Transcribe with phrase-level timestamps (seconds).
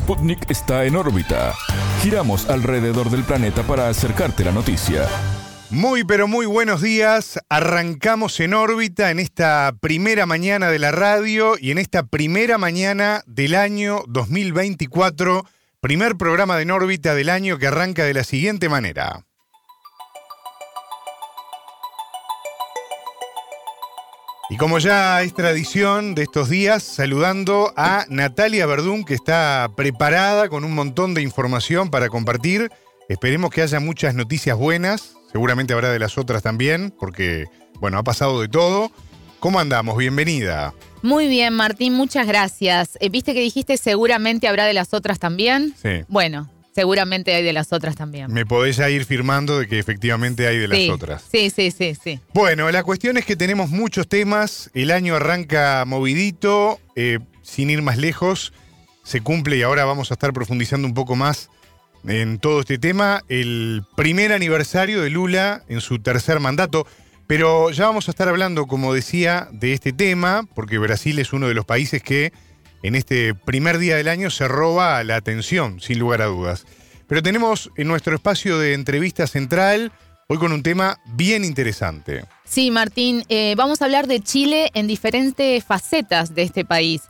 [0.00, 1.54] Sputnik está en órbita.
[2.00, 5.06] Giramos alrededor del planeta para acercarte la noticia.
[5.68, 7.38] Muy pero muy buenos días.
[7.50, 13.22] Arrancamos en órbita en esta primera mañana de la radio y en esta primera mañana
[13.26, 15.44] del año 2024,
[15.80, 19.26] primer programa de en órbita del año que arranca de la siguiente manera.
[24.50, 30.48] Y como ya es tradición de estos días, saludando a Natalia Verdún, que está preparada
[30.48, 32.68] con un montón de información para compartir.
[33.08, 37.44] Esperemos que haya muchas noticias buenas, seguramente habrá de las otras también, porque,
[37.74, 38.90] bueno, ha pasado de todo.
[39.38, 39.96] ¿Cómo andamos?
[39.96, 40.74] Bienvenida.
[41.00, 42.98] Muy bien, Martín, muchas gracias.
[43.00, 45.74] Eh, ¿Viste que dijiste seguramente habrá de las otras también?
[45.80, 46.04] Sí.
[46.08, 48.32] Bueno, seguramente hay de las otras también.
[48.32, 51.24] Me podés ya ir firmando de que efectivamente hay de las sí, otras.
[51.30, 52.20] Sí, sí, sí, sí.
[52.32, 57.82] Bueno, la cuestión es que tenemos muchos temas, el año arranca movidito, eh, sin ir
[57.82, 58.52] más lejos,
[59.02, 61.50] se cumple y ahora vamos a estar profundizando un poco más
[62.06, 66.86] en todo este tema, el primer aniversario de Lula en su tercer mandato,
[67.26, 71.48] pero ya vamos a estar hablando, como decía, de este tema, porque Brasil es uno
[71.48, 72.32] de los países que
[72.82, 76.66] en este primer día del año se roba la atención, sin lugar a dudas.
[77.06, 79.92] Pero tenemos en nuestro espacio de entrevista central
[80.28, 82.24] hoy con un tema bien interesante.
[82.44, 87.02] Sí, Martín, eh, vamos a hablar de Chile en diferentes facetas de este país.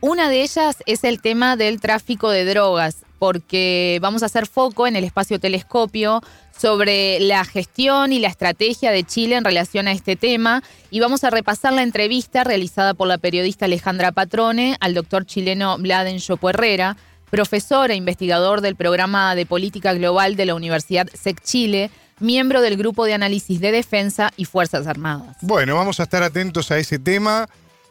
[0.00, 4.86] Una de ellas es el tema del tráfico de drogas, porque vamos a hacer foco
[4.86, 6.22] en el espacio telescopio
[6.56, 11.24] sobre la gestión y la estrategia de Chile en relación a este tema y vamos
[11.24, 16.50] a repasar la entrevista realizada por la periodista Alejandra Patrone al doctor chileno Bladen Chopo
[16.50, 16.96] Herrera,
[17.30, 22.76] profesor e investigador del programa de política global de la Universidad SEC Chile, miembro del
[22.76, 25.36] Grupo de Análisis de Defensa y Fuerzas Armadas.
[25.42, 27.48] Bueno, vamos a estar atentos a ese tema.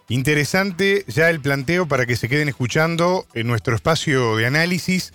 [0.09, 5.14] Interesante ya el planteo para que se queden escuchando en nuestro espacio de análisis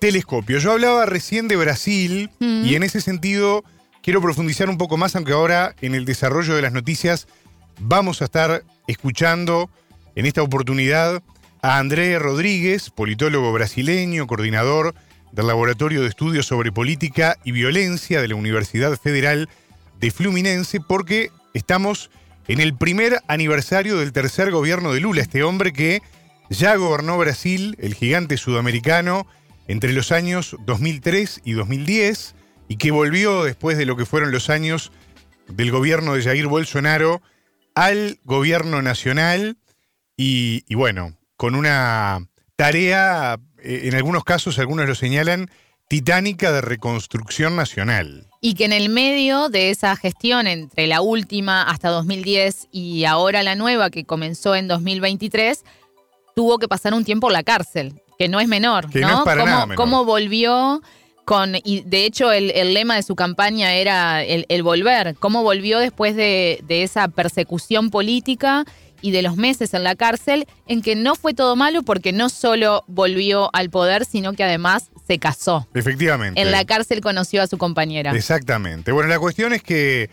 [0.00, 0.58] telescopio.
[0.58, 2.64] Yo hablaba recién de Brasil Mm.
[2.66, 3.64] y en ese sentido
[4.02, 7.26] quiero profundizar un poco más, aunque ahora en el desarrollo de las noticias
[7.80, 9.70] vamos a estar escuchando
[10.14, 11.22] en esta oportunidad
[11.62, 14.94] a André Rodríguez, politólogo brasileño, coordinador
[15.32, 19.48] del Laboratorio de Estudios sobre Política y Violencia de la Universidad Federal
[20.00, 22.10] de Fluminense, porque estamos
[22.48, 26.02] en el primer aniversario del tercer gobierno de Lula, este hombre que
[26.48, 29.26] ya gobernó Brasil, el gigante sudamericano,
[29.68, 32.34] entre los años 2003 y 2010,
[32.68, 34.92] y que volvió después de lo que fueron los años
[35.46, 37.20] del gobierno de Jair Bolsonaro
[37.74, 39.58] al gobierno nacional,
[40.16, 42.26] y, y bueno, con una
[42.56, 45.50] tarea, eh, en algunos casos algunos lo señalan,
[45.88, 48.26] titánica de reconstrucción nacional.
[48.40, 53.42] Y que en el medio de esa gestión, entre la última hasta 2010 y ahora
[53.42, 55.64] la nueva que comenzó en 2023,
[56.36, 59.08] tuvo que pasar un tiempo en la cárcel, que no es menor, Que ¿no?
[59.08, 59.76] no es para cómo, nada menor.
[59.76, 60.82] cómo volvió
[61.24, 65.42] con, y de hecho el, el lema de su campaña era el, el volver, cómo
[65.42, 68.64] volvió después de, de esa persecución política
[69.00, 72.28] y de los meses en la cárcel, en que no fue todo malo porque no
[72.28, 75.66] solo volvió al poder, sino que además se casó.
[75.74, 76.40] Efectivamente.
[76.40, 78.12] En la cárcel conoció a su compañera.
[78.12, 78.92] Exactamente.
[78.92, 80.10] Bueno, la cuestión es que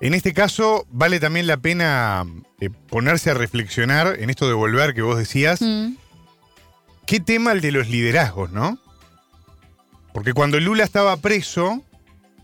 [0.00, 2.24] en este caso vale también la pena
[2.60, 5.60] eh, ponerse a reflexionar en esto de volver que vos decías.
[5.60, 5.96] Mm.
[7.06, 8.78] ¿Qué tema el de los liderazgos, no?
[10.14, 11.82] Porque cuando Lula estaba preso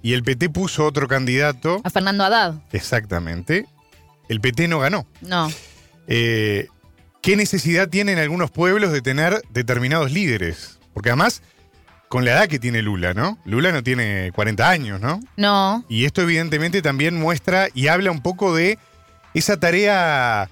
[0.03, 2.55] y el PT puso otro candidato, A Fernando Haddad.
[2.73, 3.67] exactamente,
[4.29, 5.07] el PT no ganó.
[5.21, 5.49] No.
[6.09, 6.67] Eh,
[7.23, 10.79] ¿Qué necesidad tienen algunos pueblos de tener determinados líderes?
[10.93, 11.43] Porque además,
[12.09, 13.39] con la edad que tiene Lula, ¿no?
[13.45, 15.21] Lula no tiene 40 años, ¿no?
[15.37, 15.85] No.
[15.89, 18.79] Y esto evidentemente también muestra y habla un poco de
[19.35, 20.49] esa tarea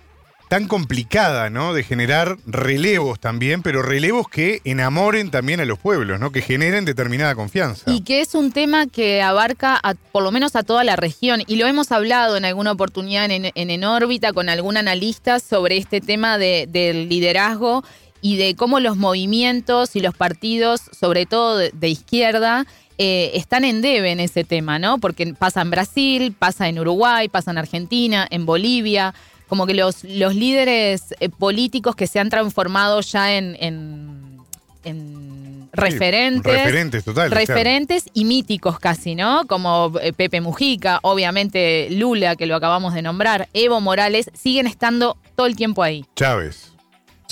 [0.48, 1.72] tan complicada, ¿no?
[1.72, 6.32] De generar relevos también, pero relevos que enamoren también a los pueblos, ¿no?
[6.32, 7.90] Que generen determinada confianza.
[7.90, 11.42] Y que es un tema que abarca a- por lo menos a toda la región.
[11.46, 15.78] Y lo hemos hablado en alguna oportunidad en, en, En órbita con algún analista sobre
[15.78, 17.82] este tema de- del liderazgo
[18.24, 22.64] y de cómo los movimientos y los partidos, sobre todo de, de izquierda,
[22.96, 24.96] eh, están en debe en ese tema, ¿no?
[24.96, 29.12] Porque pasa en Brasil, pasa en Uruguay, pasa en Argentina, en Bolivia.
[29.46, 34.38] Como que los, los líderes eh, políticos que se han transformado ya en, en-
[34.84, 36.50] en referentes.
[36.52, 37.30] referentes claro.
[37.34, 39.46] Referentes y míticos casi, ¿no?
[39.46, 45.16] Como eh, Pepe Mujica, obviamente Lula, que lo acabamos de nombrar, Evo Morales, siguen estando
[45.36, 46.04] todo el tiempo ahí.
[46.16, 46.72] Chávez,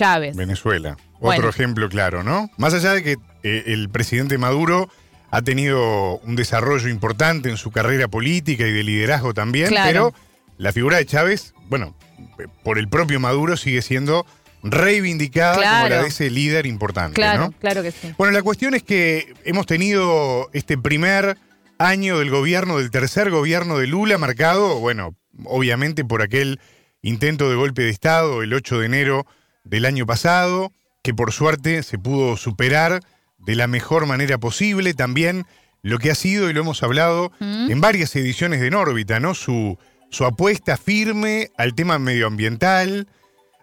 [0.02, 0.37] Chávez.
[0.37, 0.96] Venezuela.
[1.20, 1.38] Bueno.
[1.38, 2.50] Otro ejemplo claro, ¿no?
[2.56, 4.88] Más allá de que eh, el presidente Maduro
[5.31, 9.87] ha tenido un desarrollo importante en su carrera política y de liderazgo también, Claro.
[9.88, 10.14] pero
[10.58, 11.96] la figura de Chávez, bueno,
[12.38, 14.26] eh, por el propio Maduro sigue siendo
[14.62, 17.14] reivindicada como la de ese líder importante.
[17.14, 17.52] Claro, ¿no?
[17.52, 18.14] claro que sí.
[18.19, 21.37] Bueno, la cuestión es que hemos tenido este primer
[21.78, 26.60] año del gobierno, del tercer gobierno de Lula, marcado, bueno, obviamente por aquel
[27.02, 29.26] intento de golpe de Estado el 8 de enero
[29.64, 30.73] del año pasado,
[31.03, 33.03] que por suerte se pudo superar
[33.38, 34.94] de la mejor manera posible.
[34.94, 35.47] También
[35.82, 37.70] lo que ha sido, y lo hemos hablado ¿Mm?
[37.70, 39.35] en varias ediciones de En órbita, ¿no?
[39.35, 39.79] Su,
[40.11, 43.09] su apuesta firme al tema medioambiental,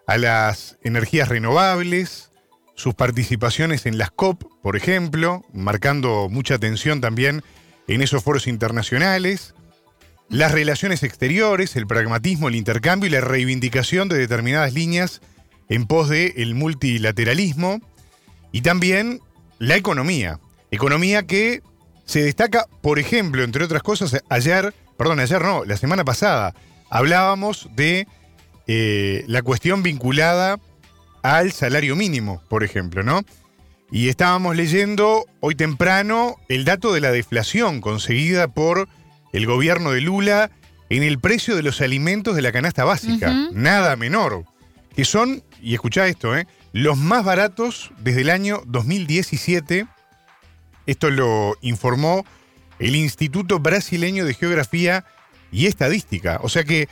[0.06, 2.30] a las energías renovables,
[2.74, 7.42] sus participaciones en las COP, por ejemplo, marcando mucha atención también
[7.86, 9.54] en esos foros internacionales,
[10.28, 15.20] las relaciones exteriores, el pragmatismo, el intercambio y la reivindicación de determinadas líneas
[15.70, 17.80] en pos del multilateralismo,
[18.52, 19.20] y también
[19.58, 20.38] la economía.
[20.70, 21.62] Economía que
[22.04, 26.54] se destaca, por ejemplo, entre otras cosas, ayer, perdón, ayer no, la semana pasada,
[26.90, 28.06] hablábamos de
[28.66, 30.58] eh, la cuestión vinculada
[31.22, 33.22] al salario mínimo, por ejemplo, ¿no?
[33.92, 38.88] Y estábamos leyendo hoy temprano el dato de la deflación conseguida por
[39.32, 40.50] el gobierno de Lula
[40.88, 43.32] en el precio de los alimentos de la canasta básica.
[43.52, 44.44] Nada menor.
[44.94, 46.46] Que son, y escuchá esto, ¿eh?
[46.72, 49.86] los más baratos desde el año 2017.
[50.86, 52.24] Esto lo informó
[52.78, 55.04] el Instituto Brasileño de Geografía
[55.52, 56.40] y Estadística.
[56.42, 56.88] O sea que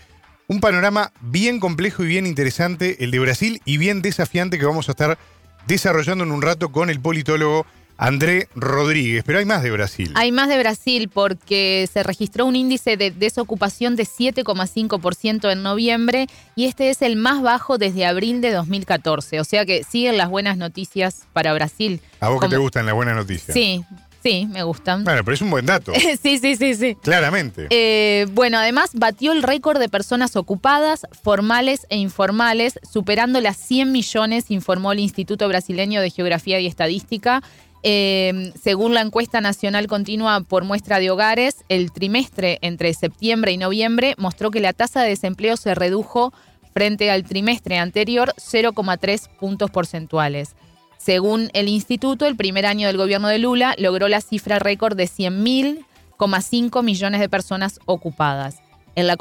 [0.46, 4.88] un panorama bien complejo y bien interesante el de Brasil y bien desafiante que vamos
[4.88, 5.18] a estar
[5.66, 7.66] desarrollando en un rato con el politólogo
[7.98, 9.24] André Rodríguez.
[9.26, 10.12] Pero hay más de Brasil.
[10.14, 16.28] Hay más de Brasil porque se registró un índice de desocupación de 7,5% en noviembre
[16.54, 19.40] y este es el más bajo desde abril de 2014.
[19.40, 22.00] O sea que siguen las buenas noticias para Brasil.
[22.20, 23.52] a vos que te gustan las buenas noticias.
[23.52, 23.84] Sí,
[24.22, 25.02] sí, me gustan.
[25.02, 25.92] Bueno, pero es un buen dato,
[26.22, 26.96] sí, sí, sí, sí.
[27.02, 27.66] claramente.
[27.70, 33.90] Eh, bueno, además batió el récord de personas ocupadas, formales e informales, superando las 100
[33.90, 37.42] millones, informó el Instituto Brasileño de Geografía y Estadística.
[37.82, 43.56] Eh, según la encuesta nacional continua por muestra de hogares, el trimestre entre septiembre y
[43.56, 46.32] noviembre mostró que la tasa de desempleo se redujo
[46.72, 50.54] frente al trimestre anterior 0,3 puntos porcentuales.
[50.96, 55.04] Según el instituto, el primer año del gobierno de Lula logró la cifra récord de
[55.04, 58.56] 100.000,5 millones de personas ocupadas.
[58.96, 59.16] En la,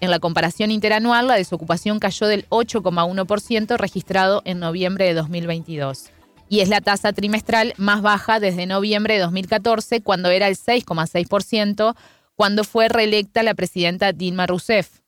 [0.00, 6.10] en la comparación interanual, la desocupación cayó del 8,1% registrado en noviembre de 2022.
[6.48, 11.94] Y es la tasa trimestral más baja desde noviembre de 2014, cuando era el 6,6%,
[12.34, 15.00] cuando fue reelecta la presidenta Dilma Rousseff.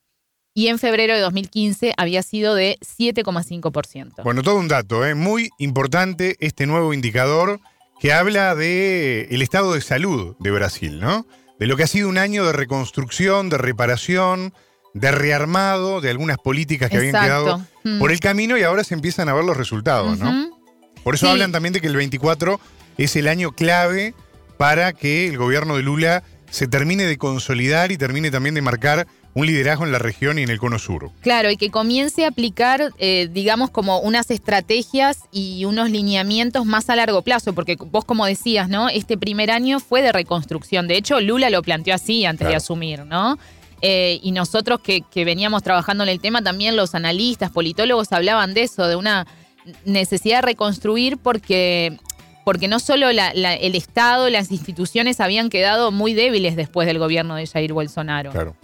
[0.52, 4.22] Y en febrero de 2015 había sido de 7,5%.
[4.25, 5.14] Bueno, todo un dato, ¿eh?
[5.14, 7.60] muy importante este nuevo indicador
[8.00, 11.26] que habla de el estado de salud de Brasil, ¿no?
[11.58, 14.52] De lo que ha sido un año de reconstrucción, de reparación,
[14.94, 17.98] de rearmado, de algunas políticas que habían quedado Mm.
[17.98, 20.59] por el camino y ahora se empiezan a ver los resultados, ¿no?
[21.05, 21.32] Por eso Sí.
[21.32, 22.61] hablan también de que el 24
[22.99, 24.14] es el año clave
[24.56, 29.06] para que el gobierno de Lula se termine de consolidar y termine también de marcar
[29.32, 31.12] un liderazgo en la región y en el cono sur.
[31.20, 36.91] Claro, y que comience a aplicar, eh, digamos, como unas estrategias y unos lineamientos más
[36.91, 38.88] a largo plazo, porque vos como decías, ¿no?
[38.88, 40.88] Este primer año fue de reconstrucción.
[40.88, 43.38] De hecho, Lula lo planteó así antes de asumir, ¿no?
[43.82, 48.53] Eh, y nosotros que, que veníamos trabajando en el tema, también los analistas, politólogos hablaban
[48.53, 49.26] de eso, de una
[49.84, 51.98] necesidad de reconstruir porque,
[52.44, 57.46] porque no solo el Estado, las instituciones habían quedado muy débiles después del gobierno de
[57.46, 58.31] Jair Bolsonaro.
[58.31, 58.56] Claro.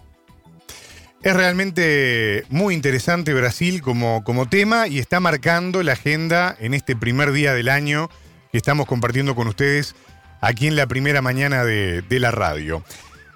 [1.22, 6.94] Es realmente muy interesante Brasil como, como tema y está marcando la agenda en este
[6.94, 8.10] primer día del año
[8.52, 9.96] que estamos compartiendo con ustedes
[10.40, 12.84] aquí en la primera mañana de, de la radio.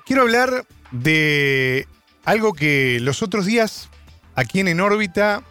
[0.07, 1.89] Quiero hablar de
[2.25, 3.89] algo que los otros días
[4.35, 5.43] aquí en En órbita,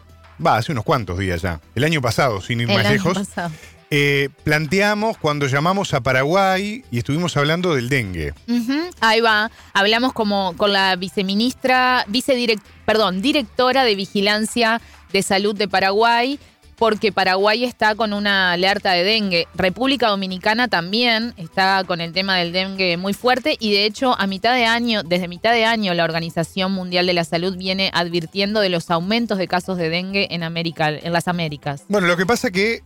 [0.45, 3.17] va, hace unos cuantos días ya, el año pasado, sin ir El más año lejos,
[3.19, 3.51] pasado.
[3.91, 8.33] eh, planteamos cuando llamamos a Paraguay y estuvimos hablando del dengue.
[9.01, 9.49] Ahí va.
[9.73, 14.81] Hablamos como con la viceministra, vicedirect, perdón, directora de Vigilancia
[15.13, 16.39] de Salud de Paraguay,
[16.79, 19.47] porque Paraguay está con una alerta de dengue.
[19.53, 24.25] República Dominicana también está con el tema del dengue muy fuerte y de hecho a
[24.27, 28.61] mitad de año, desde mitad de año, la Organización Mundial de la Salud viene advirtiendo
[28.61, 31.83] de los aumentos de casos de dengue en América, en las Américas.
[31.89, 32.81] Bueno, lo que pasa que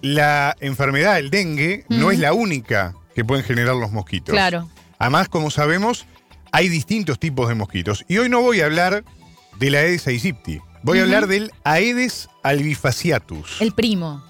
[0.00, 4.32] la enfermedad, el dengue, no es la única que pueden generar los mosquitos.
[4.32, 4.66] Claro.
[4.98, 6.06] Además, como sabemos,
[6.52, 8.04] hay distintos tipos de mosquitos.
[8.08, 9.04] Y hoy no voy a hablar
[9.58, 10.60] de la Aedes aegypti.
[10.82, 13.60] Voy a hablar del Aedes albifaciatus.
[13.60, 14.22] El primo.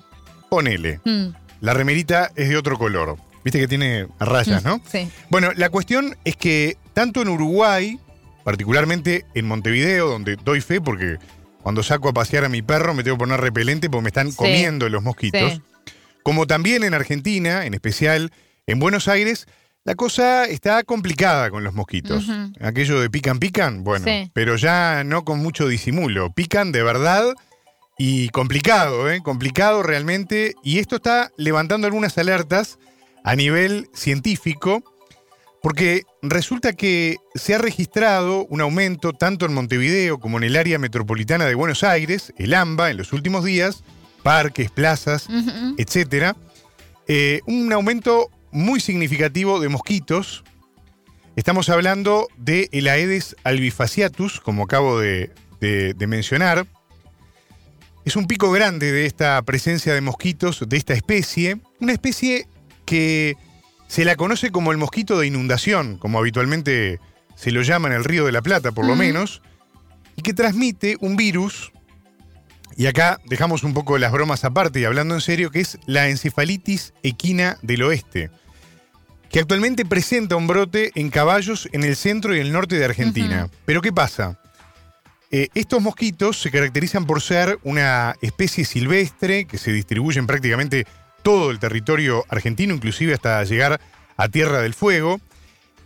[0.49, 1.01] Ponele.
[1.05, 1.29] Mm,
[1.61, 3.17] La remerita es de otro color.
[3.45, 4.81] Viste que tiene rayas, mm, ¿no?
[4.91, 5.11] Sí.
[5.31, 7.99] Bueno, la cuestión es que tanto en Uruguay,
[8.45, 11.19] particularmente en Montevideo, donde doy fe porque
[11.63, 14.31] cuando saco a pasear a mi perro me tengo que poner repelente porque me están
[14.31, 14.37] Sí.
[14.37, 15.53] comiendo los mosquitos.
[15.53, 15.63] Sí.
[16.23, 18.33] Como también en Argentina, en especial
[18.67, 19.47] en Buenos Aires,
[19.85, 22.25] la cosa está complicada con los mosquitos.
[22.61, 24.31] Aquello de pican, pican, bueno, Sí.
[24.35, 26.33] pero ya no con mucho disimulo.
[26.33, 27.25] Pican de verdad
[27.99, 29.21] y complicado, ¿eh?
[29.23, 30.55] Complicado realmente.
[30.63, 32.79] Y esto está levantando algunas alertas
[33.25, 34.83] a nivel científico,
[35.63, 40.79] porque resulta que se ha registrado un aumento tanto en Montevideo como en el área
[40.79, 43.83] metropolitana de Buenos Aires, el AMBA, en los últimos días,
[44.23, 45.27] parques, plazas,
[45.77, 46.37] etcétera,
[47.09, 50.45] eh, un aumento muy significativo de mosquitos.
[51.37, 55.31] Estamos hablando de el Aedes albifasciatus, como acabo de,
[55.61, 56.67] de- de mencionar.
[58.05, 62.49] Es un pico grande de esta presencia de mosquitos de esta especie, una especie
[62.87, 63.37] que
[63.89, 66.99] se la conoce como el mosquito de inundación, como habitualmente
[67.37, 69.43] se lo llama en el Río de la Plata, por lo menos,
[70.17, 71.73] y que transmite un virus
[72.81, 76.09] y acá dejamos un poco las bromas aparte y hablando en serio, que es la
[76.09, 78.31] encefalitis equina del oeste,
[79.29, 83.51] que actualmente presenta un brote en caballos en el centro y el norte de Argentina.
[83.67, 84.41] Pero ¿qué pasa?
[85.31, 90.87] Eh, estos mosquitos se caracterizan por ser una especie silvestre que se distribuye en prácticamente
[91.23, 93.79] todo el territorio argentino, inclusive hasta llegar
[94.17, 95.21] a Tierra del Fuego.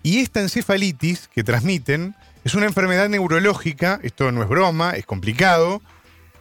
[0.05, 5.83] Y esta encefalitis que transmiten es una enfermedad neurológica, esto no es broma, es complicado,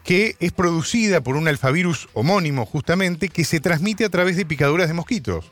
[0.03, 4.87] que es producida por un alfavirus homónimo justamente que se transmite a través de picaduras
[4.87, 5.51] de mosquitos.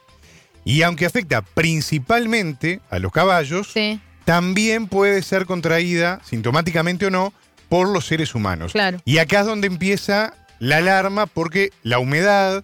[0.65, 7.33] Y aunque afecta principalmente a los caballos, Sí, también puede ser contraída, sintomáticamente o no,
[7.69, 8.73] por los seres humanos.
[8.73, 8.99] claro.
[9.05, 12.63] Y acá es donde empieza la alarma porque la humedad,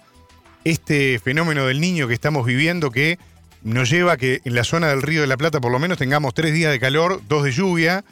[0.65, 3.17] este fenómeno del niño que estamos viviendo que
[3.63, 5.98] nos lleva a que en la zona del Río de la Plata por lo menos
[5.98, 8.03] tengamos tres días de calor, dos de lluvia,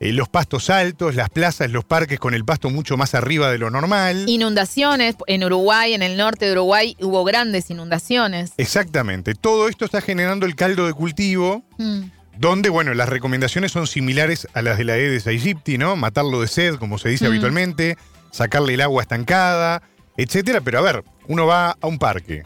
[0.00, 3.58] eh, los pastos altos, las plazas, los parques con el pasto mucho más arriba de
[3.58, 4.24] lo normal.
[4.28, 8.52] Inundaciones en Uruguay, en el norte de Uruguay hubo grandes inundaciones.
[8.56, 12.02] Exactamente, todo esto está generando el caldo de cultivo Mm,
[12.38, 15.94] donde, bueno, las recomendaciones son similares a las de la Aedes aegypti, ¿no?
[15.96, 17.28] Matarlo de sed, como se dice Mm.
[17.28, 17.96] habitualmente,
[18.32, 19.82] sacarle el agua estancada,
[20.16, 20.60] etcétera.
[20.60, 22.42] Pero a ver, uno va a un parque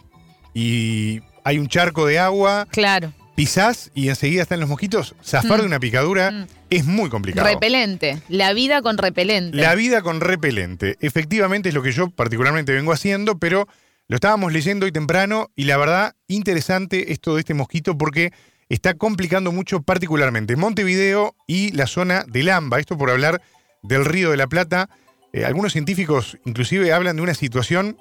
[0.54, 3.12] y hay un charco de agua, claro.
[3.38, 5.14] Pisás y enseguida están los mosquitos.
[5.24, 5.60] Zafar Mm.
[5.60, 6.46] de una picadura Mm.
[6.70, 7.46] es muy complicado.
[7.46, 8.20] Repelente.
[8.28, 9.56] La vida con repelente.
[9.56, 10.96] La vida con repelente.
[11.00, 13.68] Efectivamente es lo que yo particularmente vengo haciendo, pero
[14.08, 18.32] lo estábamos leyendo hoy temprano y la verdad, interesante esto de este mosquito porque
[18.68, 22.80] está complicando mucho particularmente Montevideo y la zona del AMBA.
[22.80, 23.40] Esto por hablar
[23.84, 24.90] del Río de la Plata.
[25.32, 27.98] Eh, algunos científicos inclusive hablan de una situación,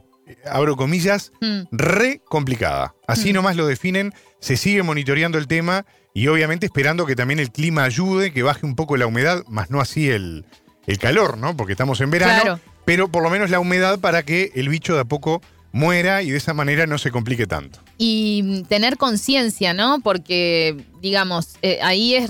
[0.49, 2.93] abro comillas, Mm, re complicada.
[3.07, 3.35] Así Mm.
[3.35, 7.83] nomás lo definen, se sigue monitoreando el tema y obviamente esperando que también el clima
[7.83, 10.45] ayude, que baje un poco la humedad, más no así el,
[10.85, 11.55] el calor, ¿no?
[11.55, 12.59] Porque estamos en verano, Claro.
[12.85, 15.41] pero por lo menos la humedad para que el bicho de a poco
[15.73, 17.79] muera y de esa manera no se complique tanto.
[17.97, 19.99] Y tener conciencia, ¿no?
[20.01, 22.29] Porque, digamos, eh, ahí es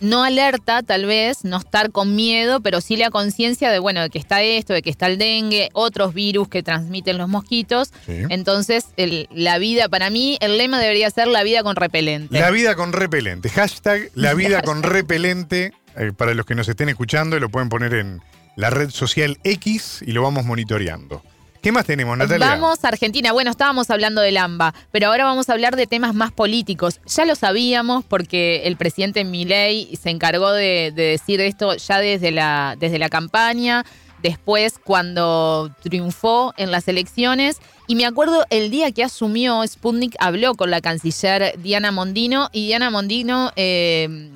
[0.00, 4.10] no alerta, tal vez, no estar con miedo, pero sí la conciencia de, bueno, de
[4.10, 7.88] que está esto, de que está el dengue, otros virus que transmiten los mosquitos.
[8.06, 8.22] Sí.
[8.28, 12.38] Entonces, el- la vida, para mí, el lema debería ser la vida con repelente.
[12.38, 13.48] La vida con repelente.
[13.48, 15.72] Hashtag la vida con repelente.
[15.96, 18.20] Eh, para los que nos estén escuchando, lo pueden poner en
[18.54, 21.22] la red social X y lo vamos monitoreando.
[21.66, 22.16] ¿Qué más tenemos?
[22.38, 23.32] Vamos a Argentina.
[23.32, 27.00] Bueno, estábamos hablando del AMBA, pero ahora vamos a hablar de temas más políticos.
[27.06, 32.30] Ya lo sabíamos porque el presidente Milei se encargó de, de decir esto ya desde
[32.30, 33.84] la, desde la campaña,
[34.22, 37.56] después cuando triunfó en las elecciones.
[37.88, 42.66] Y me acuerdo el día que asumió Sputnik, habló con la canciller Diana Mondino y
[42.68, 44.30] Diana Mondino eh,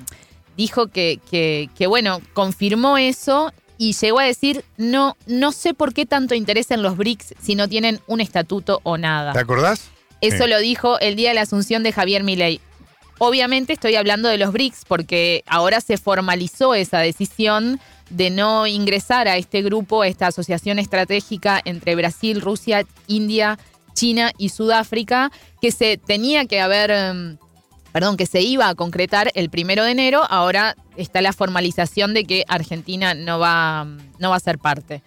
[0.57, 6.05] dijo que, que, bueno, confirmó eso y llegó a decir, no, no sé por qué
[6.05, 9.33] tanto interés en los BRICS si no tienen un estatuto o nada.
[9.33, 9.89] ¿Te acordás?
[10.21, 10.49] Eso Sí.
[10.51, 12.61] lo dijo el día de la asunción de Javier Milei.
[13.17, 17.79] Obviamente estoy hablando de los BRICS porque ahora se formalizó esa decisión
[18.11, 23.57] de no ingresar a este grupo, a esta asociación estratégica entre Brasil, Rusia, India,
[23.95, 27.37] China y Sudáfrica, que se tenía que haber, em,
[27.91, 30.23] perdón, que se iba a concretar el primero de enero.
[30.29, 33.85] Ahora está la formalización de que Argentina no va,
[34.19, 35.01] no va a ser parte.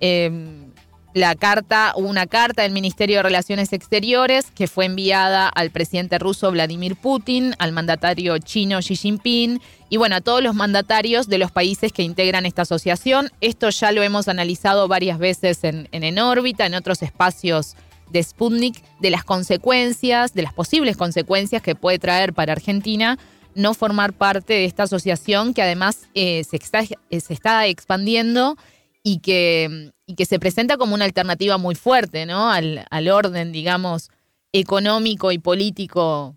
[0.00, 0.72] Em,
[1.14, 6.50] la carta, una carta del Ministerio de Relaciones Exteriores que fue enviada al presidente ruso
[6.50, 11.52] Vladimir Putin, al mandatario chino Xi Jinping y bueno, a todos los mandatarios de los
[11.52, 13.30] países que integran esta asociación.
[13.40, 17.76] Esto ya lo hemos analizado varias veces en En órbita, en otros espacios
[18.14, 23.18] de Sputnik, de las consecuencias, de las posibles consecuencias que puede traer para Argentina
[23.54, 28.56] no formar parte de esta asociación que además eh, se, está, eh, se está expandiendo
[29.02, 32.50] y que, y que se presenta como una alternativa muy fuerte, ¿no?
[32.50, 34.10] Al, al orden, digamos,
[34.52, 36.36] económico y político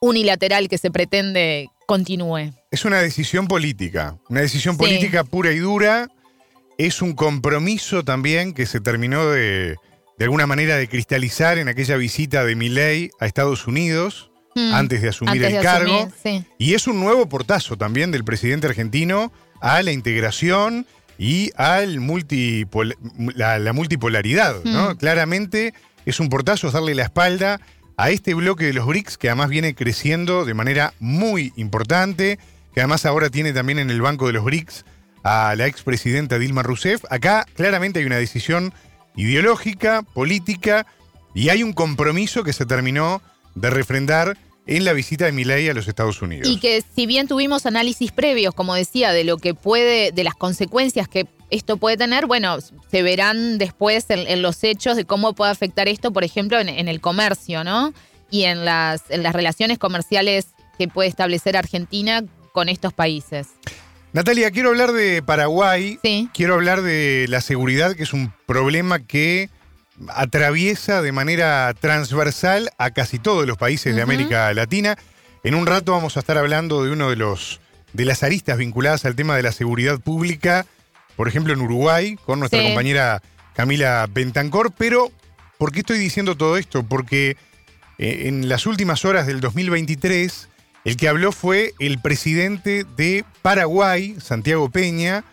[0.00, 2.52] unilateral que se pretende continúe.
[2.70, 6.08] Es una decisión política, una decisión política pura y dura.
[6.78, 9.76] Es un compromiso también que se terminó de,
[10.22, 15.00] de alguna manera de cristalizar en aquella visita de Milley a Estados Unidos Mm, antes
[15.00, 15.94] de asumir antes el de cargo.
[15.94, 16.44] asumir, sí.
[16.58, 20.86] Y es un nuevo portazo también del presidente argentino a la integración
[21.18, 21.80] y a
[23.34, 24.62] la, la multipolaridad.
[24.64, 24.90] ¿no?
[24.90, 24.96] Mm.
[24.96, 25.72] Claramente
[26.04, 27.60] es un portazo es darle la espalda
[27.96, 32.38] a este bloque de los BRICS que además viene creciendo de manera muy importante,
[32.74, 34.84] que además ahora tiene también en el banco de los BRICS
[35.22, 37.04] a la expresidenta Dilma Rousseff.
[37.10, 38.74] Acá claramente hay una decisión
[39.16, 40.86] ideológica, política,
[41.34, 43.22] y hay un compromiso que se terminó
[43.54, 46.48] de refrendar en la visita de Milei a los Estados Unidos.
[46.48, 50.34] Y que si bien tuvimos análisis previos, como decía, de lo que puede, de las
[50.34, 52.58] consecuencias que esto puede tener, bueno,
[52.90, 56.88] se verán después en, los hechos de cómo puede afectar esto, por ejemplo, en, en
[56.88, 57.92] el comercio, ¿no?
[58.30, 60.46] Y en las, en las relaciones comerciales
[60.78, 63.48] que puede establecer Argentina con estos países.
[64.12, 65.98] Natalia, quiero hablar de Paraguay.
[66.02, 66.28] Sí.
[66.34, 69.48] Quiero hablar de la seguridad, que es un problema que
[70.08, 74.02] atraviesa de manera transversal a casi todos los países de.
[74.02, 74.98] América Latina.
[75.44, 77.60] En un rato vamos a estar hablando de uno de los
[77.92, 80.64] de las aristas vinculadas al tema de la seguridad pública,
[81.16, 82.66] por ejemplo en Uruguay, con nuestra Sí.
[82.68, 83.22] compañera
[83.54, 84.72] Camila Bentancor.
[84.76, 85.10] Pero,
[85.58, 86.82] ¿por qué estoy diciendo todo esto?
[86.84, 87.36] Porque
[87.98, 90.48] eh, en las últimas horas del 2023,
[90.84, 95.24] el que habló fue el presidente de Paraguay, Santiago Peña,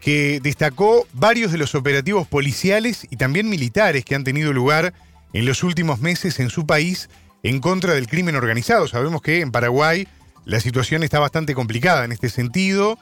[0.00, 4.92] que destacó varios de los operativos policiales y también militares que han tenido lugar
[5.32, 7.08] en los últimos meses en su país
[7.44, 8.88] en contra del crimen organizado.
[8.88, 10.08] Sabemos que en Paraguay
[10.44, 12.98] la situación está bastante complicada en este sentido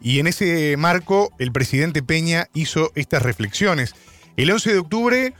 [0.00, 3.94] y en ese marco el presidente Peña hizo estas reflexiones.
[4.36, 5.34] El 11 de octubre,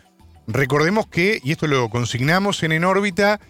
[0.49, 3.41] recordemos que, y esto lo consignamos en En órbita,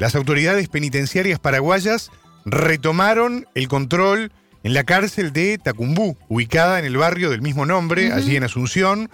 [0.00, 2.10] las autoridades penitenciarias paraguayas
[2.46, 8.10] retomaron el control en la cárcel de Tacumbú, ubicada en el barrio del mismo nombre,
[8.10, 9.10] allí en Asunción,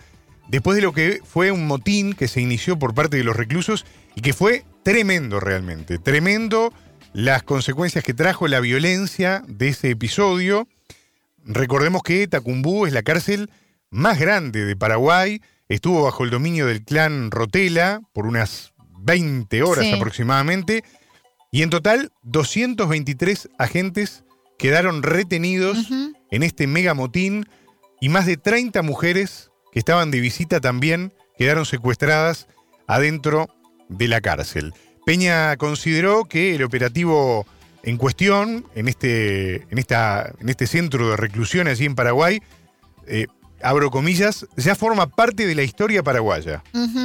[0.47, 3.85] después de lo que fue un motín que se inició por parte de los reclusos
[4.15, 6.73] y que fue tremendo realmente, tremendo
[7.13, 10.69] las consecuencias que trajo la violencia de ese episodio.
[11.45, 13.51] Recordemos que Tacumbú es la cárcel
[13.91, 18.73] más grande de Paraguay, estuvo bajo el dominio del clan Rotela por unas
[19.07, 19.93] 20 horas Sí.
[19.93, 20.85] aproximadamente,
[21.51, 24.25] y en total 223 agentes
[24.59, 25.89] quedaron retenidos
[26.31, 27.47] en este mega motín
[28.01, 32.49] y más de 30 mujeres que estaban de visita también quedaron secuestradas
[32.87, 33.49] adentro
[33.89, 34.75] de la cárcel.
[35.05, 37.47] Peña consideró que el operativo
[37.85, 42.43] en cuestión, en este, en esta, en este centro de reclusión allí en Paraguay,
[43.07, 43.27] eh,
[43.63, 46.65] abro comillas, ya forma parte de la historia paraguaya.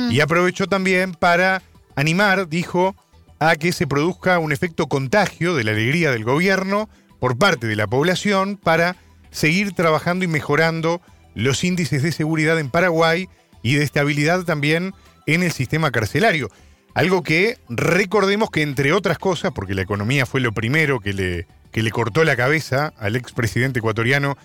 [0.10, 1.62] Y aprovechó también para
[1.96, 2.96] animar, dijo,
[3.40, 7.76] a que se produzca un efecto contagio de la alegría del gobierno por parte de
[7.76, 8.96] la población para
[9.32, 11.02] seguir trabajando y mejorando
[11.34, 13.30] los índices de seguridad en Paraguay
[13.64, 14.94] y de estabilidad también
[15.28, 16.50] en el sistema carcelario.
[16.94, 21.48] Algo que recordemos que entre otras cosas, porque la economía fue lo primero que le,
[21.72, 24.38] que le cortó la cabeza al expresidente ecuatoriano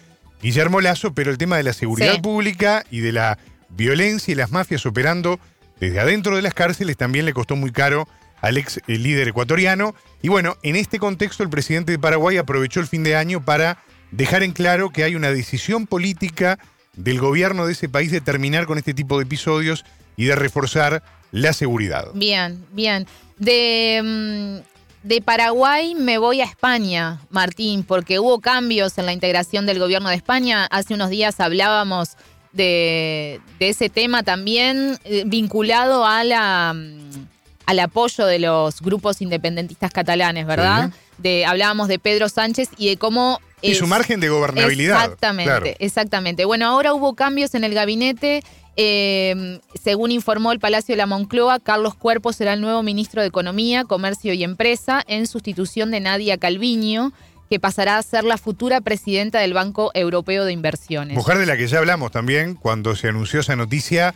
[0.43, 2.21] Guillermo Lazo, pero el tema de la seguridad Sí.
[2.21, 3.39] pública y de la
[3.71, 5.41] violencia y las mafias operando
[5.81, 8.09] desde adentro de las cárceles también le costó muy caro
[8.41, 9.95] al ex eh, líder ecuatoriano.
[10.23, 13.79] Y bueno, en este contexto el presidente de Paraguay aprovechó el fin de año para
[14.11, 16.59] dejar en claro que hay una decisión política
[16.95, 19.85] del gobierno de ese país de terminar con este tipo de episodios
[20.17, 22.07] y de reforzar la seguridad.
[22.15, 23.07] Bien, bien.
[23.39, 29.67] De, mm, de Paraguay me voy a España, Martín, porque hubo cambios en la integración
[29.67, 30.67] del gobierno de España.
[30.71, 32.17] Hace unos días hablábamos
[32.57, 37.27] de, de ese tema también eh, vinculado a la, mm,
[37.67, 40.91] al apoyo de los grupos independentistas catalanes, ¿verdad?
[41.19, 43.41] De, hablábamos de Pedro Sánchez y de cómo...
[43.63, 45.03] Y es- su margen de gobernabilidad.
[45.05, 45.67] Exactamente, claro.
[45.79, 46.45] exactamente.
[46.45, 48.43] Bueno, ahora hubo cambios en el gabinete.
[48.77, 53.29] eh, según informó el Palacio de la Moncloa, Carlos Cuerpo será el nuevo ministro de
[53.29, 57.13] Economía, Comercio y Empresa en sustitución de Nadia Calviño,
[57.49, 61.17] que pasará a ser la futura presidenta del Banco Europeo de Inversiones.
[61.17, 64.15] Mujer de la que ya hablamos también cuando se anunció esa noticia.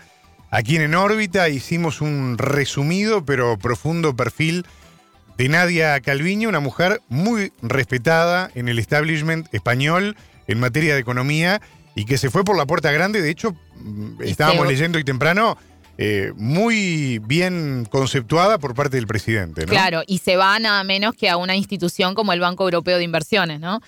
[0.50, 4.66] Aquí en En órbita hicimos un resumido pero profundo perfil
[5.38, 10.16] de Nadia Calviño, una mujer muy respetada en el establishment español
[10.48, 11.60] en materia de economía
[11.94, 13.22] y que se fue por la puerta grande.
[13.22, 15.56] De hecho, mm, estábamos leyendo hoy temprano,
[16.02, 19.66] eh, muy bien conceptuada por parte del presidente.
[19.66, 23.04] Claro, y se va nada menos que a una institución como el Banco Europeo de
[23.04, 23.80] Inversiones, ¿no?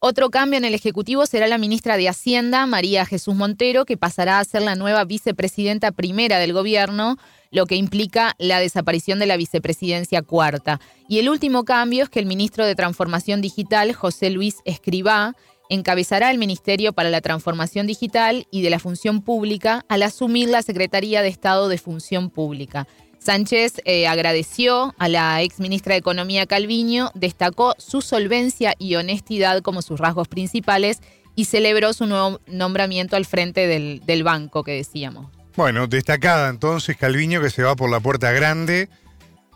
[0.00, 4.40] Otro cambio en el Ejecutivo será la ministra de Hacienda, María Jesús Montero, que pasará
[4.40, 7.16] a ser la nueva vicepresidenta primera del gobierno,
[7.52, 10.80] lo que implica la desaparición de la vicepresidencia cuarta.
[11.08, 15.36] Y el último cambio es que el ministro de Transformación Digital, José Luis Escribá,
[15.72, 20.62] encabezará el Ministerio para la Transformación Digital y de la Función Pública al asumir la
[20.62, 22.86] Secretaría de Estado de Función Pública.
[23.18, 29.62] Sánchez eh, agradeció a la ex ministra de Economía Calviño, destacó su solvencia y honestidad
[29.62, 31.00] como sus rasgos principales
[31.34, 35.30] y celebró su nuevo nombramiento al frente del, banco que decíamos.
[35.56, 38.90] Bueno, destacada entonces Calviño que se va por la puerta grande.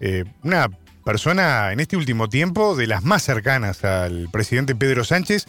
[0.00, 0.70] Eh, una
[1.05, 5.46] persona en este último tiempo de las más cercanas al presidente Pedro Sánchez,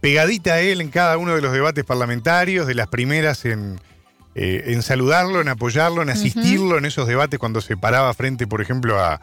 [0.00, 3.78] pegadita a él en cada uno de los debates parlamentarios, de las primeras en
[4.36, 8.60] eh, en saludarlo, en apoyarlo, en asistirlo en esos debates cuando se paraba frente, por
[8.60, 9.20] ejemplo, a,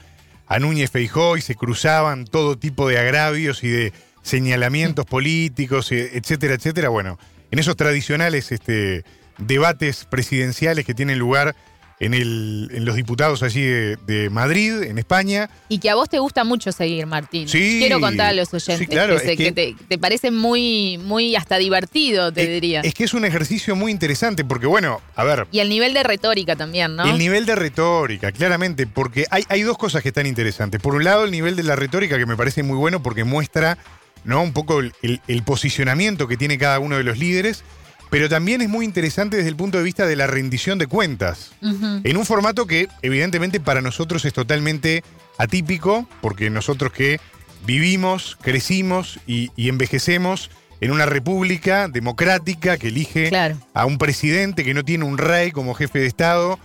[0.59, 6.55] Núñez Feijó y se cruzaban todo tipo de agravios y de señalamientos políticos, eh, etcétera,
[6.55, 6.89] etcétera.
[6.89, 7.17] Bueno,
[7.51, 9.03] en esos tradicionales este,
[9.37, 11.55] debates presidenciales que tienen lugar
[11.99, 15.49] en, el, en los diputados allí de, Madrid, en España.
[15.67, 17.47] Y que a vos te gusta mucho seguir, Martín.
[17.47, 22.81] Sí, Quiero contar a los oyentes que, te, parece muy, muy hasta divertido, te diría.
[22.81, 25.47] Es que es un ejercicio muy interesante, porque bueno, a ver.
[25.51, 27.05] Y el nivel de retórica también, ¿no?
[27.05, 30.79] El nivel de retórica, claramente, porque hay, hay dos cosas que están interesantes.
[30.81, 33.77] Por un lado, el nivel de la retórica, que me parece muy bueno porque muestra
[34.23, 34.43] ¿no?
[34.43, 37.63] un poco el, el posicionamiento que tiene cada uno de los líderes
[38.09, 41.51] pero también es muy interesante desde el punto de vista de la rendición de cuentas,
[41.61, 45.03] en un formato que evidentemente para nosotros es totalmente
[45.37, 47.19] atípico, porque nosotros que
[47.65, 53.31] vivimos, crecimos y, envejecemos en una república democrática que elige
[53.73, 56.59] a un presidente, que no tiene un rey como jefe de Estado,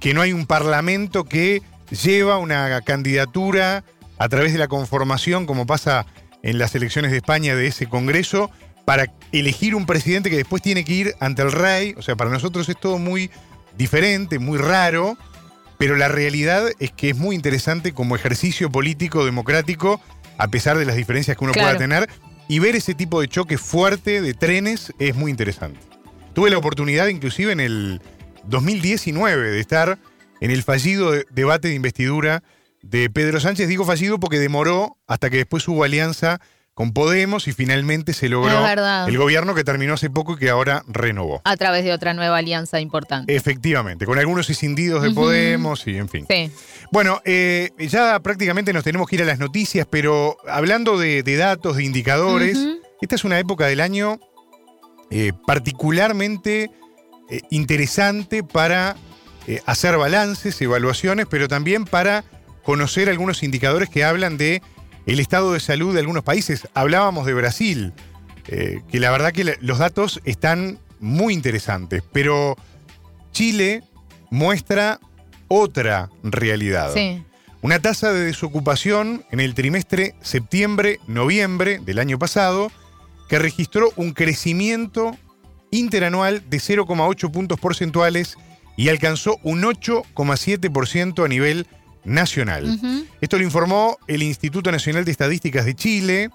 [0.00, 3.84] que no hay un parlamento que lleva una candidatura
[4.18, 6.06] a través de la conformación, como pasa
[6.42, 8.50] en las elecciones de España de ese Congreso,
[8.88, 11.94] para elegir un presidente que después tiene que ir ante el rey.
[11.98, 13.30] O sea, para nosotros es todo muy
[13.76, 15.18] diferente, muy raro,
[15.76, 20.00] pero la realidad es que es muy interesante como ejercicio político democrático,
[20.38, 22.08] a pesar de las diferencias que uno pueda tener,
[22.48, 25.80] y ver ese tipo de choque fuerte de trenes es muy interesante.
[26.32, 28.00] Tuve la oportunidad inclusive en el
[28.44, 29.98] 2019 de estar
[30.40, 32.42] en el fallido debate de investidura
[32.80, 33.68] de Pedro Sánchez.
[33.68, 36.40] Digo fallido porque demoró hasta que después hubo alianza
[36.78, 38.64] con Podemos y finalmente se logró
[39.08, 41.42] el gobierno que terminó hace poco y que ahora renovó.
[41.42, 43.34] A través de otra nueva alianza importante.
[43.34, 46.24] Efectivamente, con algunos escindidos de Podemos y en fin.
[46.30, 46.52] Sí.
[46.92, 51.78] Bueno, eh, ya prácticamente nos tenemos que ir a las noticias, pero hablando de, datos,
[51.78, 52.56] de indicadores,
[53.00, 54.20] esta es una época del año
[55.10, 56.70] eh, particularmente
[57.28, 58.94] eh, interesante para
[59.66, 62.22] hacer balances, evaluaciones, pero también para
[62.62, 64.62] conocer algunos indicadores que hablan de
[65.08, 66.68] el estado de salud de algunos países.
[66.74, 67.94] Hablábamos de Brasil,
[68.46, 72.56] eh, que la verdad que los datos están muy interesantes, pero
[73.32, 73.82] Chile
[74.30, 75.00] muestra
[75.48, 76.92] otra realidad.
[77.62, 82.70] Una tasa de desocupación en el trimestre septiembre-noviembre del año pasado
[83.30, 85.16] que registró un crecimiento
[85.70, 88.36] interanual de 0,8 puntos porcentuales
[88.76, 91.66] y alcanzó un 8,7% a nivel
[92.04, 92.78] nacional.
[93.20, 96.30] Esto lo informó el Instituto Nacional de Estadísticas de Chile,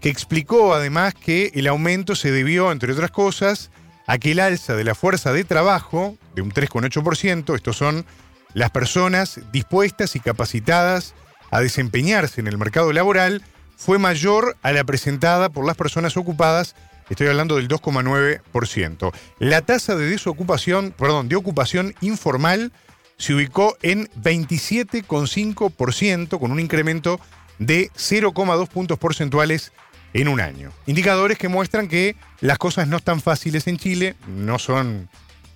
[0.00, 3.70] que explicó además que el aumento se debió, entre otras cosas,
[4.06, 8.04] a que el alza de la fuerza de trabajo, de un 3,8%, estos son
[8.52, 11.14] las personas dispuestas y capacitadas
[11.50, 13.42] a desempeñarse en el mercado laboral,
[13.76, 16.74] fue mayor a la presentada por las personas ocupadas,
[17.08, 19.12] estoy hablando del 2,9%.
[19.38, 22.72] La tasa de desocupación, perdón, de ocupación informal
[23.16, 27.20] se ubicó en 27,5% con un incremento
[27.58, 29.72] de 0,2 puntos porcentuales
[30.12, 30.72] en un año.
[30.86, 35.08] Indicadores que muestran que las cosas no están fáciles en Chile, no son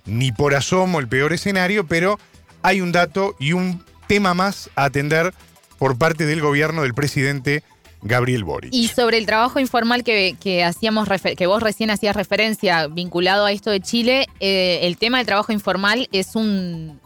[0.05, 2.19] ni por asomo el peor escenario, pero
[2.61, 5.33] hay un dato y un tema más a atender
[5.77, 7.63] por parte del gobierno del presidente
[8.01, 8.73] Gabriel Boric.
[8.73, 13.71] Y sobre el trabajo informal que, hacíamos que vos recién hacías referencia vinculado a esto
[13.71, 16.99] de Chile, eh, el tema del trabajo informal es un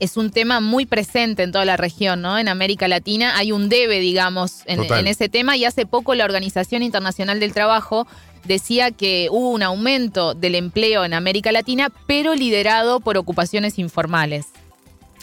[0.00, 2.38] es un tema muy presente en toda la región, ¿no?
[2.38, 6.82] En América Latina hay un debe, digamos, en, ese tema y hace poco la Organización
[6.82, 8.06] Internacional del Trabajo
[8.44, 14.46] decía que hubo un aumento del empleo en América Latina, pero liderado por ocupaciones informales.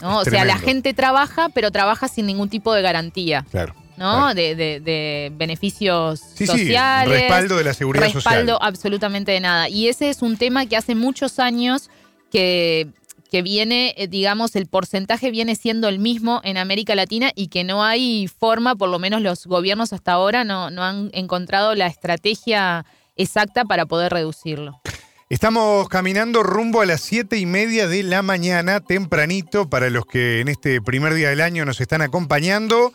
[0.03, 0.19] ¿no?
[0.19, 3.45] O sea, la gente trabaja, pero trabaja sin ningún tipo de garantía.
[3.49, 3.73] Claro.
[3.97, 4.35] ¿no?
[4.35, 7.21] De, beneficios sociales.
[7.21, 8.35] respaldo de la seguridad social.
[8.35, 9.69] Respaldo absolutamente de nada.
[9.69, 11.89] Y ese es un tema que hace muchos años
[12.31, 12.89] que
[13.29, 17.63] que viene, eh, digamos, el porcentaje viene siendo el mismo en América Latina y que
[17.63, 21.87] no hay forma, por lo menos los gobiernos hasta ahora no, no han encontrado la
[21.87, 22.85] estrategia
[23.15, 24.81] exacta para poder reducirlo.
[25.29, 30.39] Estamos caminando rumbo a las siete y media de la mañana, tempranito, para los que
[30.39, 32.93] en este primer día del año nos están acompañando.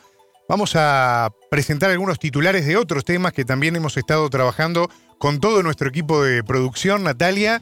[0.48, 5.62] Vamos a presentar algunos titulares de otros temas que también hemos estado trabajando con todo
[5.62, 7.60] nuestro equipo de producción, Natalia,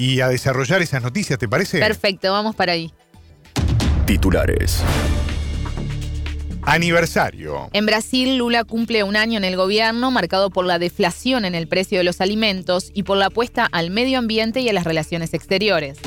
[0.00, 1.78] y a desarrollar esas noticias, ¿te parece?
[1.78, 2.90] Perfecto, vamos para ahí.
[4.06, 4.82] Titulares.
[6.62, 7.68] Aniversario.
[7.74, 11.68] En Brasil, Lula cumple un año en el gobierno marcado por la deflación en el
[11.68, 15.34] precio de los alimentos y por la apuesta al medio ambiente y a las relaciones
[15.34, 15.98] exteriores.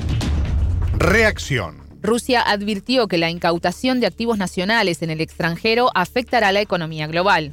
[0.98, 1.84] Reacción.
[2.02, 7.52] Rusia advirtió que la incautación de activos nacionales en el extranjero afectará la economía global.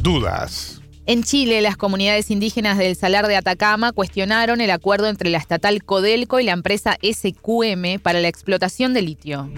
[0.00, 0.80] Dudas.
[1.08, 5.84] En Chile, las comunidades indígenas del Salar de Atacama cuestionaron el acuerdo entre la estatal
[5.84, 9.48] Codelco y la empresa SQM para la explotación de litio.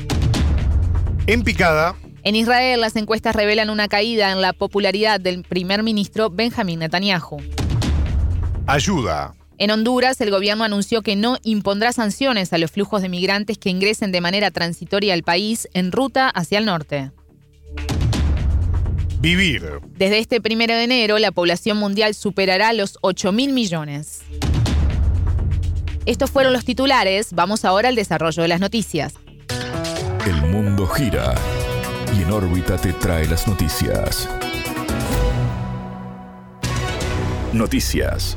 [1.26, 1.96] En picada.
[2.22, 7.38] En Israel, las encuestas revelan una caída en la popularidad del primer ministro Benjamin Netanyahu.
[8.66, 9.34] Ayuda.
[9.56, 13.70] En Honduras, el gobierno anunció que no impondrá sanciones a los flujos de migrantes que
[13.70, 17.10] ingresen de manera transitoria al país en ruta hacia el norte.
[19.20, 19.80] Vivir.
[19.96, 24.20] Desde este primero de enero, la población mundial superará los 8 mil millones.
[26.06, 27.32] Estos fueron los titulares.
[27.32, 29.14] Vamos ahora al desarrollo de las noticias.
[30.24, 31.34] El mundo gira
[32.16, 34.28] y en órbita te trae las noticias.
[37.52, 38.36] Noticias.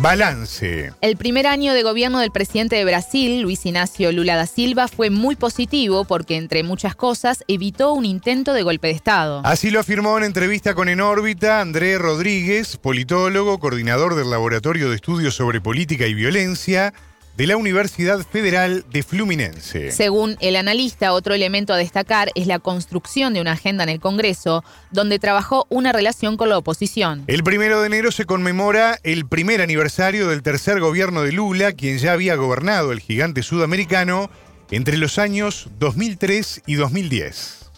[0.00, 0.94] Balance.
[1.02, 5.10] El primer año de gobierno del presidente de Brasil, Luis Ignacio Lula da Silva, fue
[5.10, 9.42] muy positivo porque, entre muchas cosas, evitó un intento de golpe de Estado.
[9.44, 14.96] Así lo afirmó en entrevista con En órbita André Rodríguez, politólogo, coordinador del Laboratorio de
[14.96, 16.94] Estudios sobre Política y Violencia
[17.40, 19.92] de la Universidad Federal de Fluminense.
[19.92, 23.98] Según el analista, otro elemento a destacar es la construcción de una agenda en el
[23.98, 27.24] Congreso, donde trabajó una relación con la oposición.
[27.28, 31.96] El primero de enero se conmemora el primer aniversario del tercer gobierno de Lula, quien
[31.96, 34.30] ya había gobernado el gigante sudamericano
[34.70, 37.70] entre los años 2003 y 2010.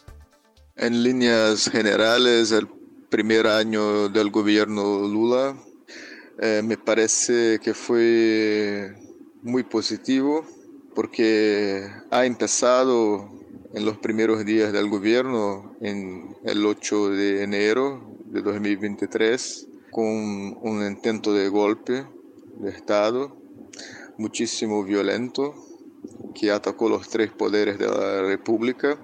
[0.75, 2.67] En líneas generales, el
[3.11, 5.55] primer año del gobierno Lula
[6.41, 9.01] eh, me parece que fue
[9.43, 10.45] muy positivo
[10.95, 13.29] porque ha empezado
[13.75, 20.07] en los primeros días del gobierno, en el 8 de enero de 2023, con
[20.63, 22.07] un intento de golpe
[22.61, 23.37] de Estado
[24.19, 25.55] muchísimo violento
[26.35, 28.99] que atacó los tres poderes de la República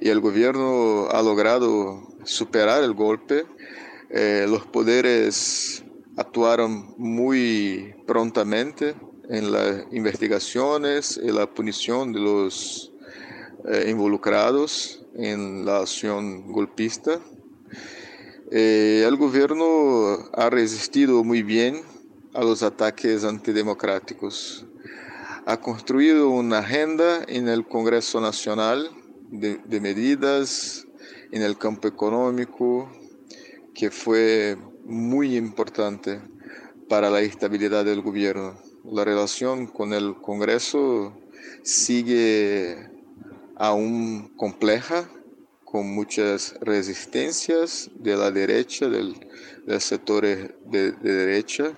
[0.00, 3.44] y el gobierno ha logrado superar el golpe.
[4.10, 5.84] Eh, los poderes
[6.16, 8.94] actuaron muy prontamente
[9.28, 12.92] en las investigaciones y la punición de los
[13.68, 17.18] eh, involucrados en la acción golpista.
[18.50, 21.82] Eh, el gobierno ha resistido muy bien
[22.34, 24.66] a los ataques antidemocráticos.
[25.46, 28.90] Ha construido una agenda en el Congreso Nacional
[29.30, 30.86] de, de medidas
[31.32, 32.88] en el campo económico
[33.74, 36.20] que fue muy importante
[36.88, 41.12] para la estabilidad del gobierno la relación con el Congreso
[41.62, 42.90] sigue
[43.56, 45.08] aún compleja,
[45.64, 49.14] con muchas resistencias de la derecha, del,
[49.66, 51.72] del sector de, derecha,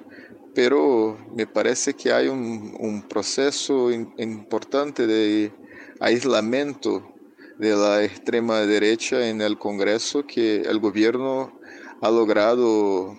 [0.54, 5.52] pero me parece que hay un, proceso importante de
[6.00, 7.14] aislamiento
[7.58, 11.58] de la extrema derecha en el Congreso que el gobierno
[12.00, 13.16] ha logrado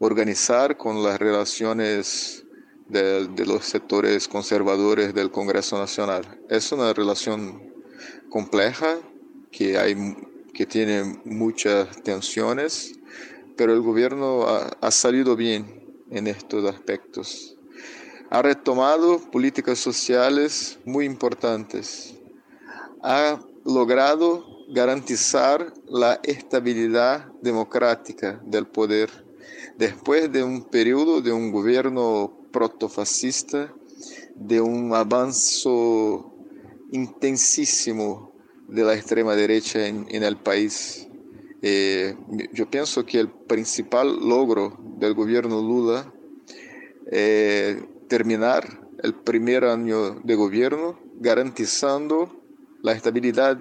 [0.00, 2.44] organizar con las relaciones
[2.88, 6.40] de, los sectores conservadores del Congreso Nacional.
[6.48, 7.72] Es una relación
[8.30, 8.96] compleja
[9.50, 10.16] que, hay,
[10.54, 12.98] que tiene muchas tensiones,
[13.56, 17.56] pero el gobierno ha, ha salido bien en estos aspectos.
[18.30, 22.14] Ha retomado políticas sociales muy importantes.
[23.02, 29.10] Ha logrado garantizar la estabilidad democrática del poder
[29.78, 33.72] después de un periodo de un gobierno protofascista,
[34.34, 35.68] de un avance
[36.92, 38.32] intensísimo
[38.68, 41.08] de la extrema derecha en, el país.
[41.62, 42.16] Eh,
[42.52, 46.12] yo pienso que el principal logro del gobierno Lula
[47.06, 52.42] es terminar el primer año de gobierno garantizando
[52.82, 53.58] la estabilidad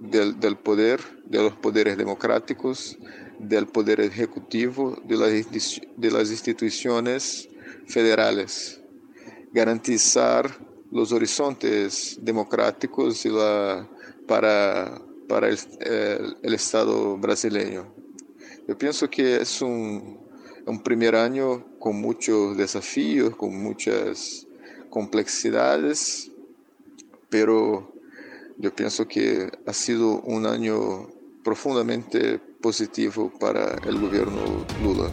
[0.00, 2.98] del, del, poder, de los poderes democráticos,
[3.38, 7.49] del poder ejecutivo, de las, de las instituciones
[7.90, 8.80] federales.
[9.52, 10.48] garantizar
[10.92, 13.88] los horizontes democráticos y la,
[14.26, 17.92] para, para el, Estado brasileño.
[18.68, 20.18] Yo pienso que es un,
[20.66, 24.46] un primer año con muchos desafíos, con muchas
[24.88, 26.30] complejidades,
[27.28, 27.92] pero
[28.58, 31.08] yo pienso que ha sido un año
[31.42, 35.10] profundamente positivo para el gobierno Lula.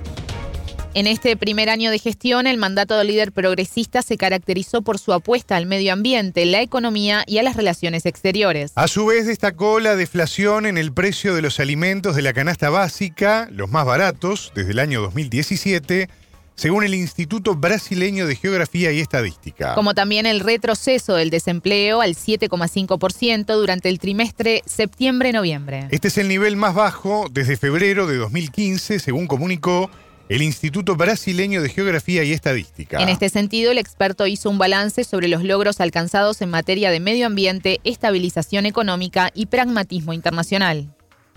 [0.94, 5.14] En este primer año de gestión, el mandato del líder progresista se caracterizó por su
[5.14, 8.72] apuesta al medio ambiente, la economía y a las relaciones exteriores.
[8.76, 12.70] A su vez, destacó la deflación en el precio de los alimentos de la canasta
[12.70, 16.10] básica, los más baratos, desde el año 2017
[16.58, 19.76] según el Instituto Brasileño de Geografía y Estadística.
[19.76, 25.88] Como también el retroceso del desempleo al 7,5% durante el trimestre septiembre-noviembre.
[25.92, 29.92] Este es el nivel más bajo desde febrero de 2015, según comunicó
[30.30, 33.02] el Instituto Brasileño de Geografía y Estadística.
[33.02, 37.00] En este sentido, el experto hizo un balance sobre los logros alcanzados en materia de
[37.00, 40.94] medio ambiente, estabilización económica y pragmatismo internacional.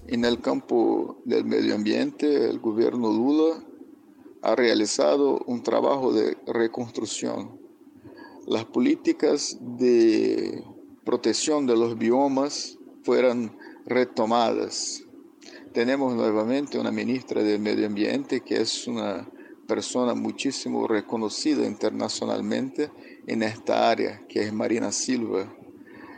[0.08, 3.62] En el campo del medio ambiente, el gobierno Lula
[4.42, 7.60] ha realizado un trabajo de reconstrucción.
[8.46, 10.64] Las políticas de
[11.04, 15.04] protección de los biomas fueron retomadas
[15.72, 19.28] tenemos nuevamente una ministra del Medio Ambiente que es una
[19.66, 22.90] persona muchísimo reconocida internacionalmente
[23.26, 25.52] en esta área, que es Marina Silva.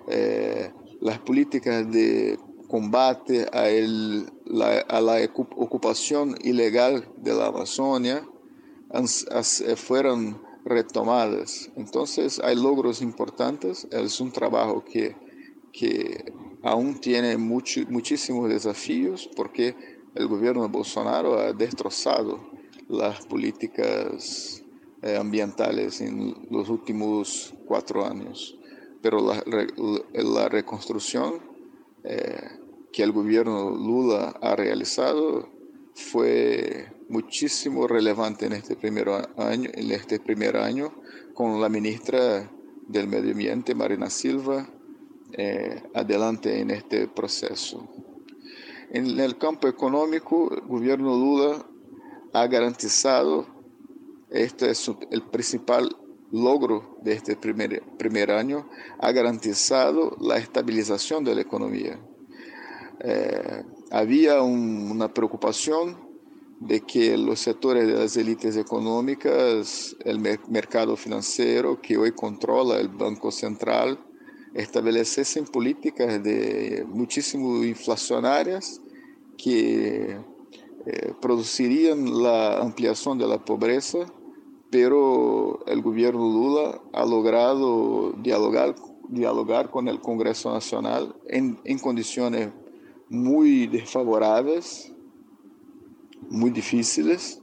[0.09, 2.39] Eh, las políticas de
[2.69, 3.67] combate a,
[5.01, 8.27] la, ocupación ilegal de la Amazonia
[9.77, 11.71] fueron retomadas.
[11.77, 15.15] Entonces hay logros importantes, es un trabajo que
[16.63, 19.75] aún tiene muchísimos desafíos porque
[20.15, 22.51] el gobierno de Bolsonaro ha destrozado
[22.89, 24.63] las políticas
[25.03, 28.59] eh, ambientales en los últimos cuatro años.
[29.01, 29.19] Pero
[30.13, 31.41] la, reconstrucción
[32.05, 32.41] eh,
[32.93, 35.49] que el gobierno Lula ha realizado
[35.95, 40.95] fue muchísimo relevante en este primer año, en este primer año
[41.35, 42.51] con la ministra
[42.87, 44.69] del Medio Ambiente, Marina Silva,
[45.33, 47.89] eh, adelante en este proceso.
[48.91, 51.67] En el campo económico, el gobierno Lula
[52.35, 53.47] ha garantizado,
[54.31, 55.97] este es el principal
[56.31, 58.69] logro de este primer, primer año,
[58.99, 61.99] ha garantizado la estabilización de la economía.
[63.01, 65.97] Eh, había una preocupación
[66.61, 72.89] de que los sectores de las élites económicas, el mercado financiero que hoy controla el
[72.89, 73.99] Banco Central,
[74.55, 78.81] estabelecessem políticas de muitíssimo inflacionárias
[79.37, 80.17] que
[80.87, 84.07] eh, produziriam a ampliação da pobreza,
[84.71, 88.75] pero o governo Lula ha logrado dialogar
[89.13, 92.51] dialogar com o Congresso Nacional em, condições
[93.11, 94.91] muito desfavoráveis,
[96.31, 97.41] muito difíceis,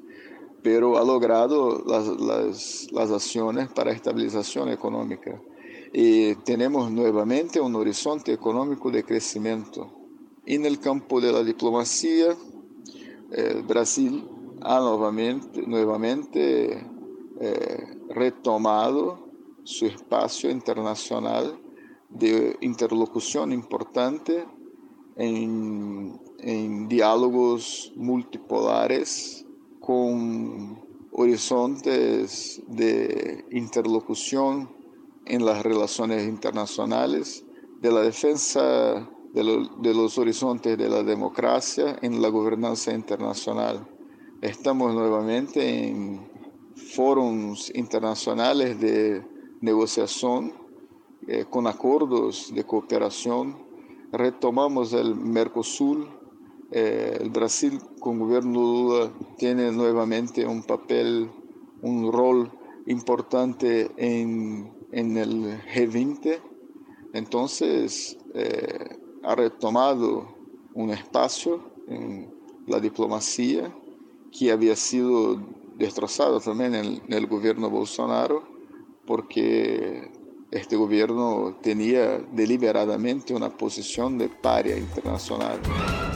[0.63, 5.39] pero ha logrado las, las, las acciones para a estabilização econômica.
[5.93, 9.91] Y tenemos nuevamente un horizonte económico de crecimiento.
[10.45, 12.35] En el campo de la diplomacia,
[13.67, 14.27] Brasil
[14.61, 16.87] ha nuevamente,
[17.39, 19.29] eh, retomado
[19.63, 21.59] su espacio internacional
[22.09, 24.45] de interlocución importante
[25.15, 29.45] en diálogos multipolares
[29.79, 30.79] con
[31.11, 34.78] horizontes de interlocución
[35.29, 37.45] en las relaciones internacionales,
[37.81, 43.87] de la defensa de, los horizontes de la democracia en la gobernanza internacional.
[44.41, 46.27] Estamos nuevamente en
[46.95, 49.23] foros internacionales de
[49.61, 50.53] negociación
[51.27, 53.57] eh, con acuerdos de cooperación.
[54.11, 56.07] Retomamos el Mercosur.
[56.71, 61.29] Eh, el Brasil con gobierno Lula tiene nuevamente un papel,
[61.81, 62.51] un rol
[62.85, 66.39] importante en en el G20,
[67.13, 70.35] entonces eh, ha retomado
[70.73, 72.33] un espacio en
[72.67, 73.73] la diplomacia
[74.37, 75.41] que había sido
[75.77, 78.47] destrozado también en, el gobierno Bolsonaro
[79.05, 80.11] porque
[80.51, 85.59] este gobierno tenía deliberadamente una posición de paria internacional.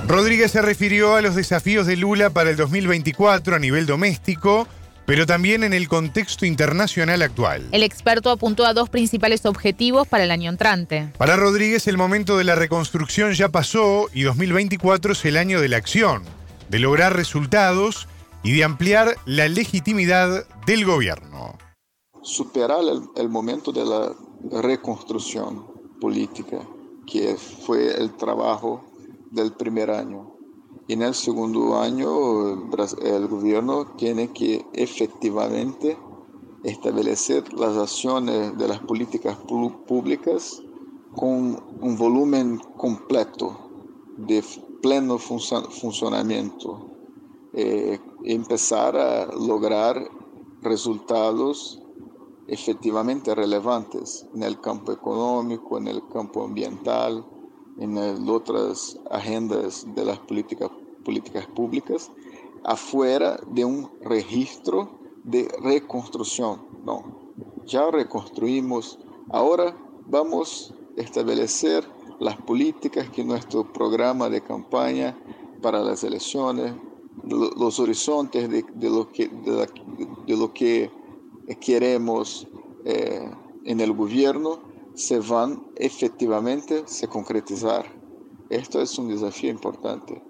[0.07, 4.67] Rodríguez se refirió a los desafíos de Lula para el 2024 a nivel doméstico
[5.05, 7.67] pero también en el contexto internacional actual.
[7.71, 11.09] El experto apuntó a dos principales objetivos para el año entrante.
[11.17, 15.69] Para Rodríguez, el momento de la reconstrucción ya pasó y 2024 es el año de
[15.69, 16.23] la acción,
[16.69, 18.07] de lograr resultados
[18.43, 21.57] y de ampliar la legitimidad del gobierno.
[22.21, 22.79] superar
[23.17, 24.15] el, momento de la
[24.61, 25.65] reconstrucción
[25.99, 26.59] política,
[27.05, 28.85] que fue el trabajo
[29.31, 30.32] del primer año.
[30.89, 32.69] En el segundo año
[33.01, 35.97] el gobierno tiene que efectivamente
[36.63, 39.37] establecer las acciones de las políticas
[39.87, 40.61] públicas
[41.15, 43.57] con un volumen completo
[44.17, 44.43] de
[44.81, 46.89] pleno funcionamiento.
[47.53, 50.05] Eh, empezar a lograr
[50.61, 51.81] resultados
[52.47, 57.25] efectivamente relevantes en el campo económico, en el campo ambiental,
[57.79, 57.97] en
[58.29, 60.69] otras agendas de las políticas,
[61.03, 62.11] políticas públicas,
[62.63, 66.61] afuera de un registro de reconstrucción.
[66.85, 67.03] No,
[67.65, 68.99] ya reconstruimos,
[69.29, 69.75] ahora
[70.07, 71.87] vamos a establecer
[72.19, 75.17] las políticas que nuestro programa de campaña
[75.61, 76.73] para las elecciones,
[77.23, 80.91] los horizontes de, lo, que, de, lo que
[81.61, 82.47] queremos
[82.85, 83.29] eh,
[83.65, 87.85] en el gobierno se van efectivamente a concretizar.
[88.49, 90.23] Esto es un desafío importante.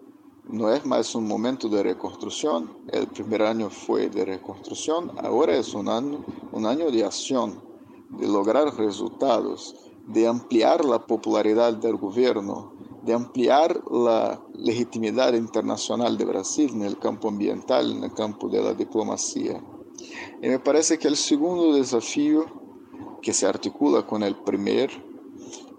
[0.45, 2.77] No es más un momento de reconstrucción.
[2.91, 5.11] El primer año fue de reconstrucción.
[5.21, 7.61] Ahora es un año, un año de acción,
[8.09, 9.75] de lograr resultados,
[10.07, 16.97] de ampliar la popularidad del gobierno, de ampliar la legitimidad internacional de Brasil en el
[16.99, 19.61] campo ambiental, en el campo de la diplomacia.
[20.41, 22.62] Y me parece que el segundo desafío
[23.23, 24.91] que se articula con el primer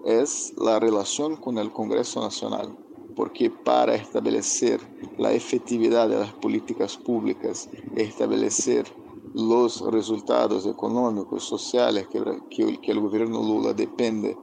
[0.05, 2.76] es la relación con el Congreso Nacional,
[3.14, 4.80] porque para establecer
[5.18, 8.86] la efectividad de las políticas públicas, establecer
[9.34, 14.36] los resultados económicos, sociales que, que, que el gobierno Lula depende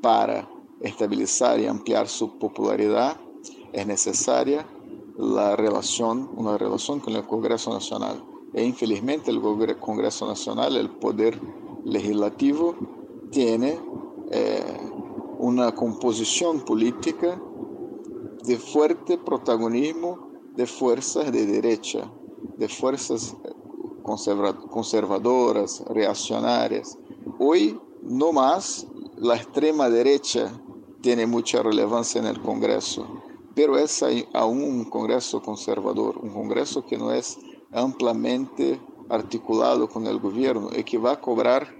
[0.00, 0.48] para
[0.80, 3.20] estabilizar y ampliar su popularidad,
[3.72, 4.66] es necesaria
[5.18, 8.22] la relación, una relación con el Congreso Nacional.
[8.52, 9.40] E infelizmente el
[9.78, 11.38] Congreso Nacional, el poder
[11.86, 12.74] legislativo,
[13.30, 13.78] tiene
[14.30, 14.80] eh,
[15.38, 17.40] una composición política
[18.44, 20.26] de fuerte protagonismo
[20.56, 22.10] de fuerzas de derecha,
[22.56, 23.36] de fuerzas
[24.70, 26.98] conservadoras, reaccionarias.
[27.38, 30.60] Hoy no más la extrema derecha
[31.02, 33.06] tiene mucha relevancia en el Congreso,
[33.54, 37.38] pero es aún un Congreso conservador, un Congreso que no es
[37.72, 41.74] ampliamente articulado con el gobierno y que va a cobrar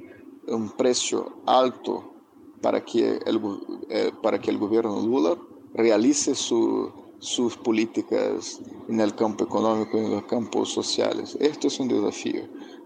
[0.49, 2.13] un precio alto
[2.61, 3.41] para que el,
[3.89, 5.37] eh, para que el gobierno Lula
[5.75, 11.37] realice sus políticas en el campo económico y en los campos sociales.
[11.41, 12.43] Esto es un desafío,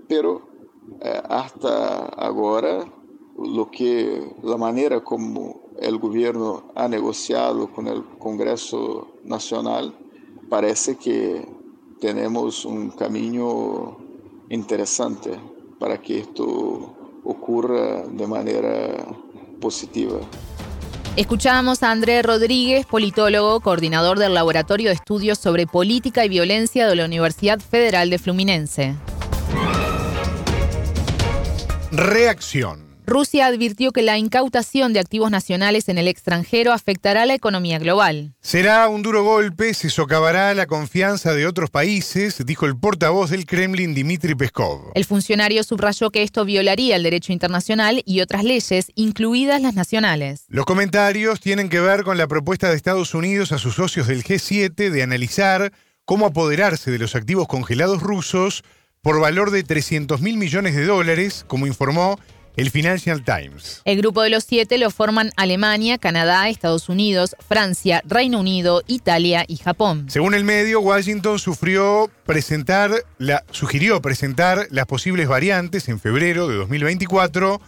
[0.08, 0.42] pero
[1.00, 2.84] eh, hasta ahora
[3.38, 9.94] lo que la manera como el gobierno ha negociado con el Congreso Nacional
[10.48, 11.46] parece que
[12.00, 13.96] tenemos un camino
[14.50, 15.30] interesante
[15.78, 16.94] para que esto
[17.24, 19.06] ocurra de manera
[19.60, 20.20] positiva.
[21.16, 26.94] Escuchamos a Andrés Rodríguez, politólogo, coordinador del Laboratorio de Estudios sobre Política y Violencia de
[26.96, 28.94] la Universidad Federal de Fluminense.
[31.90, 32.89] Reacción.
[33.10, 38.34] Rusia advirtió que la incautación de activos nacionales en el extranjero afectará la economía global.
[38.40, 43.46] Será un duro golpe, se socavará la confianza de otros países, dijo el portavoz del
[43.46, 44.92] Kremlin Dmitry Peskov.
[44.94, 50.44] El funcionario subrayó que esto violaría el derecho internacional y otras leyes, incluidas las nacionales.
[50.46, 54.22] Los comentarios tienen que ver con la propuesta de Estados Unidos a sus socios del
[54.22, 55.72] G7 de analizar
[56.04, 58.62] cómo apoderarse de los activos congelados rusos
[59.02, 62.20] por valor de 300 mil millones de dólares, como informó
[62.56, 63.82] el Financial Times.
[63.84, 69.44] El grupo de los siete lo forman Alemania, Canadá, Estados Unidos, Francia, Reino Unido, Italia
[69.46, 70.06] y Japón.
[70.08, 76.56] Según el medio, Washington sufrió presentar la, sugirió presentar las posibles variantes en febrero de
[76.56, 77.60] 2024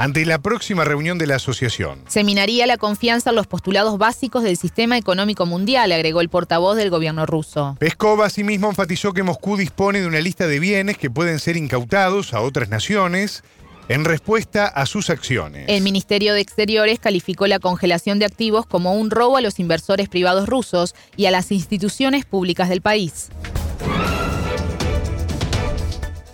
[0.00, 2.00] ante la próxima reunión de la asociación.
[2.08, 6.78] Se minaría la confianza en los postulados básicos del sistema económico mundial, agregó el portavoz
[6.78, 7.76] del gobierno ruso.
[7.78, 12.32] Peskov asimismo enfatizó que Moscú dispone de una lista de bienes que pueden ser incautados
[12.32, 13.44] a otras naciones
[13.90, 15.64] en respuesta a sus acciones.
[15.66, 20.08] El Ministerio de Exteriores calificó la congelación de activos como un robo a los inversores
[20.08, 23.30] privados rusos y a las instituciones públicas del país.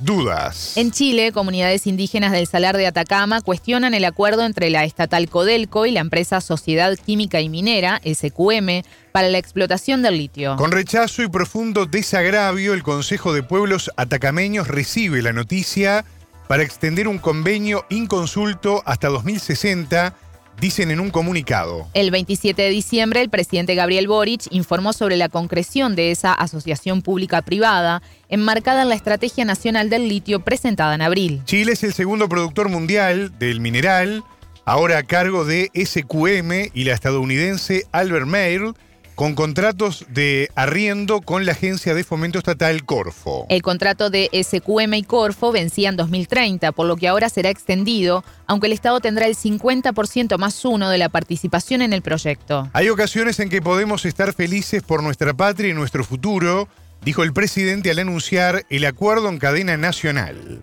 [0.01, 0.77] Dudas.
[0.77, 5.87] En Chile, comunidades indígenas del Salar de Atacama cuestionan el acuerdo entre la estatal Codelco
[5.87, 8.83] y la empresa Sociedad Química y Minera, SQM,
[9.13, 10.57] para la explotación del litio.
[10.57, 16.05] Con rechazo y profundo desagravio, el Consejo de Pueblos Atacameños recibe la noticia
[16.49, 20.15] para extender un convenio inconsulto hasta 2060
[20.61, 21.87] dicen en un comunicado.
[21.93, 27.03] El 27 de diciembre, el presidente Gabriel Boric informó sobre la concreción de esa asociación
[27.03, 31.43] pública-privada enmarcada en la Estrategia Nacional del Litio presentada en abril.
[31.45, 34.25] Chile es el segundo productor mundial del mineral,
[34.65, 38.75] ahora a cargo de SQM y la estadounidense Albert Mail
[39.17, 43.47] con contratos de arriendo con la Agencia de Fomento Estatal Corfo.
[43.49, 48.25] El contrato de SQM y Corfo vencía en 2030, por lo que ahora será extendido,
[48.47, 52.69] aunque el Estado tendrá el 50% más uno de la participación en el proyecto.
[52.75, 56.69] Hay ocasiones en que podemos estar felices por nuestra patria y nuestro futuro,
[57.03, 60.61] dijo el presidente al anunciar el acuerdo en cadena nacional.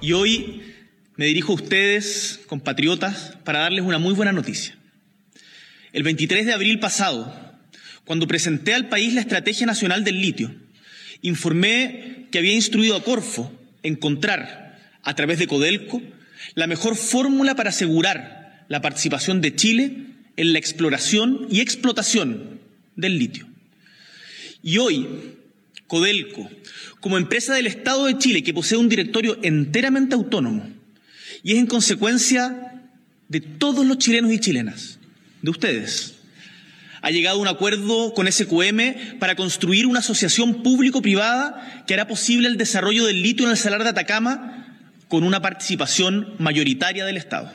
[0.00, 0.72] Y hoy
[1.16, 4.78] me dirijo a ustedes, compatriotas, para darles una muy buena noticia.
[5.92, 7.45] El 23 de abril pasado,
[8.06, 10.54] cuando presenté al país la Estrategia Nacional del Litio,
[11.22, 13.52] informé que había instruido a Corfo
[13.82, 16.00] encontrar, a través de Codelco,
[16.54, 22.60] la mejor fórmula para asegurar la participación de Chile en la exploración y explotación
[22.94, 23.46] del litio.
[24.62, 25.06] Y hoy,
[25.86, 26.48] Codelco,
[27.00, 30.68] como empresa del Estado de Chile que posee un directorio enteramente autónomo
[31.42, 32.82] y es en consecuencia
[33.28, 34.98] de todos los chilenos y chilenas,
[35.42, 36.15] de ustedes,
[37.06, 42.48] ha llegado a un acuerdo con SQM para construir una asociación público-privada que hará posible
[42.48, 44.76] el desarrollo del litio en el Salar de Atacama
[45.06, 47.52] con una participación mayoritaria del Estado.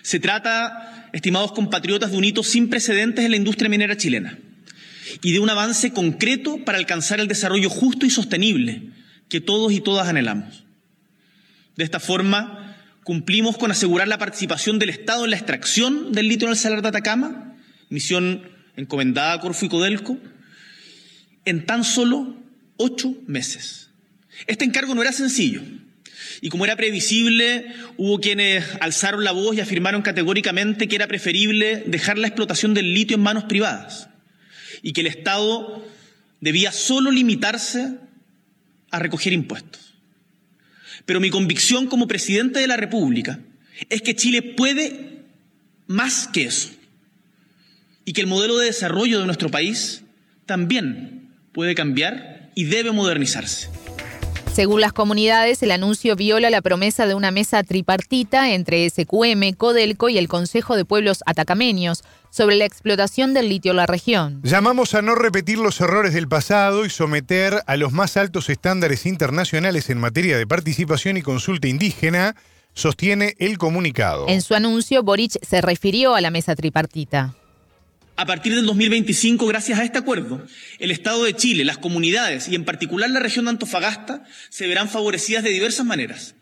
[0.00, 4.38] Se trata, estimados compatriotas, de un hito sin precedentes en la industria minera chilena
[5.22, 8.92] y de un avance concreto para alcanzar el desarrollo justo y sostenible
[9.28, 10.64] que todos y todas anhelamos.
[11.76, 16.48] De esta forma, cumplimos con asegurar la participación del Estado en la extracción del litio
[16.48, 17.52] en el Salar de Atacama,
[17.88, 20.18] misión encomendada a Corfo y Codelco,
[21.44, 22.36] en tan solo
[22.76, 23.90] ocho meses.
[24.46, 25.62] Este encargo no era sencillo.
[26.40, 27.66] Y como era previsible,
[27.96, 32.92] hubo quienes alzaron la voz y afirmaron categóricamente que era preferible dejar la explotación del
[32.92, 34.08] litio en manos privadas
[34.82, 35.86] y que el Estado
[36.40, 37.96] debía solo limitarse
[38.90, 39.94] a recoger impuestos.
[41.06, 43.40] Pero mi convicción como presidente de la República
[43.88, 45.22] es que Chile puede
[45.86, 46.75] más que eso
[48.06, 50.04] y que el modelo de desarrollo de nuestro país
[50.46, 53.68] también puede cambiar y debe modernizarse.
[54.54, 60.08] Según las comunidades, el anuncio viola la promesa de una mesa tripartita entre SQM, Codelco
[60.08, 64.40] y el Consejo de Pueblos Atacameños sobre la explotación del litio en la región.
[64.44, 69.04] Llamamos a no repetir los errores del pasado y someter a los más altos estándares
[69.04, 72.34] internacionales en materia de participación y consulta indígena,
[72.72, 74.26] sostiene el comunicado.
[74.28, 77.34] En su anuncio, Boric se refirió a la mesa tripartita.
[78.18, 80.42] A partir del 2025, gracias a este acuerdo,
[80.78, 84.88] el Estado de Chile, las comunidades y en particular la región de Antofagasta se verán
[84.88, 86.34] favorecidas de diversas maneras,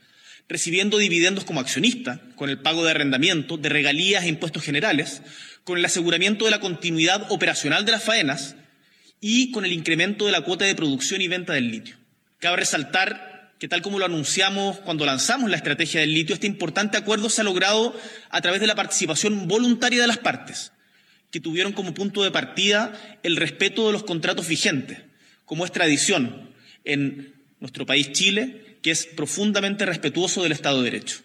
[0.48, 5.22] recibiendo dividendos como accionista, con el pago de arrendamiento, de regalías e impuestos generales,
[5.64, 8.54] con el aseguramiento de la continuidad operacional de las faenas
[9.20, 11.96] y con el incremento de la cuota de producción y venta del litio.
[12.38, 16.96] Cabe resaltar que tal como lo anunciamos cuando lanzamos la estrategia del litio, este importante
[16.98, 17.98] acuerdo se ha logrado
[18.30, 20.70] a través de la participación voluntaria de las partes
[21.34, 22.92] que tuvieron como punto de partida
[23.24, 24.98] el respeto de los contratos vigentes,
[25.44, 26.48] como es tradición
[26.84, 31.22] en nuestro país Chile, que es profundamente respetuoso del Estado de Derecho.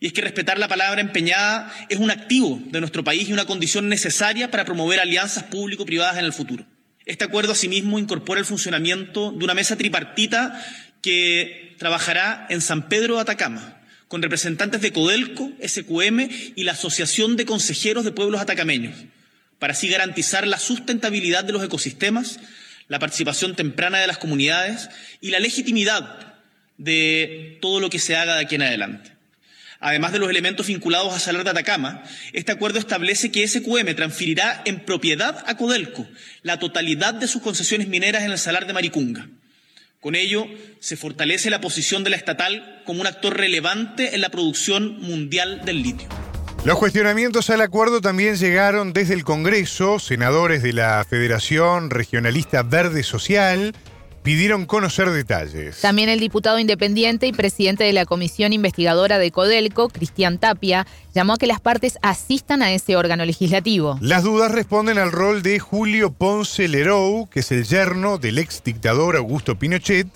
[0.00, 3.44] Y es que respetar la palabra empeñada es un activo de nuestro país y una
[3.44, 6.64] condición necesaria para promover alianzas público-privadas en el futuro.
[7.04, 10.58] Este acuerdo asimismo incorpora el funcionamiento de una mesa tripartita
[11.02, 17.36] que trabajará en San Pedro de Atacama, con representantes de Codelco, SQM y la Asociación
[17.36, 18.94] de Consejeros de Pueblos Atacameños,
[19.60, 22.40] para así garantizar la sustentabilidad de los ecosistemas,
[22.88, 24.88] la participación temprana de las comunidades
[25.20, 26.34] y la legitimidad
[26.78, 29.12] de todo lo que se haga de aquí en adelante.
[29.78, 32.02] Además de los elementos vinculados a Salar de Atacama,
[32.32, 36.06] este acuerdo establece que SQM transferirá en propiedad a Codelco
[36.42, 39.28] la totalidad de sus concesiones mineras en el Salar de Maricunga.
[40.00, 40.46] Con ello,
[40.80, 45.62] se fortalece la posición de la estatal como un actor relevante en la producción mundial
[45.64, 46.08] del litio.
[46.62, 49.98] Los cuestionamientos al acuerdo también llegaron desde el Congreso.
[49.98, 53.74] Senadores de la Federación Regionalista Verde Social
[54.22, 55.80] pidieron conocer detalles.
[55.80, 61.32] También el diputado independiente y presidente de la Comisión Investigadora de Codelco, Cristian Tapia, llamó
[61.32, 63.98] a que las partes asistan a ese órgano legislativo.
[64.02, 68.62] Las dudas responden al rol de Julio Ponce Lerou, que es el yerno del ex
[68.62, 70.08] dictador Augusto Pinochet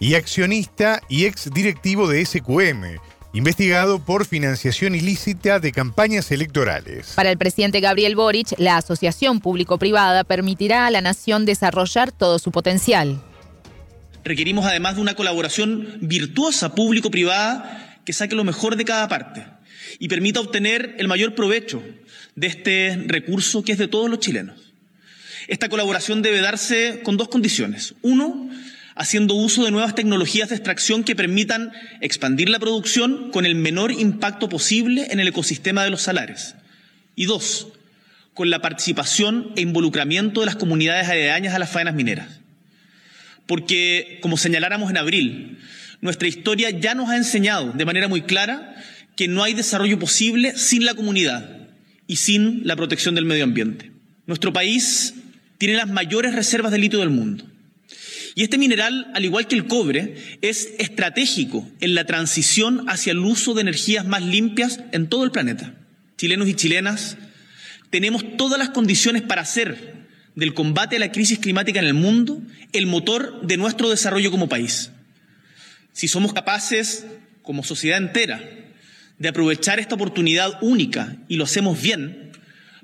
[0.00, 2.98] y accionista y ex directivo de SQM
[3.32, 7.12] investigado por financiación ilícita de campañas electorales.
[7.16, 12.52] Para el presidente Gabriel Boric, la asociación público-privada permitirá a la nación desarrollar todo su
[12.52, 13.22] potencial.
[14.24, 19.44] Requerimos además de una colaboración virtuosa público-privada que saque lo mejor de cada parte
[19.98, 21.82] y permita obtener el mayor provecho
[22.34, 24.72] de este recurso que es de todos los chilenos.
[25.48, 27.94] Esta colaboración debe darse con dos condiciones.
[28.02, 28.48] Uno,
[28.94, 33.92] haciendo uso de nuevas tecnologías de extracción que permitan expandir la producción con el menor
[33.92, 36.56] impacto posible en el ecosistema de los salares.
[37.16, 37.68] Y dos,
[38.34, 42.40] con la participación e involucramiento de las comunidades aledañas a las faenas mineras.
[43.46, 45.58] Porque, como señaláramos en abril,
[46.00, 48.74] nuestra historia ya nos ha enseñado de manera muy clara
[49.16, 51.68] que no hay desarrollo posible sin la comunidad
[52.06, 53.92] y sin la protección del medio ambiente.
[54.26, 55.14] Nuestro país
[55.58, 57.44] tiene las mayores reservas de litio del mundo.
[58.34, 63.18] Y este mineral, al igual que el cobre, es estratégico en la transición hacia el
[63.18, 65.74] uso de energías más limpias en todo el planeta.
[66.16, 67.18] Chilenos y chilenas,
[67.90, 70.02] tenemos todas las condiciones para hacer
[70.34, 72.40] del combate a la crisis climática en el mundo
[72.72, 74.90] el motor de nuestro desarrollo como país.
[75.92, 77.04] Si somos capaces,
[77.42, 78.42] como sociedad entera,
[79.18, 82.32] de aprovechar esta oportunidad única y lo hacemos bien,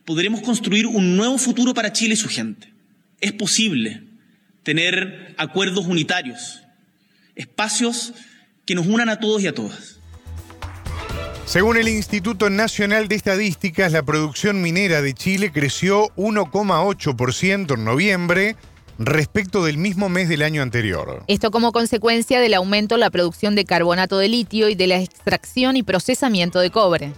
[0.05, 2.71] podremos construir un nuevo futuro para Chile y su gente.
[3.23, 4.08] Es posible
[4.69, 6.63] tener acuerdos unitarios,
[7.35, 8.13] espacios
[8.67, 9.99] que nos unan a todos y a todas.
[11.47, 18.57] Según el Instituto Nacional de Estadísticas, la producción minera de Chile creció 1,8% en noviembre
[18.99, 21.25] respecto del mismo mes del año anterior.
[21.29, 25.01] Esto como consecuencia del aumento en la producción de carbonato de litio y de la
[25.01, 27.15] extracción y procesamiento de cobre.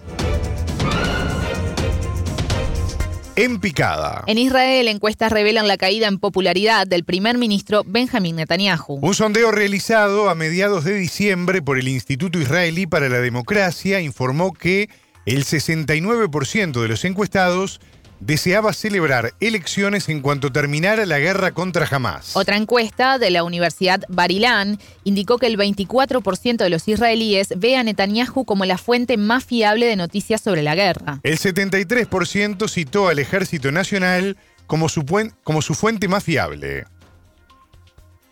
[3.37, 4.25] En picada.
[4.27, 8.99] En Israel, encuestas revelan la caída en popularidad del primer ministro Benjamin Netanyahu.
[9.01, 14.53] Un sondeo realizado a mediados de diciembre por el Instituto Israelí para la Democracia informó
[14.53, 14.91] que
[15.27, 17.81] el 69% de los encuestados
[18.21, 22.37] deseaba celebrar elecciones en cuanto terminara la guerra contra Hamas.
[22.37, 27.83] Otra encuesta de la Universidad Barilán indicó que el 24% de los israelíes ve a
[27.83, 31.21] Netanyahu como la fuente más fiable de noticias sobre la guerra.
[31.23, 35.05] El 73% citó al Ejército Nacional como su,
[35.43, 36.85] como su fuente más fiable.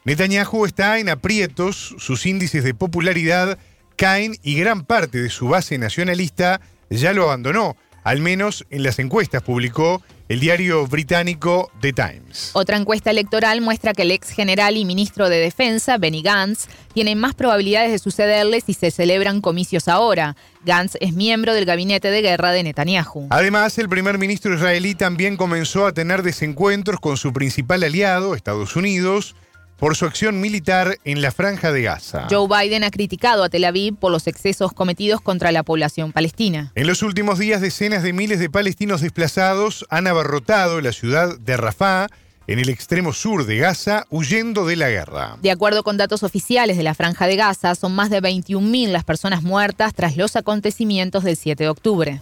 [0.04, 3.58] Netanyahu está en aprietos, sus índices de popularidad
[3.96, 7.76] caen y gran parte de su base nacionalista ya lo abandonó
[8.08, 12.52] al menos en las encuestas publicó el diario británico The Times.
[12.54, 17.14] Otra encuesta electoral muestra que el ex general y ministro de Defensa, Benny Gantz, tiene
[17.16, 20.36] más probabilidades de sucederle si se celebran comicios ahora.
[20.64, 23.26] Gantz es miembro del gabinete de guerra de Netanyahu.
[23.28, 28.74] Además, el primer ministro israelí también comenzó a tener desencuentros con su principal aliado, Estados
[28.74, 29.36] Unidos,
[29.78, 32.26] por su acción militar en la franja de Gaza.
[32.30, 36.72] Joe Biden ha criticado a Tel Aviv por los excesos cometidos contra la población palestina.
[36.74, 41.56] En los últimos días, decenas de miles de palestinos desplazados han abarrotado la ciudad de
[41.56, 42.08] Rafah,
[42.48, 45.36] en el extremo sur de Gaza, huyendo de la guerra.
[45.42, 49.04] De acuerdo con datos oficiales de la Franja de Gaza, son más de 21.000 las
[49.04, 52.20] personas muertas tras los acontecimientos del 7 de octubre.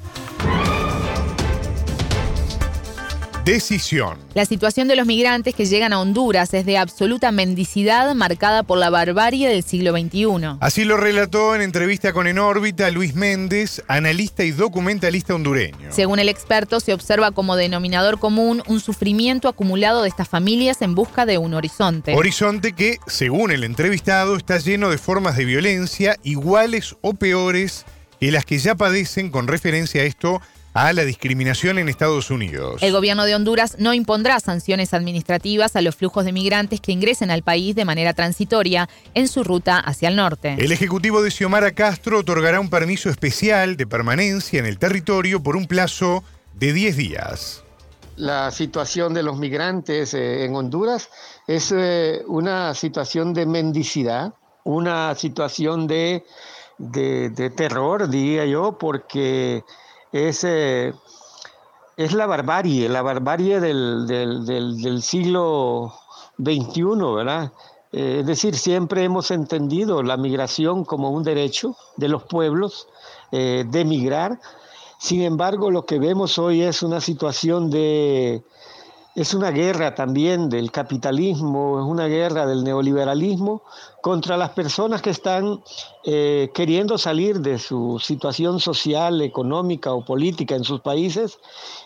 [3.47, 4.19] Decisión.
[4.35, 8.77] La situación de los migrantes que llegan a Honduras es de absoluta mendicidad marcada por
[8.77, 10.57] la barbarie del siglo XXI.
[10.59, 15.91] Así lo relató en entrevista con En órbita Luis Méndez, analista y documentalista hondureño.
[15.91, 20.97] Según el experto, se observa como denominador común un sufrimiento acumulado de estas familias en
[20.97, 22.17] busca de un horizonte.
[22.17, 27.87] Horizonte que, según el entrevistado, está lleno de formas de violencia iguales o peores
[28.19, 30.41] que las que ya padecen con referencia a esto
[30.77, 32.83] a la discriminación en Estados Unidos.
[32.83, 37.31] El gobierno de Honduras no impondrá sanciones administrativas a los flujos de migrantes que ingresen
[37.31, 40.55] al país de manera transitoria en su ruta hacia el norte.
[40.59, 45.57] El ejecutivo de Xiomara Castro otorgará un permiso especial de permanencia en el territorio por
[45.57, 46.23] un plazo
[46.53, 47.65] de 10 días.
[48.17, 51.09] La situación de los migrantes eh, en Honduras
[51.47, 56.23] es eh, una situación de mendicidad, una situación de,
[56.77, 59.65] de terror, diría yo, porque
[60.13, 60.93] es, eh,
[61.97, 65.95] es la barbarie, la barbarie del, del, siglo
[66.39, 66.83] XXI,
[67.15, 67.53] ¿verdad?
[67.93, 72.89] Eh, es decir, siempre hemos entendido la migración como un derecho de los pueblos
[73.33, 74.39] eh, de migrar.
[74.99, 78.43] Sin embargo, lo que vemos hoy es una situación de,
[79.17, 83.63] es una guerra también del capitalismo, es una guerra del neoliberalismo
[84.03, 85.63] contra las personas que están
[86.05, 91.39] eh, queriendo salir de su situación social, económica o política en sus países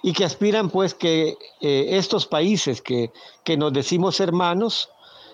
[0.03, 3.13] y que aspiran pues que eh, estos países que,
[3.45, 4.89] que nos decimos hermanos,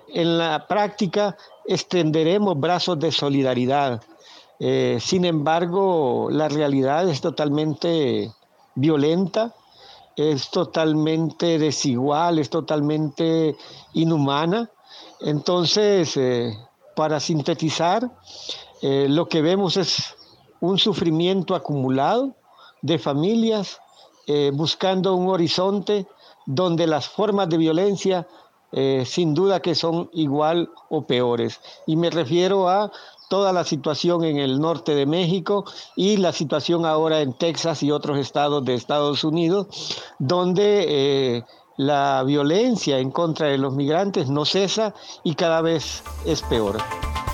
[0.09, 4.03] en la práctica extenderemos brazos de solidaridad.
[4.61, 8.30] Eh, sin embargo, la realidad es totalmente
[8.74, 9.55] violenta,
[10.16, 13.54] es totalmente desigual, es totalmente
[13.92, 14.70] inhumana.
[15.20, 16.56] Entonces, eh,
[16.94, 18.10] para sintetizar,
[18.80, 20.14] eh, lo que vemos es
[20.60, 22.34] un sufrimiento acumulado
[22.80, 23.78] de familias
[24.26, 26.06] eh, buscando un horizonte
[26.46, 28.26] donde las formas de violencia
[29.06, 31.60] sin duda que son igual o peores.
[31.86, 32.92] Y me refiero a
[33.29, 35.64] toda la situación en el norte de México
[35.95, 39.66] y la situación ahora en Texas y otros estados de Estados Unidos,
[40.18, 41.45] donde eh,
[41.77, 46.79] la violencia en contra de los migrantes no cesa y cada vez es peor.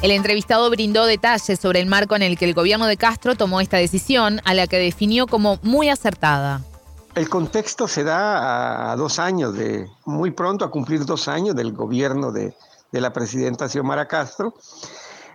[0.03, 3.61] El entrevistado brindó detalles sobre el marco en el que el gobierno de Castro tomó
[3.61, 6.61] esta decisión, a la que definió como muy acertada.
[7.15, 11.73] El contexto se da a dos años, de muy pronto a cumplir dos años del
[11.73, 12.53] gobierno de,
[12.91, 14.55] la presidenta Xiomara Castro,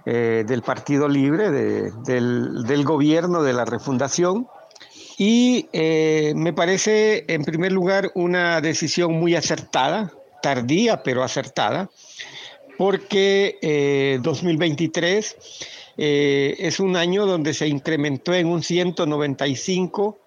[0.10, 4.48] eh, del Partido Libre, del, gobierno de la refundación.
[5.18, 11.90] Y eh, me parece, en primer lugar, una decisión muy acertada, tardía pero acertada,
[12.78, 15.36] porque 2023
[15.98, 20.20] eh, es un año donde se incrementó en un 195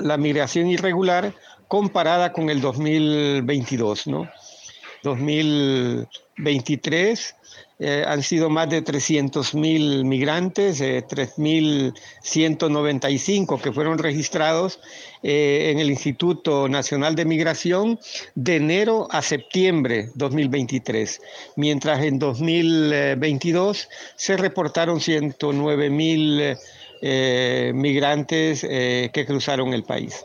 [0.00, 1.32] la migración irregular
[1.68, 4.28] comparada con el 2022, ¿no?
[5.04, 7.36] 2023
[7.80, 14.80] eh, han sido más de 300 mil migrantes, eh, 3.195 que fueron registrados
[15.22, 18.00] eh, en el Instituto Nacional de Migración
[18.34, 21.20] de enero a septiembre 2023,
[21.54, 26.56] mientras en 2022 se reportaron 109 mil
[27.00, 30.24] eh, migrantes que cruzaron el país.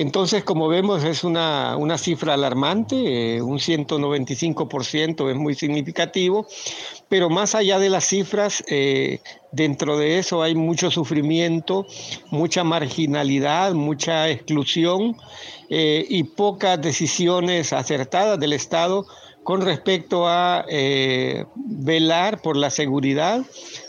[0.00, 6.46] Entonces, como vemos, es una, cifra alarmante, eh, un 195% es muy significativo,
[7.10, 8.64] pero más allá de las cifras,
[9.52, 11.86] dentro de eso hay mucho sufrimiento,
[12.30, 15.18] mucha marginalidad, mucha exclusión
[15.68, 19.04] y pocas decisiones acertadas del Estado
[19.42, 20.64] con respecto a
[21.56, 23.42] velar por la seguridad,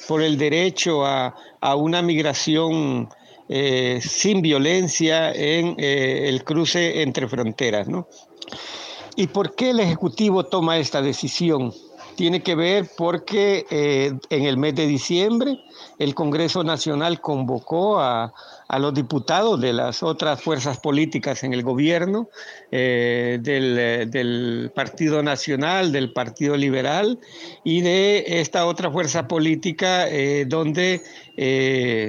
[0.09, 3.07] por el derecho a, a una migración
[3.53, 7.89] eh, sin violencia en eh, el cruce entre fronteras.
[7.89, 8.07] ¿no?
[9.17, 11.73] ¿Y por qué el Ejecutivo toma esta decisión?
[12.15, 15.59] Tiene que ver porque eh, en el mes de diciembre
[15.99, 18.33] el Congreso Nacional convocó a,
[18.79, 22.29] los diputados de las otras fuerzas políticas en el gobierno,
[22.71, 27.19] eh, del, Partido Nacional, del Partido Liberal
[27.63, 31.01] y de esta otra fuerza política eh, donde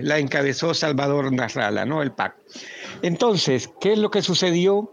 [0.03, 2.03] la encabezó Salvador Narrala, ¿no?
[2.03, 2.37] el PAC.
[3.03, 4.93] Entonces, ¿qué es lo que sucedió?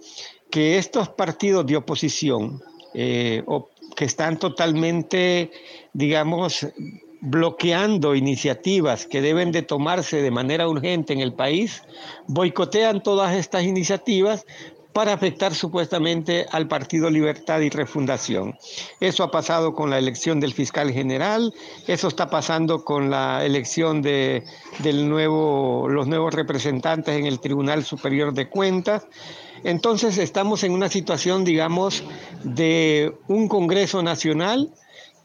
[0.49, 2.61] Que estos partidos de oposición,
[2.93, 5.51] que están totalmente,
[5.93, 6.65] digamos,
[7.21, 11.83] bloqueando iniciativas que deben de tomarse de manera urgente en el país,
[12.27, 14.45] boicotean todas estas iniciativas
[14.93, 18.57] para afectar supuestamente al Partido Libertad y Refundación.
[18.99, 21.53] Eso ha pasado con la elección del fiscal general,
[21.87, 24.43] eso está pasando con la elección de
[24.79, 29.07] del nuevo, los nuevos representantes en el Tribunal Superior de Cuentas.
[29.63, 32.03] Entonces estamos en una situación, digamos,
[32.43, 34.71] de un Congreso Nacional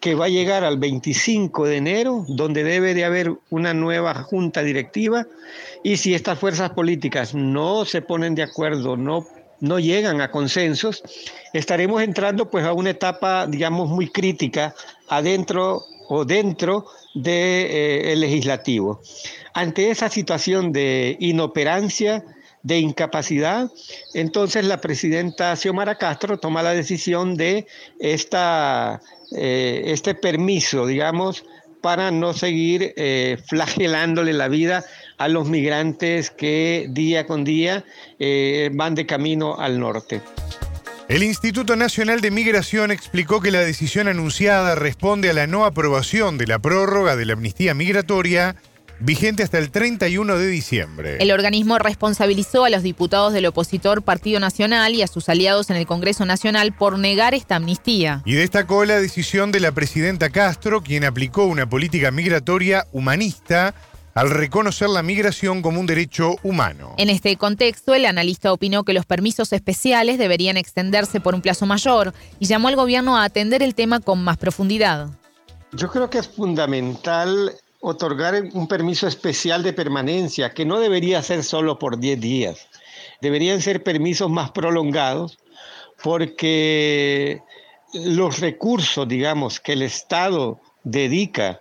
[0.05, 4.63] que va a llegar al 25 de enero, donde debe de haber una nueva junta
[4.63, 5.27] directiva,
[5.83, 9.27] y si estas fuerzas políticas no se ponen de acuerdo, no,
[9.61, 11.03] no llegan a consensos,
[11.55, 14.75] estaremos entrando pues a una etapa, digamos, muy crítica
[15.09, 16.85] adentro o dentro
[17.15, 19.01] del de, eh, legislativo.
[19.55, 22.23] Ante esa situación de inoperancia,
[22.65, 23.71] de incapacidad,
[24.15, 27.67] entonces la presidenta Xiomara Castro toma la decisión de
[28.01, 29.01] esta
[29.37, 31.45] eh, este permiso, digamos,
[31.83, 34.85] para no seguir eh, flagelándole la vida
[35.19, 37.85] a los migrantes que día con día
[38.19, 40.23] eh, van de camino al norte.
[41.09, 46.39] El Instituto Nacional de Migración explicó que la decisión anunciada responde a la no aprobación
[46.39, 48.57] de la prórroga de la amnistía migratoria
[49.01, 51.17] vigente hasta el 31 de diciembre.
[51.21, 55.77] El organismo responsabilizó a los diputados del opositor Partido Nacional y a sus aliados en
[55.77, 58.23] el Congreso Nacional por negar esta amnistía.
[58.25, 63.75] Y destacó la decisión de la presidenta Castro, quien aplicó una política migratoria humanista
[64.15, 66.95] al reconocer la migración como un derecho humano.
[66.99, 71.67] En este contexto, el analista opinó que los permisos especiales deberían extenderse por un plazo
[71.67, 75.09] mayor y llamó al gobierno a atender el tema con más profundidad.
[75.73, 77.53] Yo creo que es fundamental
[77.87, 82.67] otorgar un permiso especial de permanencia, que no debería ser solo por 10 días,
[83.21, 85.39] deberían ser permisos más prolongados,
[86.03, 87.43] porque
[87.93, 91.61] los recursos, digamos, que el Estado dedica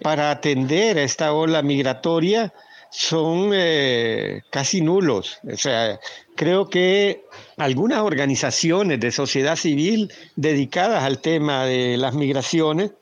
[0.00, 2.54] para atender a esta ola migratoria
[2.90, 5.38] son eh, casi nulos.
[5.52, 5.98] O sea,
[6.36, 7.24] creo que
[7.56, 12.92] algunas organizaciones de sociedad civil dedicadas al tema de las migraciones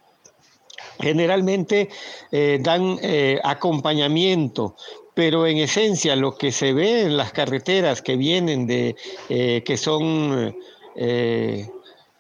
[1.00, 1.88] generalmente
[2.30, 4.76] eh, dan eh, acompañamiento,
[5.14, 8.96] pero en esencia lo que se ve en las carreteras que vienen de,
[9.28, 10.56] eh, que son,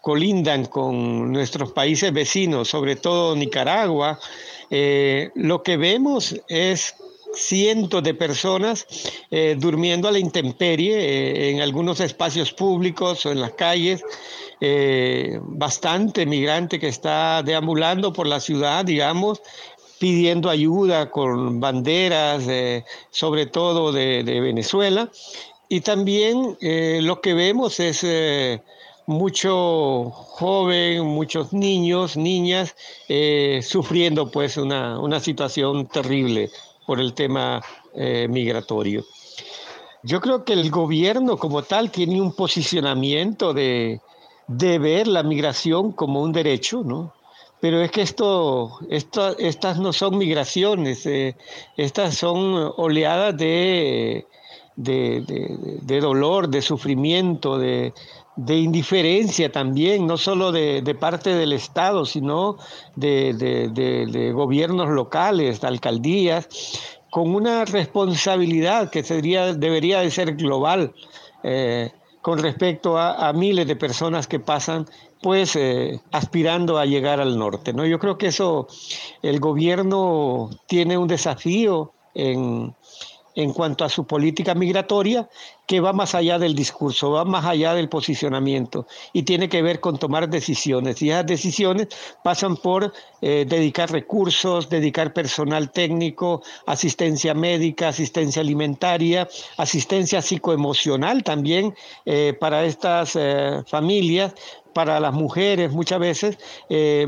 [0.00, 4.18] colindan con nuestros países vecinos, sobre todo Nicaragua,
[5.34, 6.94] lo que vemos es
[7.34, 8.86] cientos de personas
[9.58, 14.02] durmiendo a la intemperie en algunos espacios públicos o en las calles,
[14.62, 19.40] eh, bastante migrante que está deambulando por la ciudad, digamos,
[19.98, 22.44] pidiendo ayuda con banderas,
[23.10, 25.10] sobre todo de, Venezuela.
[25.70, 28.60] Y también eh, lo que vemos es eh,
[29.06, 32.74] mucho joven, muchos niños, niñas,
[33.62, 36.50] sufriendo pues una, una, situación terrible
[36.86, 37.62] por el tema
[37.94, 39.04] migratorio.
[40.02, 44.00] Yo creo que el gobierno como tal tiene un posicionamiento de,
[44.50, 47.12] de ver la migración como un derecho, ¿no?
[47.60, 51.36] Pero es que esto, estas no son migraciones, eh,
[51.76, 54.26] estas son oleadas de,
[54.74, 57.92] de, dolor, de sufrimiento, de,
[58.48, 62.56] indiferencia también, no solo de, parte del Estado, sino
[62.96, 66.48] de, gobiernos locales, de alcaldías,
[67.10, 70.92] con una responsabilidad que sería, debería de ser global.
[71.44, 71.92] Eh,
[72.22, 74.86] con respecto a, miles de personas que pasan
[75.22, 77.72] pues eh, aspirando a llegar al norte.
[77.72, 77.86] ¿no?
[77.86, 78.68] Yo creo que eso,
[79.22, 82.74] el gobierno tiene un desafío en,
[83.34, 85.28] en cuanto a su política migratoria
[85.70, 89.78] que va más allá del discurso, va más allá del posicionamiento y tiene que ver
[89.78, 91.00] con tomar decisiones.
[91.00, 91.86] Y esas decisiones
[92.24, 92.92] pasan por
[93.22, 101.72] eh, dedicar recursos, dedicar personal técnico, asistencia médica, asistencia alimentaria, asistencia psicoemocional también
[102.04, 104.34] eh, para estas eh, familias,
[104.72, 106.38] para las mujeres muchas veces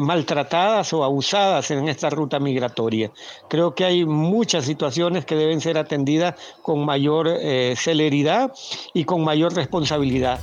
[0.00, 3.12] maltratadas o abusadas en esta ruta migratoria.
[3.48, 7.30] Creo que hay muchas situaciones que deben ser atendidas con mayor
[7.76, 8.51] celeridad
[8.94, 10.40] y con mayor responsabilidad.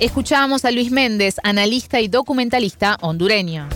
[0.00, 3.68] Escuchábamos a Luis Méndez, analista y documentalista hondureño.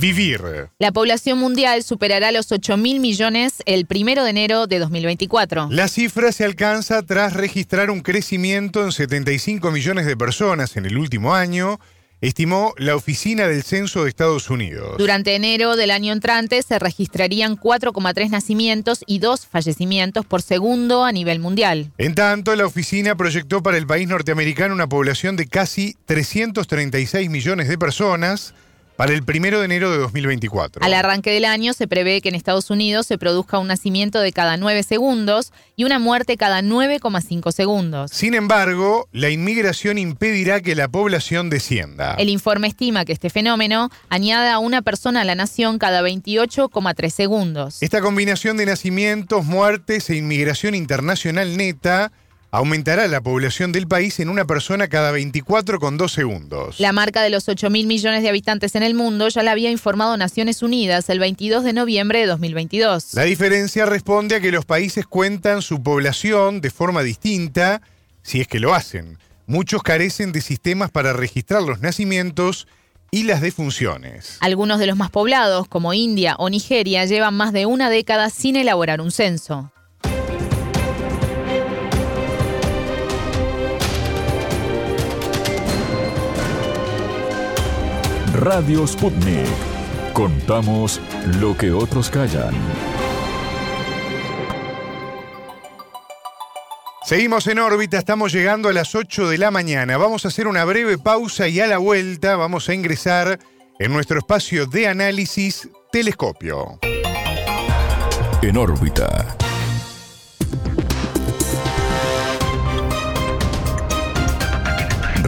[0.00, 0.70] Vivir.
[0.78, 5.68] La población mundial superará los 8 mil millones el primero de enero de 2024.
[5.70, 10.96] La cifra se alcanza tras registrar un crecimiento en 75 millones de personas en el
[10.96, 11.78] último año,
[12.20, 14.96] estimó la Oficina del Censo de Estados Unidos.
[14.98, 21.12] Durante enero del año entrante se registrarían 4,3 nacimientos y 2 fallecimientos por segundo a
[21.12, 21.90] nivel mundial.
[21.98, 27.68] En tanto, la oficina proyectó para el país norteamericano una población de casi 336 millones
[27.68, 28.54] de personas,
[29.00, 30.84] para el primero de enero de 2024.
[30.84, 34.30] Al arranque del año se prevé que en Estados Unidos se produzca un nacimiento de
[34.30, 38.10] cada 9 segundos y una muerte cada 9,5 segundos.
[38.10, 42.12] Sin embargo, la inmigración impedirá que la población descienda.
[42.18, 47.08] El informe estima que este fenómeno añade a una persona a la nación cada 28,3
[47.08, 47.82] segundos.
[47.82, 52.12] Esta combinación de nacimientos, muertes e inmigración internacional neta
[52.50, 56.80] aumentará la población del país en una persona cada 24,2 segundos.
[56.80, 59.70] La marca de los 8 mil millones de habitantes en el mundo ya la había
[59.70, 63.14] informado Naciones Unidas el 22 de noviembre de 2022.
[63.14, 67.82] La diferencia responde a que los países cuentan su población de forma distinta,
[68.22, 69.18] si es que lo hacen.
[69.46, 72.66] Muchos carecen de sistemas para registrar los nacimientos
[73.10, 74.38] y las defunciones.
[74.40, 78.54] Algunos de los más poblados, como India o Nigeria, llevan más de una década sin
[78.54, 79.72] elaborar un censo.
[88.34, 89.46] Radio Sputnik.
[90.12, 91.00] Contamos
[91.40, 92.54] lo que otros callan.
[97.04, 99.96] Seguimos en órbita, estamos llegando a las 8 de la mañana.
[99.96, 103.40] Vamos a hacer una breve pausa y a la vuelta vamos a ingresar
[103.80, 106.78] en nuestro espacio de análisis telescopio.
[108.42, 109.36] En órbita.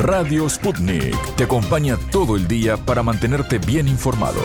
[0.03, 4.41] Radio Sputnik te acompaña todo el día para mantenerte bien informado.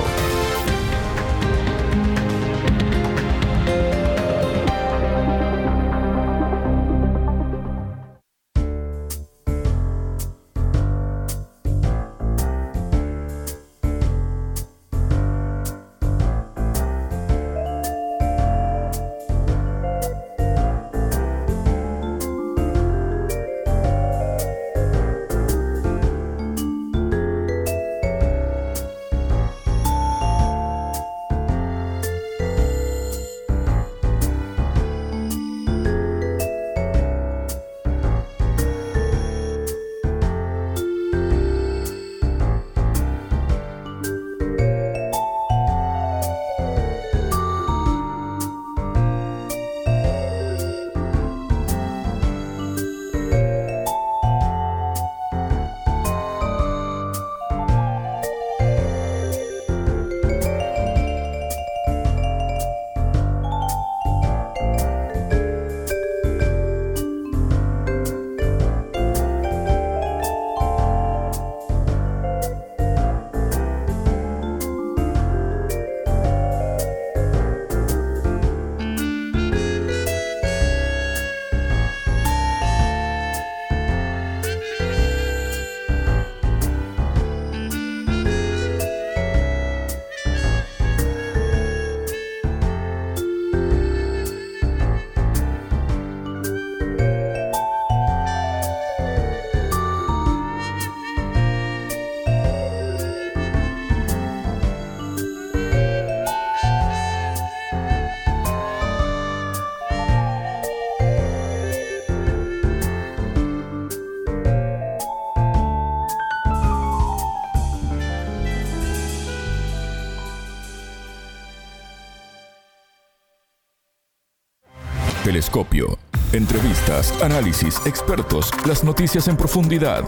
[126.33, 130.03] Entrevistas, análisis, expertos, las noticias en profundidad.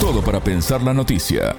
[0.00, 1.56] Todo para pensar la noticia.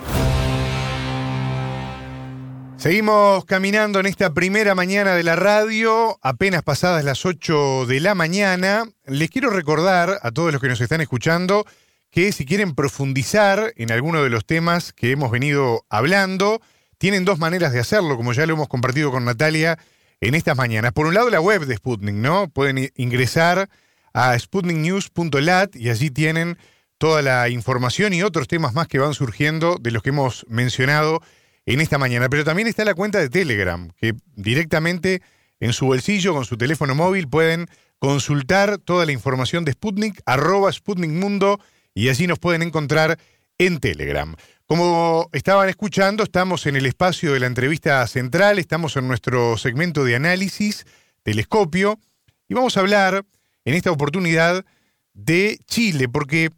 [2.78, 8.16] Seguimos caminando en esta primera mañana de la radio, apenas pasadas las 8 de la
[8.16, 8.86] mañana.
[9.06, 11.66] Les quiero recordar a todos los que nos están escuchando
[12.12, 16.62] que si quieren profundizar en alguno de los temas que hemos venido hablando,
[16.98, 19.78] tienen dos maneras de hacerlo, como ya lo hemos compartido con Natalia
[20.22, 20.92] en estas mañanas.
[20.94, 22.48] Por un lado, la web de Sputnik, ¿no?
[22.50, 23.70] Pueden ingresar
[24.14, 26.58] a sputniknews.lat y allí tienen
[26.98, 31.22] toda la información y otros temas más que van surgiendo de los que hemos mencionado
[31.66, 32.30] en esta mañana.
[32.30, 35.22] Pero también está la cuenta de Telegram, que directamente
[35.60, 37.68] en su bolsillo, con su teléfono móvil, pueden
[38.00, 41.60] consultar toda la información de Sputnik, arroba Sputnik Mundo,
[41.94, 43.18] y allí nos pueden encontrar
[43.58, 44.36] en Telegram.
[44.68, 50.04] Como estaban escuchando, estamos en el espacio de la entrevista central, estamos en nuestro segmento
[50.04, 50.88] de análisis,
[51.22, 52.00] telescopio,
[52.48, 53.26] y vamos a hablar
[53.64, 54.66] en esta oportunidad
[55.14, 56.50] de Chile, porque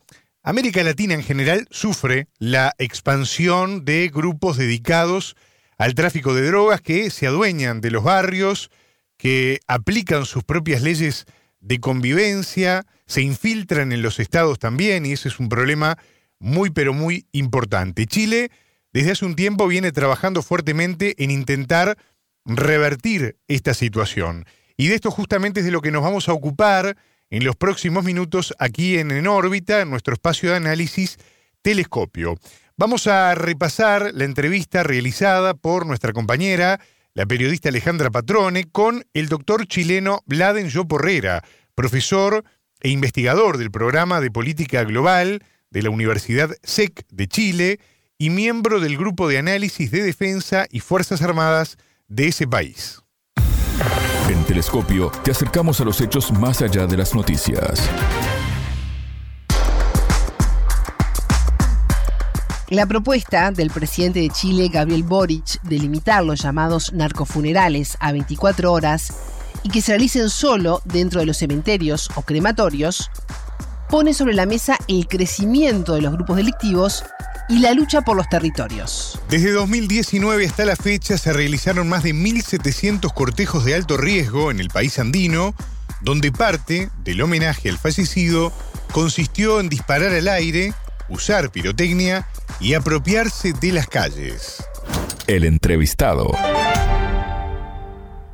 [0.41, 5.35] América Latina en general sufre la expansión de grupos dedicados
[5.77, 8.71] al tráfico de drogas que se adueñan de los barrios,
[9.17, 11.25] que aplican sus propias leyes
[11.59, 15.97] de convivencia, se infiltran en los estados también, y ese es un problema
[16.39, 18.05] muy pero muy importante.
[18.05, 18.51] Chile
[18.93, 21.97] desde hace un tiempo viene trabajando fuertemente en intentar
[22.45, 24.45] revertir esta situación.
[24.77, 26.97] Y de esto justamente es de lo que nos vamos a ocupar
[27.29, 31.17] en los próximos minutos aquí en En órbita, en nuestro espacio de análisis
[31.61, 32.37] Telescopio.
[32.77, 36.79] Vamos a repasar la entrevista realizada por nuestra compañera,
[37.13, 41.43] la periodista Alejandra Patrone, con el doctor chileno Vladen Yoporrera,
[41.75, 42.45] profesor
[42.79, 47.79] e investigador del programa de política global de la Universidad SEC de Chile
[48.17, 53.01] y miembro del Grupo de Análisis de Defensa y Fuerzas Armadas de ese país.
[54.29, 57.89] En Telescopio te acercamos a los hechos más allá de las noticias.
[62.69, 68.73] La propuesta del presidente de Chile, Gabriel Boric, de limitar los llamados narcofunerales a 24
[68.73, 69.13] horas
[69.63, 73.09] y que se realicen solo dentro de los cementerios o crematorios,
[73.89, 77.03] pone sobre la mesa el crecimiento de los grupos delictivos
[77.49, 79.19] y la lucha por los territorios.
[79.29, 84.59] Desde 2019 hasta la fecha se realizaron más de 1.700 cortejos de alto riesgo en
[84.59, 85.55] el país andino,
[86.01, 88.51] donde parte del homenaje al fallecido
[88.91, 90.73] consistió en disparar al aire,
[91.09, 92.27] usar pirotecnia
[92.59, 94.63] y apropiarse de las calles.
[95.27, 96.31] El entrevistado.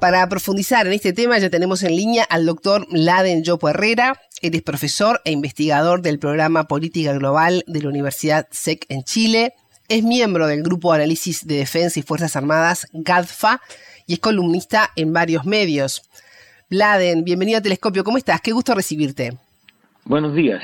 [0.03, 4.19] Para profundizar en este tema ya tenemos en línea al doctor Laden Yopo Herrera.
[4.41, 9.53] Él es profesor e investigador del programa Política Global de la Universidad SEC en Chile.
[9.87, 13.61] Es miembro del Grupo de Análisis de Defensa y Fuerzas Armadas, GADFA,
[14.05, 16.01] y es columnista en varios medios.
[16.67, 18.03] Laden, bienvenido a Telescopio.
[18.03, 18.41] ¿Cómo estás?
[18.41, 19.37] Qué gusto recibirte.
[20.03, 20.61] Buenos días.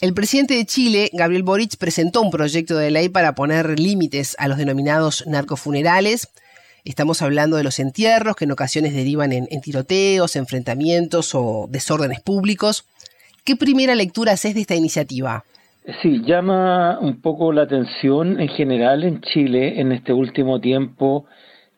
[0.00, 4.46] El presidente de Chile, Gabriel Boric, presentó un proyecto de ley para poner límites a
[4.46, 6.28] los denominados narcofunerales
[6.84, 12.88] Estamos hablando de los entierros que en ocasiones derivan en, tiroteos, enfrentamientos o desórdenes públicos.
[13.44, 15.44] ¿Qué primera lectura haces de esta iniciativa?
[16.02, 21.26] Sí, llama un poco la atención en general en Chile en este último tiempo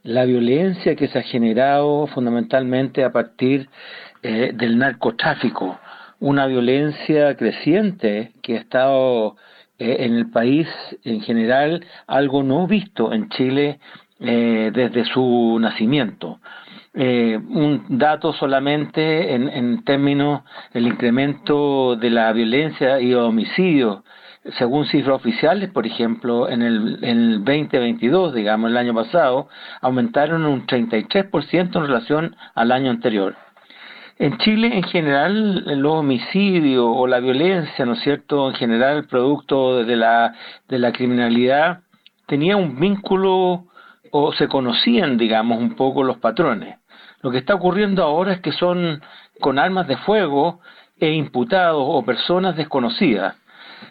[0.04, 3.68] la violencia que se ha generado fundamentalmente a partir
[4.22, 5.78] eh, del narcotráfico,
[6.20, 9.36] una violencia creciente que ha estado
[9.78, 10.68] eh, en el país
[11.04, 13.80] en general, algo no visto en Chile
[14.24, 16.40] eh, desde su nacimiento.
[16.94, 24.04] Eh, un dato solamente en, en términos del incremento de la violencia y homicidio,
[24.58, 29.48] según cifras oficiales, por ejemplo, en el, en el 2022, digamos, el año pasado,
[29.80, 33.36] aumentaron un 33% en relación al año anterior.
[34.18, 39.84] En Chile, en general, los homicidios o la violencia, ¿no es cierto?, en general, producto
[39.84, 40.34] de la,
[40.68, 41.80] de la criminalidad,
[42.26, 43.66] tenía un vínculo
[44.16, 46.76] o se conocían, digamos, un poco los patrones.
[47.20, 49.02] Lo que está ocurriendo ahora es que son
[49.40, 50.60] con armas de fuego
[51.00, 53.34] e imputados o personas desconocidas.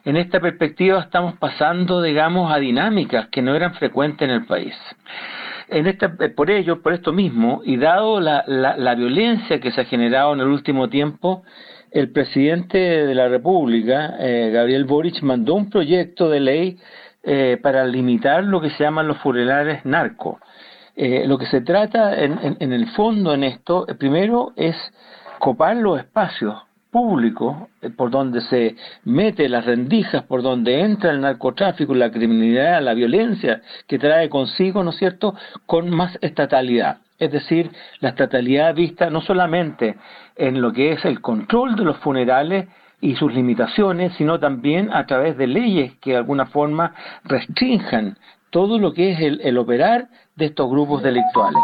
[0.05, 4.73] En esta perspectiva estamos pasando, digamos, a dinámicas que no eran frecuentes en el país.
[5.67, 9.81] En esta, eh, por ello, por esto mismo, y dado la, la, violencia que se
[9.81, 11.43] ha generado en el último tiempo,
[11.91, 16.79] el presidente de la República, eh, Gabriel Boric, mandó un proyecto de ley
[17.25, 20.41] eh, para limitar lo que se llaman los funerales narcos.
[20.93, 24.75] Eh, lo que se trata en, en, el fondo en esto, eh, primero es
[25.39, 26.55] copar los espacios
[26.91, 27.55] públicos
[27.95, 33.61] por donde se mete las rendijas, por donde entra el narcotráfico, la criminalidad, la violencia
[33.87, 35.33] que trae consigo, ¿no es cierto?,
[35.65, 36.97] con más estatalidad.
[37.19, 37.71] es decir,
[38.01, 39.95] la estatalidad vista no solamente
[40.35, 42.67] en lo que es el control de los funerales
[43.03, 46.95] y sus limitaciones, sino también a través de leyes que de alguna forma
[47.25, 48.17] restrinjan
[48.49, 51.61] todo lo que es el, operar de estos grupos delictuales.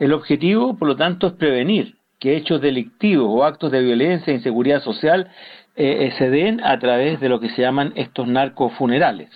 [0.00, 4.36] El objetivo, por lo tanto, es prevenir que hechos delictivos o actos de violencia e
[4.36, 5.30] inseguridad social
[5.76, 9.30] eh, eh, se den a través de lo que se llaman estos narcofunerales.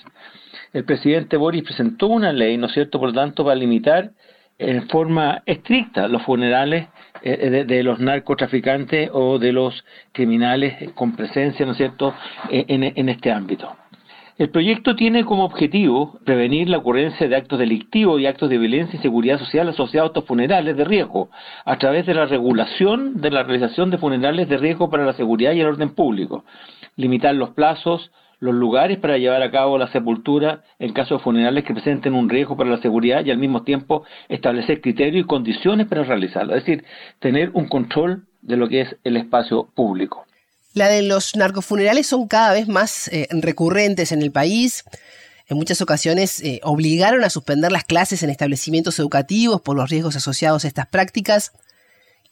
[0.73, 4.11] El presidente Boris presentó una ley, ¿no es cierto?, por lo tanto, para limitar
[4.59, 6.89] en forma estricta los funerales
[7.23, 12.15] eh, de, los narcotraficantes o de los criminales con presencia, ¿no es cierto?,
[12.51, 13.77] en este ámbito.
[14.39, 18.99] El proyecto tiene como objetivo prevenir la ocurrencia de actos delictivos y actos de violencia
[18.99, 21.31] y seguridad social asociados a estos funerales de riesgo,
[21.65, 25.53] a través de la regulación de la realización de funerales de riesgo para la seguridad
[25.53, 26.45] y el orden público,
[26.97, 31.65] limitar los plazos, los lugares para llevar a cabo la sepultura en casos de funerales
[31.65, 35.87] que presenten un riesgo para la seguridad y al mismo tiempo establecer criterios y condiciones
[35.87, 36.85] para realizarlo, es decir,
[37.19, 40.27] tener un control de lo que es el espacio público.
[40.75, 44.85] La de los narcofunerales son cada vez más eh, recurrentes en el país.
[45.49, 50.17] En muchas ocasiones eh, obligaron a suspender las clases en establecimientos educativos por los riesgos
[50.17, 51.53] asociados a estas prácticas.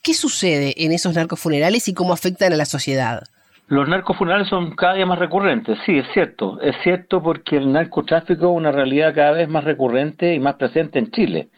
[0.02, 3.22] ¿Qué sucede en esos narcofunerales y cómo afectan a la sociedad?
[3.66, 6.60] Los narcofunerales son cada día más recurrentes, sí, es cierto.
[6.60, 10.98] Es cierto porque el narcotráfico es una realidad cada vez más recurrente y más presente
[10.98, 11.48] en Chile.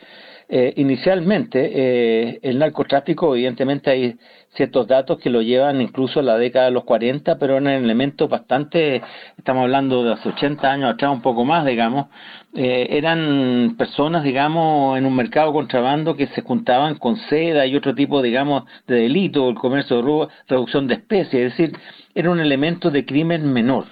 [0.49, 4.17] Eh, inicialmente, eh, el narcotráfico, evidentemente hay
[4.57, 8.29] ciertos datos que lo llevan incluso a la década de los 40, pero eran elementos
[8.29, 9.03] bastante,
[9.37, 12.07] estamos hablando de hace 80 años atrás, un poco más, digamos,
[12.55, 17.95] eh, eran personas, digamos, en un mercado contrabando que se juntaban con seda y otro
[17.95, 21.79] tipo, digamos, de delito, el comercio de robo, reducción de especies, es decir,
[22.15, 23.85] era un elemento de crimen menor.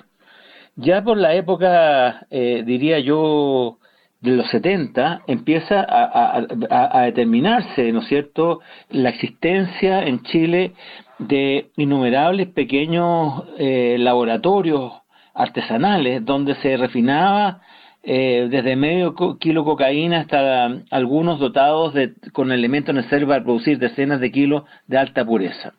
[0.77, 3.79] Ya por la época, diría yo,
[4.25, 10.73] de los 70 empieza a, determinarse, ¿no es cierto?, la existencia en Chile
[11.19, 14.93] de innumerables pequeños eh, laboratorios
[15.35, 17.61] artesanales donde se refinaba
[18.03, 24.21] eh, desde medio kilo cocaína hasta algunos dotados de, con elementos necesarios para producir decenas
[24.21, 25.75] de kilos de alta pureza.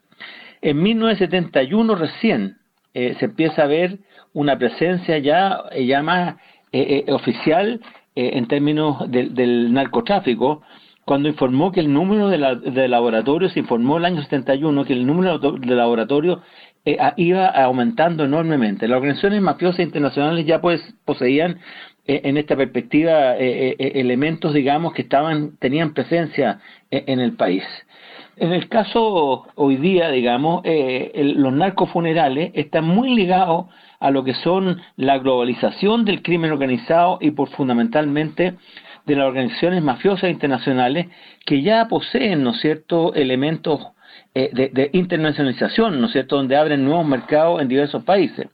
[0.62, 2.58] En 1971 recién
[2.93, 3.98] eh, se empieza a ver
[4.34, 6.36] una presencia ya, ya más
[7.08, 7.80] oficial
[8.18, 10.61] eh, en términos del narcotráfico,
[11.03, 15.76] cuando informó que el número de, laboratorios, informó el año 71 que el número de
[15.76, 16.40] laboratorios
[16.85, 18.88] eh, iba aumentando enormemente.
[18.88, 21.60] Las organizaciones mafiosas internacionales ya pues poseían
[22.07, 26.61] eh, en esta perspectiva elementos, digamos, que estaban tenían presencia
[26.91, 27.64] en el país.
[28.38, 30.64] En el caso hoy día, digamos,
[31.14, 33.65] los narcofunerales están muy ligados
[34.06, 38.53] a lo que son la globalización del crimen organizado y por fundamentalmente
[39.03, 41.07] de las organizaciones mafiosas internacionales
[41.44, 42.64] que ya poseen, ¿no es
[43.15, 43.82] elementos
[44.36, 48.48] eh, de, internacionalización, ¿no es cierto?, donde abren nuevos mercados en diversos países.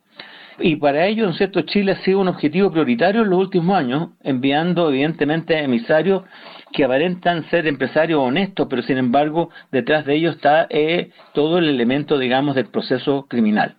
[0.58, 4.12] Y para ello, ¿no cierto?, Chile ha sido un objetivo prioritario en los últimos años,
[4.24, 6.24] enviando evidentemente emisarios
[6.72, 11.68] que aparentan ser empresarios honestos, pero sin embargo detrás de ellos está eh, todo el
[11.68, 13.76] elemento, digamos, del proceso criminal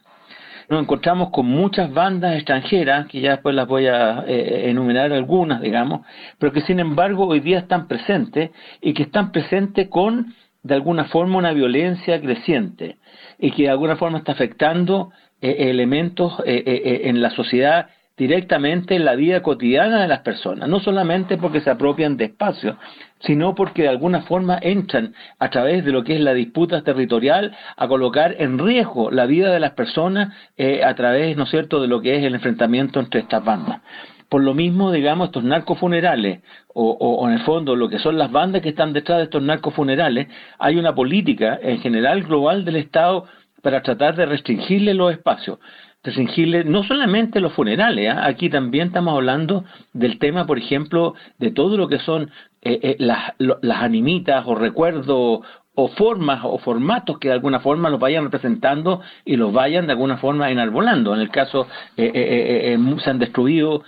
[0.69, 5.61] nos encontramos con muchas bandas extranjeras, que ya después las voy a eh, enumerar algunas,
[5.61, 6.07] digamos,
[6.39, 11.05] pero que sin embargo hoy día están presentes y que están presentes con, de alguna
[11.05, 12.97] forma, una violencia creciente
[13.39, 15.11] y que de alguna forma está afectando
[15.41, 20.81] eh, elementos eh, en la sociedad directamente en la vida cotidiana de las personas, no
[20.81, 22.77] solamente porque se apropian de espacios,
[23.25, 27.57] sino porque de alguna forma entran a través de lo que es la disputa territorial
[27.77, 31.81] a colocar en riesgo la vida de las personas eh, a través, ¿no es cierto?,
[31.81, 33.81] de lo que es el enfrentamiento entre estas bandas.
[34.29, 36.41] Por lo mismo, digamos, estos narcofunerales,
[36.75, 39.43] o, o, en el fondo lo que son las bandas que están detrás de estos
[39.43, 40.29] narcofunerales,
[40.59, 43.27] hay una política en general global del Estado
[43.61, 45.59] para tratar de restringirle los espacios
[46.05, 48.27] restringirle no solamente los funerales, ¿ah?
[48.27, 52.31] aquí también estamos hablando del tema, por ejemplo, de todo lo que son
[52.65, 55.43] eh, eh, las, las animitas o recuerdos
[55.75, 59.93] o formas o formatos que de alguna forma los vayan representando y los vayan de
[59.93, 61.13] alguna forma enarbolando.
[61.13, 61.67] En el caso,
[61.97, 63.83] eh, se han destruido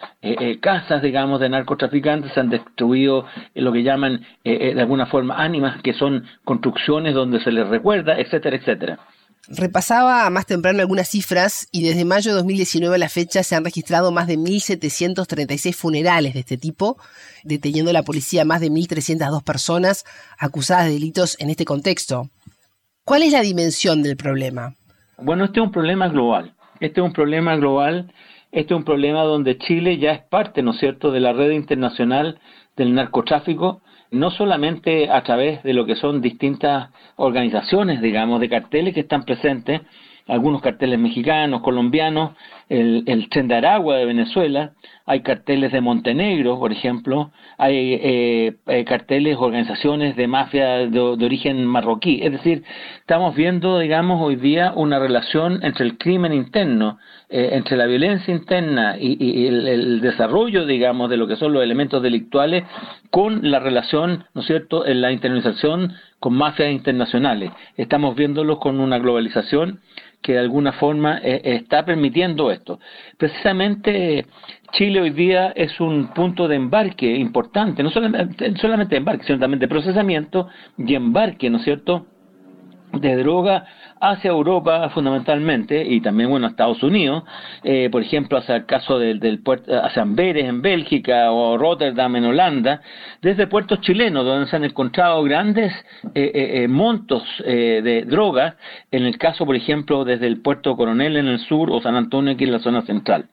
[0.60, 5.92] casas, digamos, de narcotraficantes, se han destruido lo que llaman de alguna forma ánimas, que
[5.92, 8.98] son construcciones donde se les recuerda, etcétera, etcétera.
[9.48, 13.64] Repasaba más temprano algunas cifras y desde mayo de 2019 a la fecha se han
[13.64, 16.96] registrado más de 1.736 funerales de este tipo,
[17.42, 20.04] deteniendo la policía más de 1.302 personas
[20.38, 22.30] acusadas de delitos en este contexto.
[23.04, 24.74] ¿Cuál es la dimensión del problema?
[25.18, 26.54] Bueno, este es un problema global.
[26.80, 28.12] Este es un problema global.
[28.50, 31.50] Este es un problema donde Chile ya es parte, ¿no es cierto?, de la red
[31.50, 32.40] internacional
[32.76, 33.82] del narcotráfico
[34.14, 39.24] no solamente a través de lo que son distintas organizaciones, digamos, de carteles que están
[39.24, 39.82] presentes,
[40.26, 42.32] algunos carteles mexicanos, colombianos,
[42.68, 44.72] el, el Tren de Aragua de Venezuela,
[45.06, 51.64] hay carteles de Montenegro, por ejemplo, hay eh, eh, carteles, organizaciones de mafia de, origen
[51.66, 52.20] marroquí.
[52.22, 52.64] Es decir,
[53.00, 56.98] estamos viendo, digamos, hoy día una relación entre el crimen interno,
[57.36, 61.64] eh, entre la violencia interna y, el, el, desarrollo, digamos, de lo que son los
[61.64, 62.62] elementos delictuales
[63.10, 67.50] con la relación, ¿no es cierto?, en la internalización con mafias internacionales.
[67.76, 69.80] Estamos viéndolo con una globalización
[70.22, 72.78] que de alguna forma eh, está permitiendo esto.
[73.18, 74.26] Precisamente
[74.70, 79.40] Chile hoy día es un punto de embarque importante, no solamente, solamente de embarque, sino
[79.40, 80.46] también de procesamiento
[80.78, 82.06] y embarque, ¿no es cierto?,
[82.92, 83.66] de droga
[84.00, 87.24] hacia Europa fundamentalmente y también bueno a Estados Unidos.
[87.62, 92.16] Eh, por ejemplo hacia el caso del, del puerto hacia Amberes en Bélgica o Rotterdam
[92.16, 92.80] en Holanda.
[93.22, 95.72] Desde puertos chilenos donde se han encontrado grandes
[96.14, 98.54] eh, eh, montos de drogas.
[98.90, 102.34] En el caso por ejemplo desde el puerto Coronel en el sur o San Antonio
[102.34, 103.26] aquí en la zona central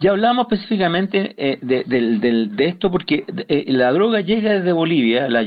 [0.00, 5.42] ya hablamos específicamente eh, de, de, esto porque eh, la droga llega desde Bolivia, la,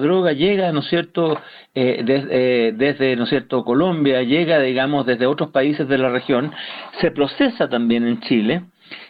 [0.00, 1.38] droga llega, ¿no es cierto?,
[1.74, 6.52] eh, desde, ¿no es cierto?, Colombia, llega, digamos, desde otros países de la región,
[7.00, 8.64] se procesa también en Chile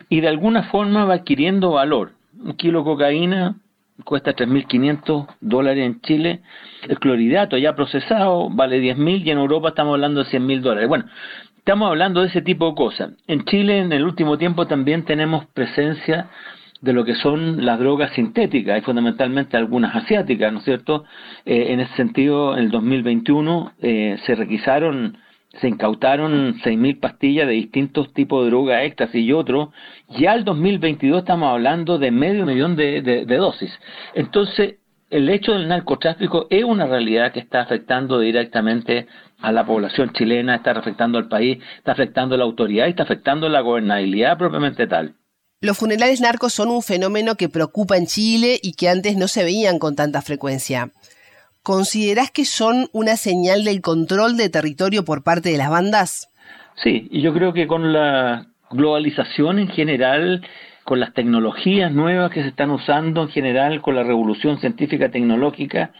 [0.09, 2.13] y de alguna forma va adquiriendo valor.
[2.41, 3.57] Un kilo de cocaína
[4.05, 6.41] cuesta 3.500 dólares en Chile,
[6.89, 10.89] el cloridato ya procesado vale 10.000 y en Europa estamos hablando de 100.000 dólares.
[10.89, 11.07] Bueno,
[11.65, 13.13] Estamos hablando de ese tipo de cosas.
[13.27, 16.29] En Chile, en el último tiempo, también tenemos presencia
[16.83, 21.05] de lo que son las drogas sintéticas, y fundamentalmente algunas asiáticas, ¿no es cierto?
[21.47, 25.17] Eh, en ese sentido, en el 2021 eh, se requisaron,
[25.59, 29.71] se incautaron 6.000 pastillas de distintos tipos de droga, éxtasis y otros,
[30.19, 33.73] ya el 2022 estamos hablando de medio millón de, de dosis.
[34.15, 39.07] Entonces, el hecho del narcotráfico es una realidad que está afectando directamente
[39.39, 43.03] a la población chilena, está afectando al país, está afectando a la autoridad y está
[43.03, 45.15] afectando a la gobernabilidad propiamente tal.
[45.61, 49.45] Los funerales narcos son un fenómeno que preocupa en Chile y que antes no se
[49.45, 50.91] veían con tanta frecuencia.
[51.63, 56.29] ¿Considerás que son una señal del control de territorio por parte de las bandas?
[56.83, 60.47] Sí, y yo creo que con la globalización en general,
[60.85, 65.93] con las tecnologías nuevas que se están usando en general, con la revolución científica tecnológica,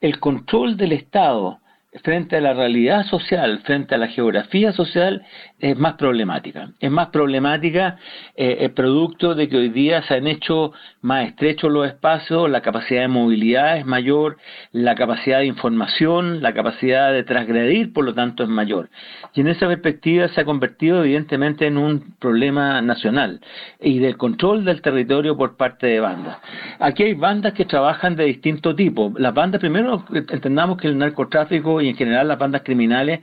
[0.00, 1.58] el control del Estado
[2.02, 5.24] frente a la realidad social, frente a la geografía social,
[5.60, 6.70] es más problemática.
[6.78, 7.96] Es más problemática
[8.36, 12.60] eh, el producto de que hoy día se han hecho más estrechos los espacios, la
[12.60, 14.36] capacidad de movilidad es mayor,
[14.72, 18.88] la capacidad de información, la capacidad de transgredir, por lo tanto, es mayor.
[19.34, 23.40] Y en esa perspectiva se ha convertido evidentemente en un problema nacional
[23.80, 26.38] y del control del territorio por parte de bandas.
[26.78, 29.12] Aquí hay bandas que trabajan de distinto tipo.
[29.16, 33.20] Las bandas, primero entendamos que el narcotráfico y en general las bandas criminales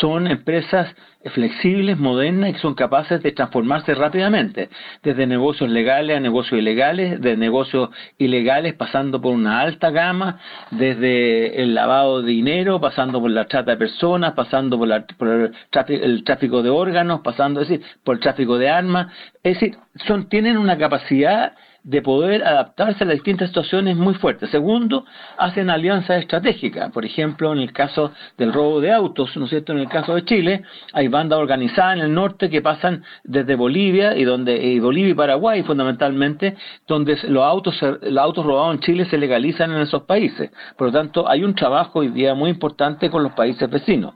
[0.00, 0.94] son empresas
[1.30, 4.68] flexibles, modernas y son capaces de transformarse rápidamente,
[5.02, 10.38] desde negocios legales a negocios ilegales, de negocios ilegales pasando por una alta gama,
[10.70, 16.62] desde el lavado de dinero, pasando por la trata de personas, pasando por, el, tráfico,
[16.62, 19.12] de órganos, pasando decir, por el tráfico de armas,
[19.42, 19.76] es decir,
[20.06, 21.52] son, tienen una capacidad
[21.86, 24.50] de poder adaptarse a las distintas situaciones muy fuertes.
[24.50, 25.04] Segundo,
[25.38, 26.90] hacen alianzas estratégicas.
[26.90, 29.72] Por ejemplo, en el caso del robo de autos, ¿no es cierto?
[29.72, 34.16] En el caso de Chile, hay bandas organizadas en el norte que pasan desde Bolivia
[34.16, 36.56] y donde Bolivia y Paraguay fundamentalmente,
[36.88, 40.50] donde los autos los autos robados en Chile se legalizan en esos países.
[40.76, 44.14] Por lo tanto, hay un trabajo hoy día muy importante con los países vecinos.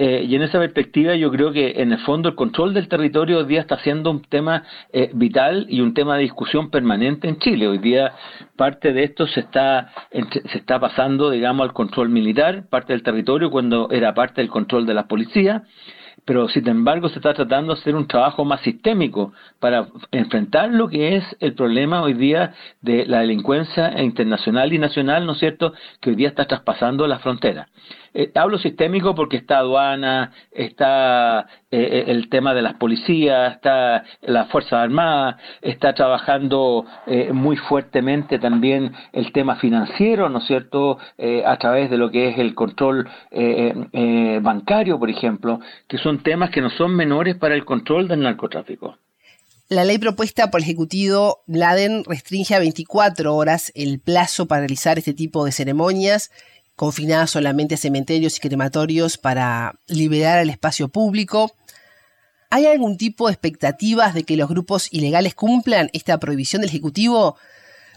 [0.00, 3.38] Eh, y en esa perspectiva yo creo que en el fondo el control del territorio
[3.38, 4.62] hoy día está siendo un tema
[4.92, 7.66] eh, vital y un tema de discusión permanente en Chile.
[7.66, 8.12] Hoy día
[8.54, 13.50] parte de esto se está, se está pasando, digamos, al control militar, parte del territorio
[13.50, 15.64] cuando era parte del control de la policía
[16.28, 20.86] pero sin embargo se está tratando de hacer un trabajo más sistémico para enfrentar lo
[20.86, 22.52] que es el problema hoy día
[22.82, 25.72] de la delincuencia internacional y nacional, ¿no es cierto?,
[26.02, 27.68] que hoy día está traspasando la frontera.
[28.14, 34.04] Eh, hablo sistémico porque está aduana, está eh, eh, el tema de las policías, está
[34.22, 36.84] las Fuerzas Armadas, está trabajando
[37.32, 40.98] muy fuertemente también el tema financiero, ¿no es cierto?,
[41.44, 43.08] a través de lo que es el control
[44.42, 48.96] bancario, por ejemplo, que son temas que no son menores para el control del narcotráfico.
[49.68, 54.96] La ley propuesta por el Ejecutivo Laden restringe a 24 horas el plazo para realizar
[54.96, 56.30] este tipo de ceremonias
[56.78, 61.52] confinadas solamente a cementerios y crematorios para liberar el espacio público.
[62.48, 67.36] ¿Hay algún tipo de expectativas de que los grupos ilegales cumplan esta prohibición del Ejecutivo?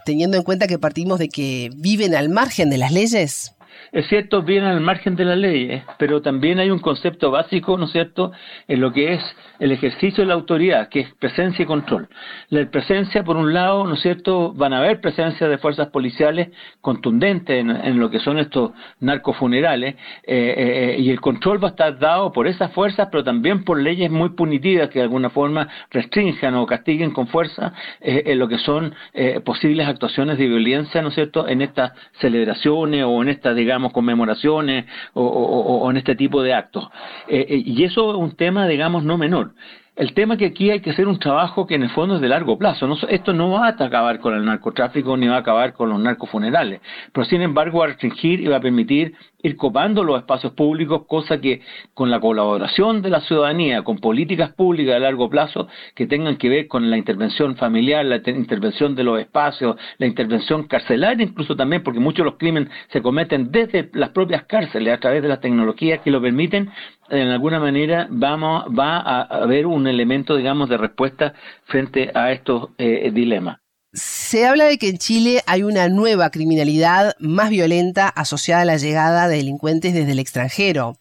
[0.06, 3.54] teniendo en cuenta que partimos de que viven al margen de las leyes?
[3.92, 5.84] Es cierto, vienen al margen de la ley, ¿eh?
[5.98, 8.32] pero también hay un concepto básico, ¿no es cierto?,
[8.68, 12.08] en lo que es el ejercicio de la autoridad, que es presencia y control.
[12.50, 16.50] La presencia, por un lado, ¿no es cierto?, van a haber presencia de fuerzas policiales
[16.80, 18.72] contundentes en, lo que son estos
[19.02, 23.66] narcofunerales, eh, eh, y el control va a estar dado por esas fuerzas, pero también
[23.66, 28.48] por leyes muy punitivas que de alguna forma restrinjan o castiguen con fuerza en lo
[28.48, 28.96] que son
[29.44, 34.86] posibles actuaciones de violencia, ¿no es cierto?, en estas celebraciones o en estas, digamos, conmemoraciones
[35.14, 36.90] o, en este tipo de actos.
[37.28, 39.54] Eh, eh, y eso es un tema, digamos, no menor.
[39.98, 42.30] El tema que aquí hay que hacer un trabajo que en el fondo es de
[42.30, 42.88] largo plazo.
[43.10, 46.80] esto no va a acabar con el narcotráfico ni va a acabar con los narcofunerales,
[47.12, 51.04] pero sin embargo va a restringir y va a permitir ir copando los espacios públicos,
[51.08, 51.62] cosa que
[51.94, 56.48] con la colaboración de la ciudadanía, con políticas públicas de largo plazo que tengan que
[56.48, 61.84] ver con la intervención familiar, la intervención de los espacios, la intervención carcelaria incluso también,
[61.84, 65.42] porque muchos de los crímenes se cometen desde las propias cárceles a través de las
[65.42, 66.70] tecnologías que lo permiten,
[67.12, 71.34] en alguna manera vamos, va a haber un elemento, digamos, de respuesta
[71.66, 73.58] frente a estos eh, dilemas.
[73.94, 78.78] Se habla de que en Chile hay una nueva criminalidad más violenta asociada a la
[78.78, 80.96] llegada de delincuentes desde el extranjero.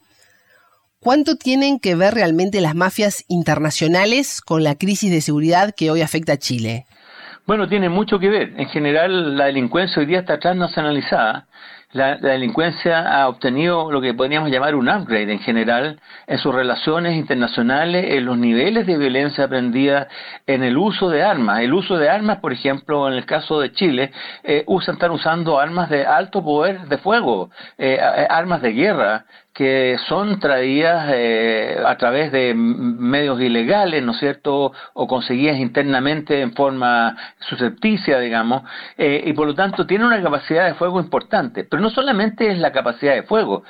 [0.98, 6.02] ¿Cuánto tienen que ver realmente las mafias internacionales con la crisis de seguridad que hoy
[6.02, 6.86] afecta a Chile?
[7.46, 8.52] Bueno, tiene mucho que ver.
[8.58, 11.46] En general, la delincuencia hoy día está transnacionalizada
[11.92, 17.16] la, delincuencia ha obtenido lo que podríamos llamar un upgrade en general en sus relaciones
[17.16, 20.08] internacionales, en los niveles de violencia aprendida,
[20.46, 21.60] en el uso de armas.
[21.60, 24.12] El uso de armas, por ejemplo, en el caso de Chile,
[24.44, 27.98] eh, están usando armas de alto poder de fuego, eh,
[28.28, 29.24] armas de guerra,
[29.60, 36.40] que son traídas eh, a través de medios ilegales, ¿no es cierto?, o conseguidas internamente
[36.40, 38.62] en forma suscepticia, digamos,
[38.96, 41.64] eh, y por lo tanto tiene una capacidad de fuego importante.
[41.64, 43.62] Pero no solamente es la capacidad de fuego,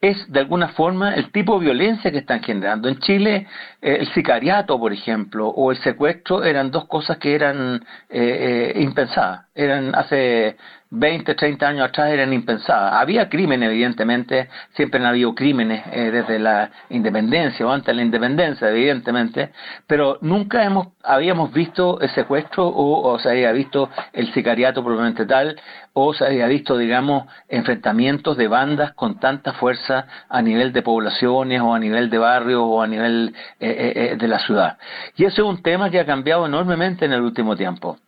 [0.00, 2.88] es de alguna forma el tipo de violencia que están generando.
[2.88, 3.46] En Chile,
[3.86, 9.46] el sicariato, por ejemplo, o el secuestro eran dos cosas que eran impensadas.
[9.54, 10.56] Eran hace
[10.90, 12.94] 20, 30 años atrás eran impensadas.
[12.94, 18.02] Había crímenes, evidentemente, siempre han habido crímenes eh, desde la independencia o antes de la
[18.02, 19.50] independencia, evidentemente,
[19.86, 25.60] pero nunca hemos, habíamos visto el secuestro o, se había visto el sicariato probablemente tal,
[25.92, 31.60] o se había visto, digamos, enfrentamientos de bandas con tanta fuerza a nivel de poblaciones
[31.62, 34.78] o a nivel de barrios o a nivel eh, eh, de la ciudad.
[35.16, 37.98] Y eso es un tema que ha cambiado enormemente en el último tiempo.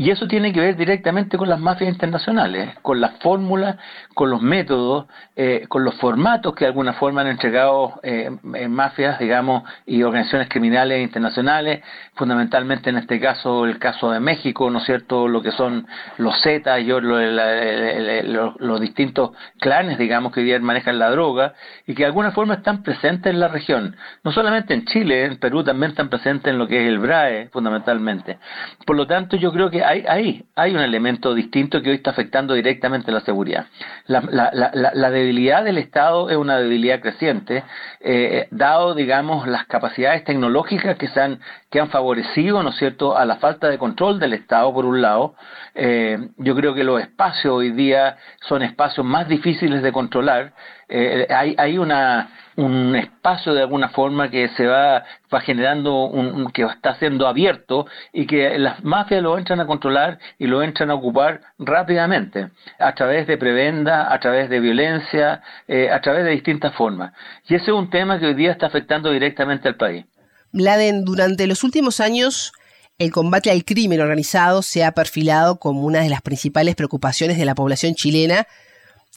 [0.00, 3.76] Y eso tiene que ver directamente con las mafias internacionales, con las fórmulas,
[4.14, 5.04] con los métodos,
[5.36, 10.48] eh, con los formatos que de alguna forma han entregado eh, mafias, digamos, y organizaciones
[10.48, 15.52] criminales internacionales, fundamentalmente en este caso el caso de México, ¿no es cierto?, lo que
[15.52, 15.86] son
[16.16, 21.52] los Zetas y los, distintos clanes, digamos, que hoy día manejan la droga
[21.86, 23.96] y que de alguna forma están presentes en la región.
[24.24, 27.50] No solamente en Chile, en Perú también están presentes en lo que es el BRAE,
[27.52, 28.38] fundamentalmente.
[28.86, 32.54] Por lo tanto, yo creo que hay, hay, un elemento distinto que hoy está afectando
[32.54, 33.66] directamente la seguridad.
[34.06, 37.64] La, debilidad del Estado es una debilidad creciente,
[38.00, 41.40] eh, dado, digamos, las capacidades tecnológicas que, se han,
[41.70, 45.02] que han favorecido, ¿no es cierto?, a la falta de control del Estado, por un
[45.02, 45.34] lado.
[45.74, 50.52] Eh, yo creo que los espacios hoy día son espacios más difíciles de controlar.
[50.90, 52.30] Eh, hay, hay una
[52.60, 57.86] un espacio de alguna forma que se va, va generando, un, que está siendo abierto
[58.12, 62.94] y que las mafias lo entran a controlar y lo entran a ocupar rápidamente, a
[62.94, 67.12] través de prebenda, a través de violencia, eh, a través de distintas formas.
[67.48, 70.04] Y ese es un tema que hoy día está afectando directamente al país.
[70.52, 72.52] Bladen, durante los últimos años,
[72.98, 77.44] el combate al crimen organizado se ha perfilado como una de las principales preocupaciones de
[77.44, 78.46] la población chilena,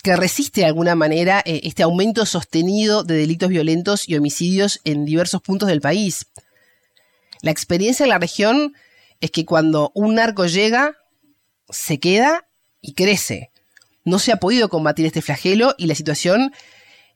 [0.04, 5.06] que resiste de alguna manera eh, este aumento sostenido de delitos violentos y homicidios en
[5.06, 6.28] diversos puntos del país.
[7.42, 8.76] La experiencia en la región
[9.22, 10.98] es que cuando un narco llega,
[11.70, 12.46] se queda
[12.82, 13.52] y crece.
[14.04, 16.54] No se ha podido combatir este flagelo y la situación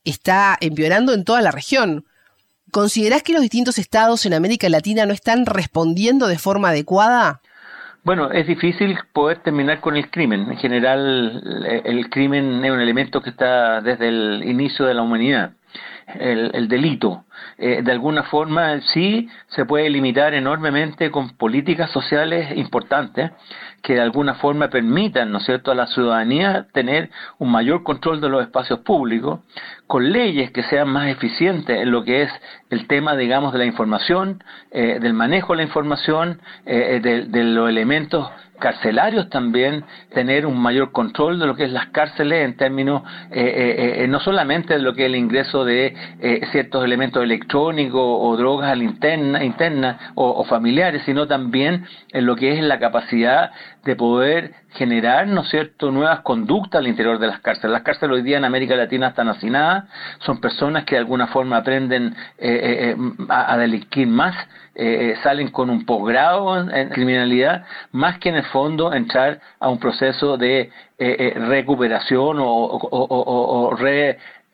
[0.05, 2.05] está empeorando en toda la región.
[2.71, 7.41] ¿Considerás que los distintos estados en América Latina no están respondiendo de forma adecuada?
[8.07, 10.49] Bueno, es difícil poder terminar con el crimen.
[10.49, 15.51] En general, el crimen es un elemento que está desde el inicio de la humanidad,
[16.17, 17.25] el, delito.
[17.57, 23.31] Eh, de alguna forma sí se puede limitar enormemente con políticas sociales importantes
[23.81, 27.09] que de alguna forma permitan, ¿no es cierto?, a la ciudadanía tener
[27.39, 29.41] un mayor control de los espacios públicos,
[29.87, 32.31] con leyes que sean más eficientes en lo que es
[32.69, 37.69] el tema, digamos, de la información, eh, del manejo de la información, eh, de los
[37.69, 43.03] elementos carcelarios también tener un mayor control de lo que es las cárceles en términos
[43.31, 45.95] eh, eh, eh, no solamente de lo que es el ingreso de
[46.51, 52.63] ciertos elementos electrónicos o drogas internas interna, o, familiares, sino también en lo que es
[52.63, 53.51] la capacidad
[53.83, 57.71] de poder generar, ¿no cierto?, nuevas conductas al interior de las cárceles.
[57.71, 59.85] Las cárceles hoy día en América Latina están hacinadas,
[60.19, 62.15] son personas que de alguna forma aprenden
[63.29, 64.35] a, a delinquir más,
[65.23, 70.37] salen con un posgrado en criminalidad, más que en el fondo entrar a un proceso
[70.37, 73.75] de eh, eh, recuperación o,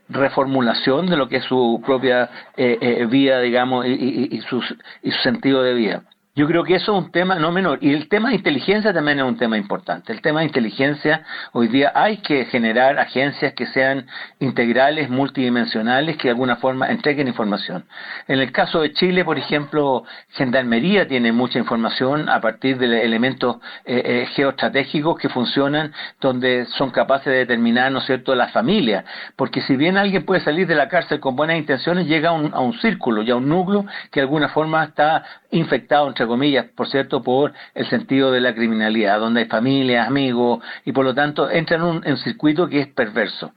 [0.09, 4.61] reformulación de lo que es su propia eh, vida, digamos, y, su,
[5.01, 6.03] y su sentido de vida.
[6.35, 7.77] Yo creo que eso es un tema no menor.
[7.80, 10.11] Y el tema de inteligencia también es un tema importante.
[10.11, 14.07] El tema de inteligencia, hoy día hay que generar agencias que sean
[14.39, 17.85] integrales, multidimensionales, que de alguna forma entreguen información.
[18.27, 23.57] En el caso de Chile, por ejemplo, Gendarmería tiene mucha información a partir de elementos
[23.85, 29.05] eh, eh, geoestratégicos que funcionan, donde son capaces de determinar, ¿no es cierto?, la familia.
[29.35, 32.51] Porque si bien alguien puede salir de la cárcel con buenas intenciones, llega a un,
[32.55, 36.65] a un círculo y a un núcleo que de alguna forma está infectado entre comillas,
[36.75, 41.13] por cierto, por el sentido de la criminalidad, donde hay familias, amigos, y por lo
[41.13, 43.53] tanto entra en un, circuito que es perverso.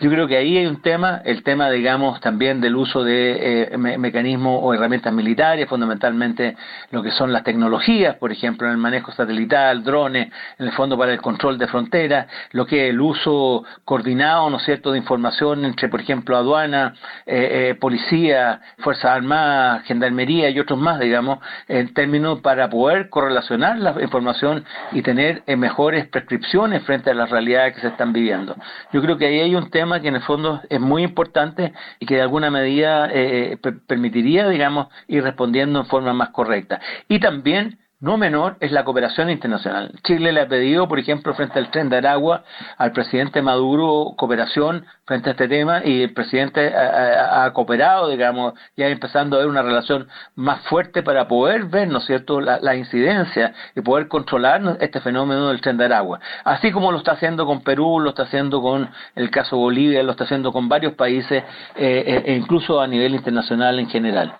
[0.00, 3.76] Yo creo que ahí hay un tema, el tema, digamos, también del uso de eh,
[3.76, 6.56] mecanismos o herramientas militares, fundamentalmente
[6.90, 10.96] lo que son las tecnologías, por ejemplo, en el manejo satelital, drones, en el fondo
[10.98, 14.98] para el control de fronteras, lo que es el uso coordinado, ¿no es cierto?, de
[14.98, 16.94] información entre, por ejemplo, aduana,
[17.26, 21.38] eh, eh, policía, Fuerzas Armadas, Gendarmería y otros más, digamos,
[21.68, 27.30] en términos para poder correlacionar la información y tener eh, mejores prescripciones frente a las
[27.30, 28.54] realidades que se están viviendo.
[28.92, 32.04] Yo creo que ahí hay un tema que en el fondo es muy importante y
[32.04, 36.78] que de alguna medida eh, eh, permitiría, digamos, ir respondiendo en forma más correcta.
[37.08, 39.90] Y también no menor es la cooperación internacional.
[40.02, 42.44] Chile le ha pedido, por ejemplo, frente al tren de Aragua,
[42.76, 48.88] al presidente Maduro cooperación frente a este tema y el presidente ha, cooperado, digamos, ya
[48.88, 53.54] empezando a ver una relación más fuerte para poder ver, ¿no es cierto?, la, incidencia
[53.74, 56.20] y poder controlar este fenómeno del tren de Aragua.
[56.44, 60.10] Así como lo está haciendo con Perú, lo está haciendo con el caso Bolivia, lo
[60.10, 61.42] está haciendo con varios países
[61.76, 64.34] eh, e incluso a nivel internacional en general.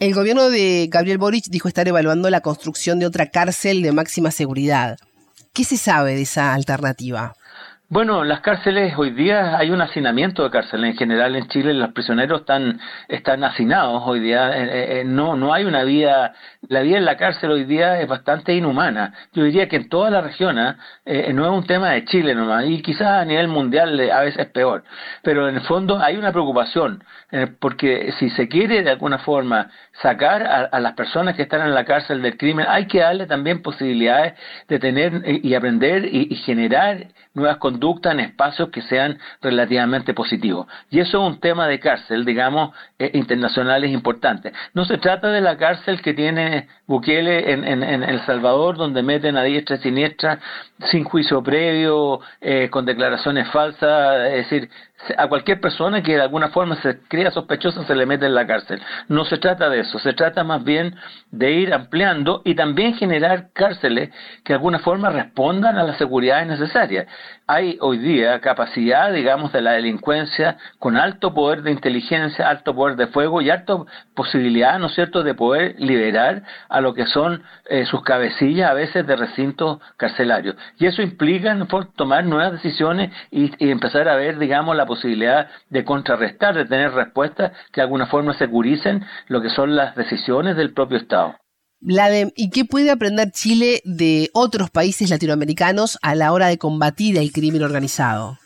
[0.00, 4.30] El gobierno de Gabriel Boric dijo estar evaluando la construcción de otra cárcel de máxima
[4.30, 4.96] seguridad.
[5.52, 7.34] ¿Qué se sabe de esa alternativa?
[7.90, 11.72] Bueno, las cárceles hoy día hay un hacinamiento de cárceles en general en Chile.
[11.72, 14.50] Los prisioneros están están hacinados hoy día.
[14.58, 16.34] Eh, eh, eh, no no hay una vida.
[16.68, 19.14] La vida en la cárcel hoy día es bastante inhumana.
[19.32, 20.76] Yo diría que en toda la región ¿ah?
[21.32, 24.52] no es un tema de Chile nomás y quizás a nivel mundial a veces es
[24.52, 24.84] peor.
[25.22, 27.02] Pero en el fondo hay una preocupación
[27.58, 29.70] porque si se quiere de alguna forma
[30.02, 33.62] sacar a, las personas que están en la cárcel del crimen, hay que darle también
[33.62, 34.34] posibilidades
[34.68, 37.06] de tener y aprender y generar
[37.38, 40.66] nuevas conductas en espacios que sean relativamente positivos.
[40.90, 44.52] Y eso es un tema de cárcel, digamos, eh, internacional es importante.
[44.74, 49.42] No se trata de la cárcel que tiene Bukele en, El Salvador, donde meten a
[49.42, 50.38] diestra y siniestra
[50.90, 54.70] sin juicio previo, eh, con declaraciones falsas, es decir,
[55.16, 58.46] a cualquier persona que de alguna forma se crea sospechosa se le mete en la
[58.46, 58.80] cárcel.
[59.08, 60.96] No se trata de eso, se trata más bien
[61.30, 64.10] de ir ampliando y también generar cárceles
[64.44, 67.06] que de alguna forma respondan a las seguridades necesarias.
[67.50, 72.96] Hay hoy día capacidad, digamos, de la delincuencia con alto poder de inteligencia, alto poder
[72.96, 73.74] de fuego y alta
[74.14, 78.74] posibilidad, ¿no es cierto?, de poder liberar a lo que son eh, sus cabecillas a
[78.74, 80.56] veces de recintos carcelarios.
[80.78, 81.56] Y eso implica
[81.96, 86.92] tomar nuevas decisiones y, y empezar a ver, digamos, la posibilidad de contrarrestar, de tener
[86.92, 91.34] respuestas que de alguna forma securicen lo que son las decisiones del propio Estado.
[91.80, 97.32] ¿Y qué puede aprender Chile de otros países latinoamericanos a la hora de combatir el
[97.32, 98.38] crimen organizado?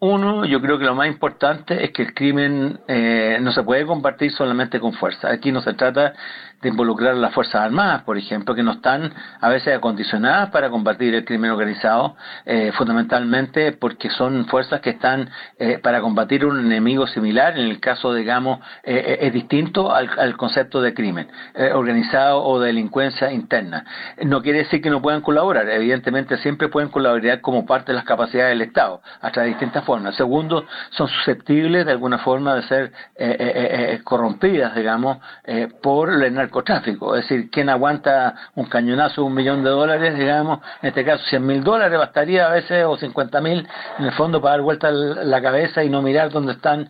[0.00, 3.84] Uno, yo creo que lo más importante es que el crimen eh, no se puede
[3.84, 5.28] combatir solamente con fuerza.
[5.28, 6.14] Aquí no se trata
[6.60, 10.70] de involucrar a las Fuerzas Armadas, por ejemplo, que no están a veces acondicionadas para
[10.70, 16.58] combatir el crimen organizado, eh, fundamentalmente porque son fuerzas que están eh, para combatir un
[16.58, 21.28] enemigo similar, en el caso, digamos, eh, es distinto al, concepto de crimen
[21.74, 23.84] organizado o de delincuencia interna.
[24.24, 28.04] No quiere decir que no puedan colaborar, evidentemente siempre pueden colaborar como parte de las
[28.04, 30.14] capacidades del Estado, a través de distintas formas.
[30.14, 32.92] Segundo, son susceptibles de alguna forma de ser
[34.04, 35.18] corrompidas, digamos,
[35.82, 37.14] por el narcotráfico.
[37.14, 41.24] Es decir, quien aguanta un cañonazo de un millón de dólares, digamos, en este caso
[41.24, 43.68] 100 mil dólares bastaría a veces, o 50 mil,
[43.98, 46.88] en el fondo, para dar vuelta la cabeza y no mirar dónde están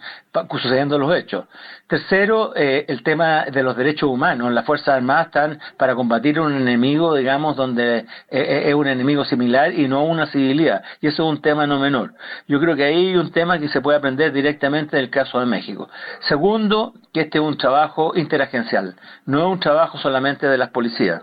[0.50, 1.46] sucediendo los hechos.
[1.86, 4.52] Tercero, eh, el tema de los derechos humanos.
[4.52, 9.24] Las Fuerzas Armadas están para combatir un enemigo, digamos, donde eh, eh, es un enemigo
[9.24, 10.82] similar y no una civilidad.
[11.00, 12.14] Y eso es un tema no menor.
[12.46, 15.46] Yo creo que ahí hay un tema que se puede aprender directamente del caso de
[15.46, 15.88] México.
[16.28, 21.22] Segundo, que este es un trabajo interagencial, no es un trabajo solamente de las policías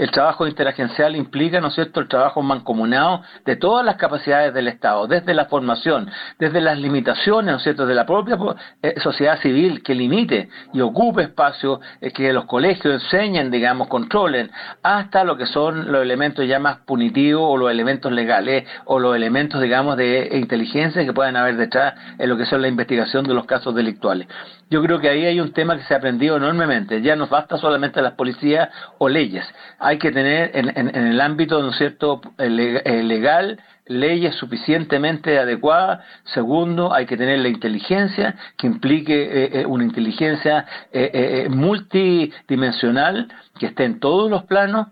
[0.00, 4.66] el trabajo interagencial implica, ¿no es cierto?, el trabajo mancomunado de todas las capacidades del
[4.66, 8.38] Estado, desde la formación, desde las limitaciones, ¿no es cierto?, de la propia
[8.82, 14.50] eh, sociedad civil que limite y ocupe espacio, eh, que los colegios enseñen, digamos, controlen,
[14.82, 19.14] hasta lo que son los elementos ya más punitivos o los elementos legales o los
[19.14, 23.34] elementos, digamos, de inteligencia que puedan haber detrás en lo que son la investigación de
[23.34, 24.28] los casos delictuales.
[24.70, 27.02] Yo creo que ahí hay un tema que se ha aprendido enormemente.
[27.02, 28.68] Ya no basta solamente las policías
[28.98, 29.44] o leyes.
[29.80, 36.04] Hay que tener en, el ámbito, ¿no cierto?, legal, leyes suficientemente adecuadas.
[36.22, 43.26] Segundo, hay que tener la inteligencia, que implique eh, eh, una inteligencia eh, multidimensional,
[43.58, 44.86] que esté en todos los planos.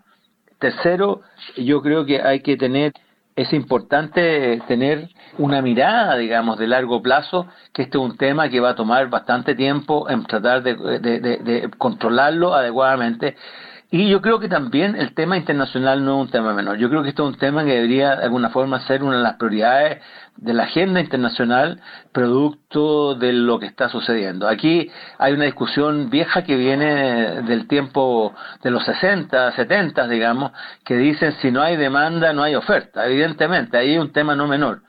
[0.59, 1.23] Tercero,
[1.57, 2.95] yo creo que hay que tener
[3.39, 8.59] es importante tener una mirada, digamos, de largo plazo, que este es un tema que
[8.59, 13.37] va a tomar bastante tiempo en tratar de, controlarlo adecuadamente.
[13.91, 16.77] Y yo creo que también el tema internacional no es un tema menor.
[16.77, 19.23] Yo creo que esto es un tema que debería de alguna forma ser una de
[19.23, 20.03] las prioridades
[20.37, 21.81] de la agenda internacional
[22.13, 24.47] producto de lo que está sucediendo.
[24.47, 30.53] Aquí hay una discusión vieja que viene del tiempo de los 60, 70, digamos,
[30.85, 33.07] que dicen si no hay demanda no hay oferta.
[33.07, 34.83] Evidentemente, ahí hay un tema no menor.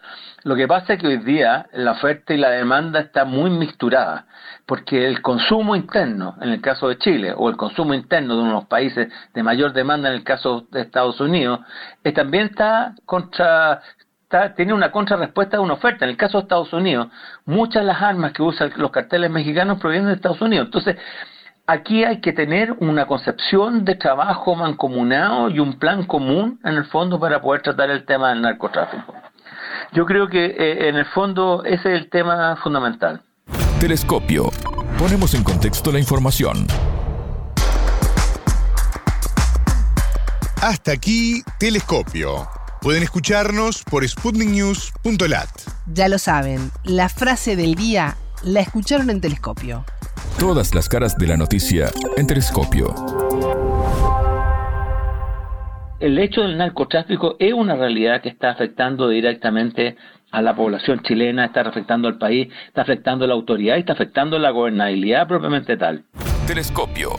[0.44, 4.26] Lo que pasa es que hoy día la oferta y la demanda está muy mixturada,
[4.66, 8.49] porque el consumo interno, en el caso de Chile, o el consumo interno de uno
[8.49, 11.60] de los países de mayor demanda, en el caso de Estados Unidos,
[12.16, 13.82] también está contra
[14.56, 16.06] tiene una contrarrespuesta de una oferta.
[16.06, 17.07] En el caso de Estados Unidos,
[17.45, 20.68] muchas de las armas que usan los carteles mexicanos provienen de Estados Unidos.
[20.68, 20.98] Entonces,
[21.66, 26.86] aquí hay que tener una concepción de trabajo mancomunado y un plan común, en el
[26.86, 29.16] fondo, para poder tratar el tema del narcotráfico.
[29.94, 33.22] Yo creo que, eh, en el fondo, ese es el tema fundamental.
[33.80, 34.52] Telescopio.
[34.98, 36.68] Ponemos en contexto la información.
[40.61, 42.48] Hasta aquí, Telescopio
[42.82, 45.49] Pueden escucharnos por sputniknews.lat.
[45.88, 49.84] Ya lo saben, la frase del día la escucharon en telescopio.
[50.38, 52.95] Todas las caras de la noticia en telescopio.
[56.00, 59.98] El hecho del narcotráfico es una realidad que está afectando directamente
[60.32, 63.94] a la población chilena, está afectando al país, está afectando a la autoridad y está
[63.94, 66.06] afectando la gobernabilidad propiamente tal.
[66.48, 67.12] Telescopio,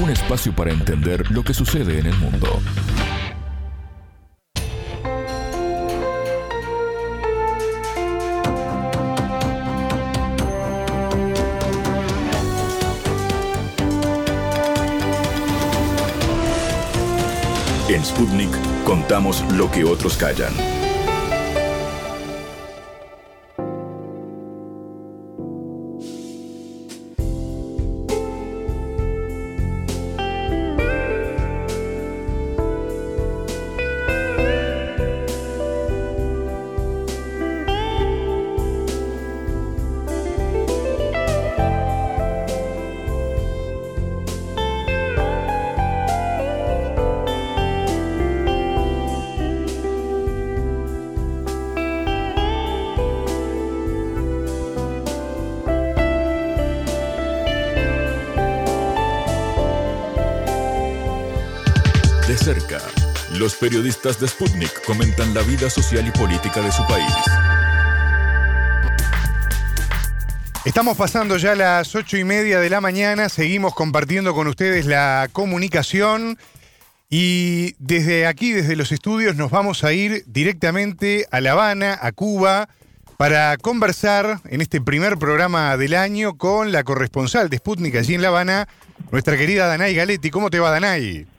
[0.00, 2.60] un espacio para entender lo que sucede en el mundo.
[18.04, 18.50] Sputnik
[18.84, 20.81] contamos lo que otros callan.
[64.02, 67.14] De Sputnik comentan la vida social y política de su país.
[70.64, 75.28] Estamos pasando ya las ocho y media de la mañana, seguimos compartiendo con ustedes la
[75.32, 76.36] comunicación
[77.10, 82.10] y desde aquí, desde los estudios, nos vamos a ir directamente a La Habana, a
[82.10, 82.68] Cuba,
[83.16, 88.22] para conversar en este primer programa del año con la corresponsal de Sputnik allí en
[88.22, 88.66] La Habana,
[89.12, 90.30] nuestra querida Danay Galetti.
[90.30, 91.31] ¿Cómo te va, Danay?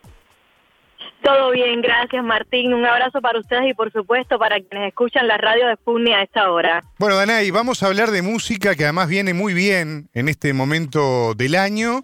[1.24, 2.74] Todo bien, gracias Martín.
[2.74, 6.22] Un abrazo para ustedes y por supuesto para quienes escuchan la radio de Sputnik a
[6.22, 6.84] esta hora.
[6.98, 11.32] Bueno, Danay, vamos a hablar de música que además viene muy bien en este momento
[11.32, 12.02] del año,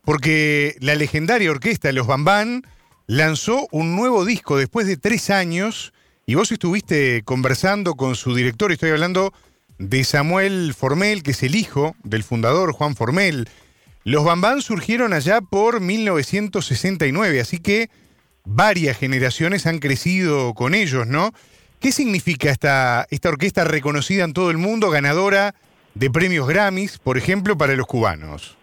[0.00, 2.62] porque la legendaria orquesta Los Bambán
[3.06, 5.92] lanzó un nuevo disco después de tres años
[6.24, 9.34] y vos estuviste conversando con su director, estoy hablando
[9.76, 13.50] de Samuel Formel, que es el hijo del fundador Juan Formel.
[14.04, 17.90] Los Bambán surgieron allá por 1969, así que
[18.44, 21.30] varias generaciones han crecido con ellos, ¿no?
[21.80, 25.54] ¿Qué significa esta, esta orquesta reconocida en todo el mundo, ganadora
[25.94, 28.56] de premios Grammys, por ejemplo, para los cubanos?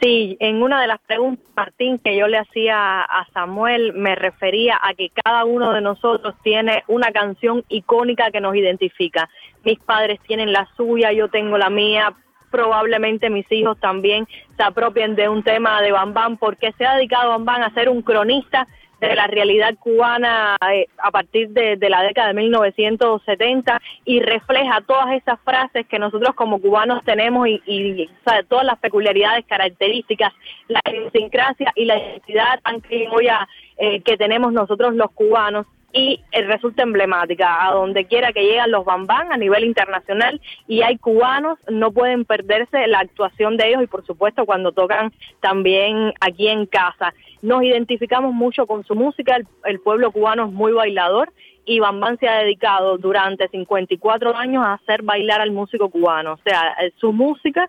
[0.00, 4.78] Sí, en una de las preguntas, Martín, que yo le hacía a Samuel, me refería
[4.80, 9.28] a que cada uno de nosotros tiene una canción icónica que nos identifica.
[9.62, 12.14] Mis padres tienen la suya, yo tengo la mía,
[12.50, 17.30] probablemente mis hijos también se apropien de un tema de Bambán, porque se ha dedicado
[17.30, 18.66] Bambán a ser un cronista
[19.00, 25.12] de la realidad cubana eh, a partir de, la década de 1970 y refleja todas
[25.12, 28.08] esas frases que nosotros como cubanos tenemos y,
[28.48, 30.32] todas las peculiaridades, características,
[30.68, 36.82] la idiosincrasia y la identidad tan eh, que tenemos nosotros los cubanos y eh, resulta
[36.82, 41.90] emblemática a donde quiera que llegan los bambán a nivel internacional y hay cubanos, no
[41.90, 47.12] pueden perderse la actuación de ellos y por supuesto cuando tocan también aquí en casa.
[47.42, 51.32] Nos identificamos mucho con su música, el, pueblo cubano es muy bailador
[51.64, 56.38] y Bambán se ha dedicado durante 54 años a hacer bailar al músico cubano, o
[56.44, 57.68] sea, eh, su música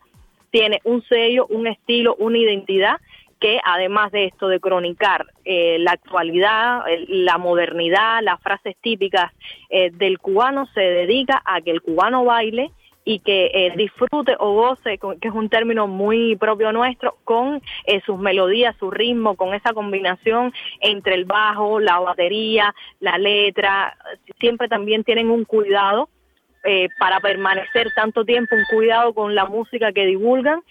[0.52, 2.98] tiene un sello, un estilo, una identidad
[3.42, 9.34] que además de esto de cronicar eh, la actualidad, la modernidad, las frases típicas
[9.72, 12.72] eh, del cubano, se dedica a que el cubano baile
[13.04, 17.60] y que eh, disfrute o goce, que es un término muy propio nuestro, con
[18.06, 23.98] sus melodías, su ritmo, con esa combinación entre el bajo, la batería, la letra,
[24.40, 26.10] siempre también tienen un cuidado
[27.00, 30.62] para permanecer tanto tiempo, un cuidado con la música que divulgan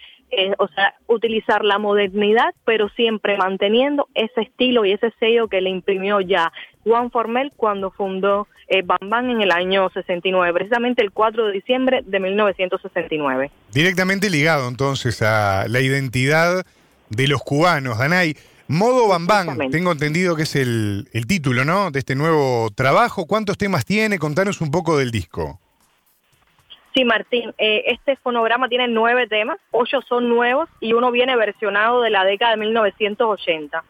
[0.59, 5.71] o sea, utilizar la modernidad, pero siempre manteniendo ese estilo y ese sello que le
[5.71, 6.53] imprimió ya
[6.85, 12.03] Juan Formel cuando fundó eh, Bam en el año 69, precisamente el 4 de diciembre
[12.07, 13.51] de 1969.
[13.73, 16.65] Directamente ligado entonces a la identidad
[17.09, 18.37] de los cubanos, Danay.
[18.69, 19.27] Modo Bam
[19.73, 21.91] tengo entendido que es el, el título, ¿no?
[21.91, 23.27] De este nuevo trabajo.
[23.27, 24.21] ¿Cuántos temas tiene?
[24.21, 25.59] Contanos un poco del disco.
[26.95, 32.03] Sí, Martín, eh, este fonograma tiene nueve temas, ocho son nuevos y uno viene versionado
[32.03, 33.85] de la década de 1980.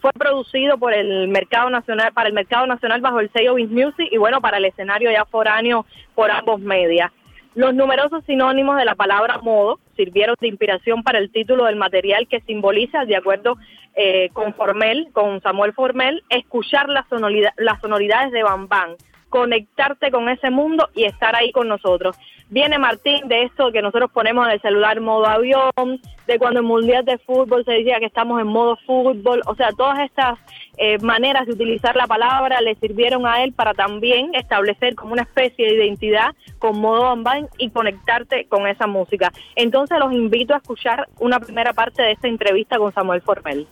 [0.00, 4.08] Fue producido por el mercado nacional, para el mercado nacional bajo el sello Vince Music
[4.10, 7.10] y bueno, para el escenario ya foráneo por ambos medios.
[7.54, 12.26] Los numerosos sinónimos de la palabra modo sirvieron de inspiración para el título del material
[12.28, 13.56] que simboliza, de acuerdo
[13.94, 18.96] eh, con Formel, con Samuel Formel, escuchar las, sonoridades de Bam Bam,
[19.34, 22.16] conectarte con ese mundo y estar ahí con nosotros.
[22.50, 26.66] Viene Martín de esto que nosotros ponemos en el celular modo avión, de cuando en
[26.66, 30.38] Mundial de Fútbol se decía que estamos en modo fútbol, o sea, todas estas
[30.76, 35.22] eh, maneras de utilizar la palabra le sirvieron a él para también establecer como una
[35.22, 39.32] especie de identidad con modo online y conectarte con esa música.
[39.56, 43.66] Entonces los invito a escuchar una primera parte de esta entrevista con Samuel Formel.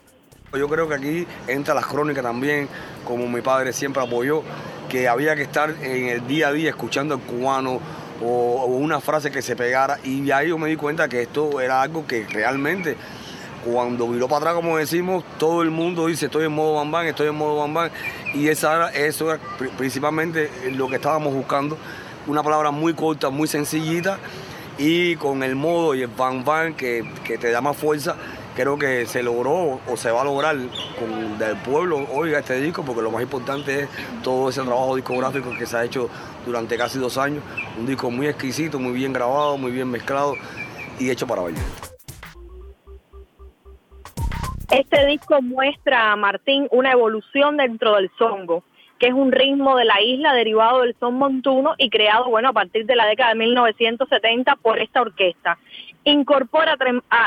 [0.58, 2.68] Yo creo que aquí entra las crónicas también,
[3.06, 4.42] como mi padre siempre apoyó,
[4.90, 7.80] que había que estar en el día a día escuchando el cubano
[8.22, 11.80] o, una frase que se pegara y ahí yo me di cuenta que esto era
[11.80, 12.98] algo que realmente
[13.64, 17.28] cuando viró para atrás, como decimos, todo el mundo dice estoy en modo bambán, estoy
[17.28, 17.90] en modo bambán
[18.34, 19.40] y esa, eso era
[19.78, 21.78] principalmente lo que estábamos buscando,
[22.26, 24.18] una palabra muy corta, muy sencillita
[24.76, 28.16] y con el modo y el bam que, que te da más fuerza
[28.54, 30.56] creo que se logró o se va a lograr
[30.98, 33.88] con del pueblo oiga este disco porque lo más importante es
[34.22, 36.08] todo ese trabajo discográfico que se ha hecho
[36.44, 37.42] durante casi dos años
[37.78, 40.34] un disco muy exquisito muy bien grabado muy bien mezclado
[40.98, 41.62] y hecho para bailar
[44.70, 48.64] este disco muestra a Martín una evolución dentro del songo
[49.02, 52.52] que es un ritmo de la isla derivado del son montuno y creado, bueno, a
[52.52, 55.58] partir de la década de 1970 por esta orquesta.
[56.04, 56.76] Incorpora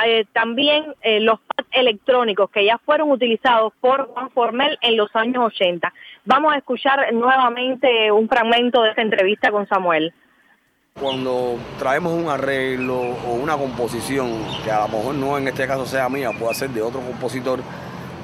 [0.05, 5.09] eh, también eh, los pads electrónicos que ya fueron utilizados por Juan Formel en los
[5.15, 5.93] años 80.
[6.25, 10.13] Vamos a escuchar nuevamente un fragmento de esta entrevista con Samuel.
[10.99, 14.29] Cuando traemos un arreglo o una composición,
[14.63, 17.61] que a lo mejor no en este caso sea mía, puede ser de otro compositor,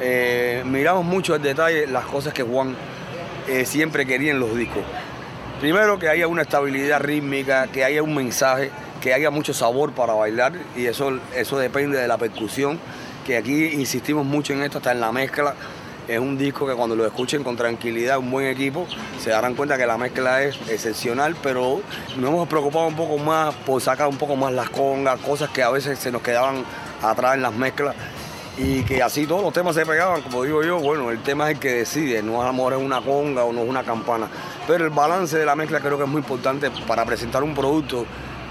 [0.01, 2.75] eh, miramos mucho el detalle las cosas que Juan
[3.65, 4.83] siempre quería en los discos.
[5.59, 8.71] Primero que haya una estabilidad rítmica, que haya un mensaje,
[9.01, 12.79] que haya mucho sabor para bailar y eso, eso depende de la percusión,
[13.25, 15.55] que aquí insistimos mucho en esto, hasta en la mezcla.
[16.07, 18.87] Es un disco que cuando lo escuchen con tranquilidad, un buen equipo,
[19.19, 21.81] se darán cuenta que la mezcla es excepcional, pero
[22.17, 25.63] nos hemos preocupado un poco más por sacar un poco más las congas, cosas que
[25.63, 26.63] a veces se nos quedaban
[27.01, 27.95] atrás en las mezclas
[28.57, 31.55] y que así todos los temas se pegaban, como digo yo, bueno, el tema es
[31.55, 34.27] el que decide, no a lo mejor es una conga o no es una campana,
[34.67, 38.05] pero el balance de la mezcla creo que es muy importante para presentar un producto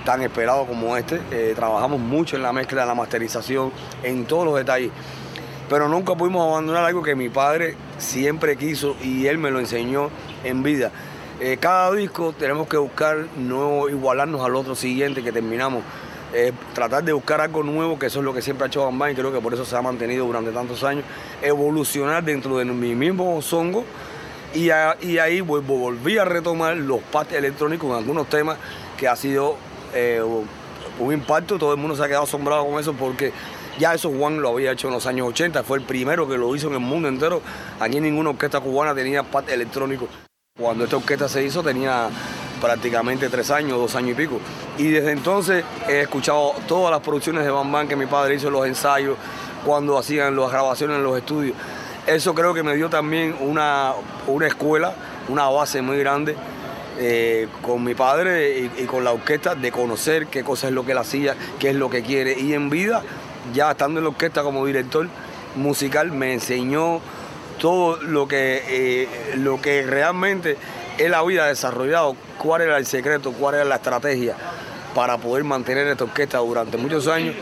[0.04, 1.20] tan esperado como este.
[1.30, 3.72] Eh, trabajamos mucho en la mezcla, en la masterización,
[4.02, 4.90] en todos los detalles,
[5.68, 10.10] pero nunca pudimos abandonar algo que mi padre siempre quiso y él me lo enseñó
[10.44, 10.90] en vida.
[11.40, 15.82] Eh, cada disco tenemos que buscar no igualarnos al otro siguiente que terminamos
[16.74, 19.14] tratar de buscar algo nuevo, que eso es lo que siempre ha hecho Bambán y
[19.16, 21.04] creo que por eso se ha mantenido durante tantos años,
[21.42, 23.84] evolucionar dentro de mi mismo songo
[24.54, 28.58] y, ahí volví a retomar los partes electrónicos en algunos temas
[28.96, 29.56] que ha sido
[29.94, 30.22] eh,
[30.98, 33.32] un impacto, todo el mundo se ha quedado asombrado con eso porque
[33.78, 36.54] ya eso Juan lo había hecho en los años 80, fue el primero que lo
[36.54, 37.40] hizo en el mundo entero,
[37.78, 40.08] aquí ninguna orquesta cubana tenía parte electrónico.
[40.58, 42.10] Cuando esta orquesta se hizo tenía
[42.60, 44.38] prácticamente tres años, dos años y pico.
[44.76, 48.50] Y desde entonces he escuchado todas las producciones de Bam Bam que mi padre hizo,
[48.50, 49.16] los ensayos,
[49.64, 51.56] cuando hacían las grabaciones en los estudios.
[52.06, 53.92] Eso creo que me dio también una,
[54.26, 54.92] una escuela,
[55.28, 56.36] una base muy grande
[57.02, 60.92] eh, con mi padre y, con la orquesta de conocer qué cosa es lo que
[60.92, 62.38] él hacía, qué es lo que quiere.
[62.38, 63.02] Y en vida,
[63.54, 65.08] ya estando en la orquesta como director
[65.56, 67.00] musical, me enseñó
[67.58, 70.58] todo lo que, eh, lo que realmente
[70.98, 74.36] él había desarrollado, cuál era el secreto, cuál era la estrategia
[74.94, 77.34] para poder mantener esta orquesta durante muchos años,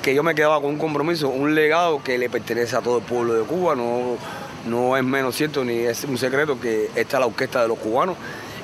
[0.00, 3.04] que yo me quedaba con un compromiso, un legado que le pertenece a todo el
[3.04, 4.16] pueblo de Cuba, no,
[4.66, 7.78] no es menos cierto ni es un secreto que esta es la orquesta de los
[7.78, 8.16] cubanos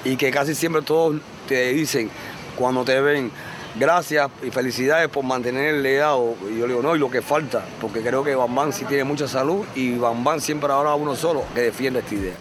[0.05, 2.11] y que casi siempre todos te dicen
[2.57, 3.31] cuando te ven,
[3.77, 6.37] gracias y felicidades por mantener el legado.
[6.51, 9.05] Y yo le digo, no, y lo que falta, porque creo que Bambán sí tiene
[9.05, 12.35] mucha salud y Bambán siempre habrá uno solo que defiende esta idea.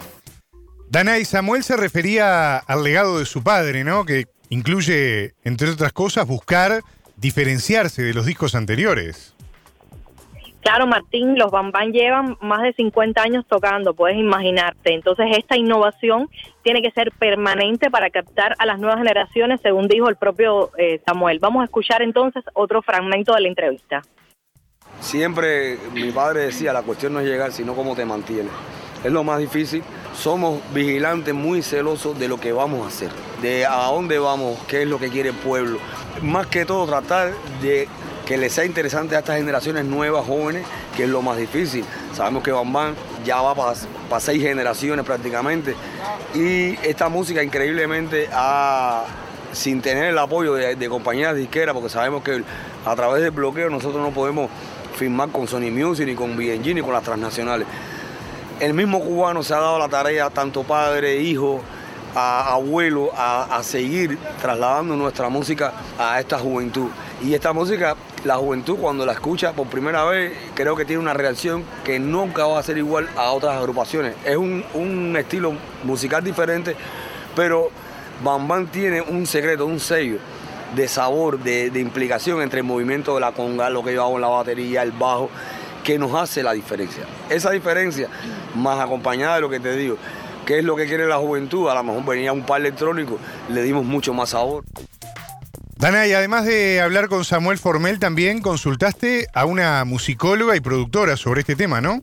[0.90, 4.06] Dana y Samuel se refería al legado de su padre, ¿no?
[4.06, 6.82] Que incluye, entre otras cosas, buscar
[7.16, 9.36] diferenciarse de los discos anteriores.
[10.62, 14.94] Claro, Martín, los Bambán llevan más de 50 años tocando, puedes imaginarte.
[14.94, 16.30] Entonces, esta innovación
[16.64, 21.02] tiene que ser permanente para captar a las nuevas generaciones, según dijo el propio eh,
[21.06, 21.40] Samuel.
[21.40, 24.02] Vamos a escuchar entonces otro fragmento de la entrevista.
[25.00, 28.52] Siempre mi padre decía, la cuestión no es llegar, sino cómo te mantienes.
[29.04, 29.82] Es lo más difícil
[30.20, 33.10] somos vigilantes muy celosos de lo que vamos a hacer,
[33.42, 35.80] de a dónde vamos, qué es lo que quiere el pueblo.
[36.22, 37.88] Más que todo tratar de
[38.30, 40.64] que les sea interesante a estas generaciones nuevas, jóvenes,
[40.96, 41.84] que es lo más difícil.
[42.14, 42.94] Sabemos que Bambán
[43.26, 45.74] ya va para seis generaciones prácticamente
[46.36, 48.30] y esta música increíblemente
[49.52, 52.44] sin tener el apoyo de, compañías disqueras, porque sabemos que
[52.86, 54.48] a través del bloqueo nosotros no podemos
[54.96, 57.66] firmar con Sony Music, ni con BNG, ni con las transnacionales
[58.60, 61.62] el mismo cubano se ha dado la tarea, tanto padre, hijo,
[62.14, 66.90] abuelo, a, seguir trasladando nuestra música a esta juventud.
[67.24, 71.14] Y esta música, la juventud cuando la escucha por primera vez, creo que tiene una
[71.14, 74.16] reacción que nunca va a ser igual a otras agrupaciones.
[74.26, 76.76] Es un, estilo musical diferente,
[77.36, 77.70] pero
[78.24, 80.18] Bam tiene un secreto, un sello
[80.76, 84.16] de sabor, de, de implicación entre el movimiento de la conga, lo que yo hago
[84.16, 85.30] en la batería, el bajo
[85.84, 87.04] que nos hace la diferencia.
[87.30, 88.08] Esa diferencia,
[88.56, 89.98] más acompañada de lo que te digo,
[90.46, 93.18] que es lo que quiere la juventud, a lo mejor venía un par electrónico,
[93.50, 94.64] le dimos mucho más sabor.
[95.80, 101.16] Dana, y además de hablar con Samuel Formel, también consultaste a una musicóloga y productora
[101.16, 102.02] sobre este tema, ¿no?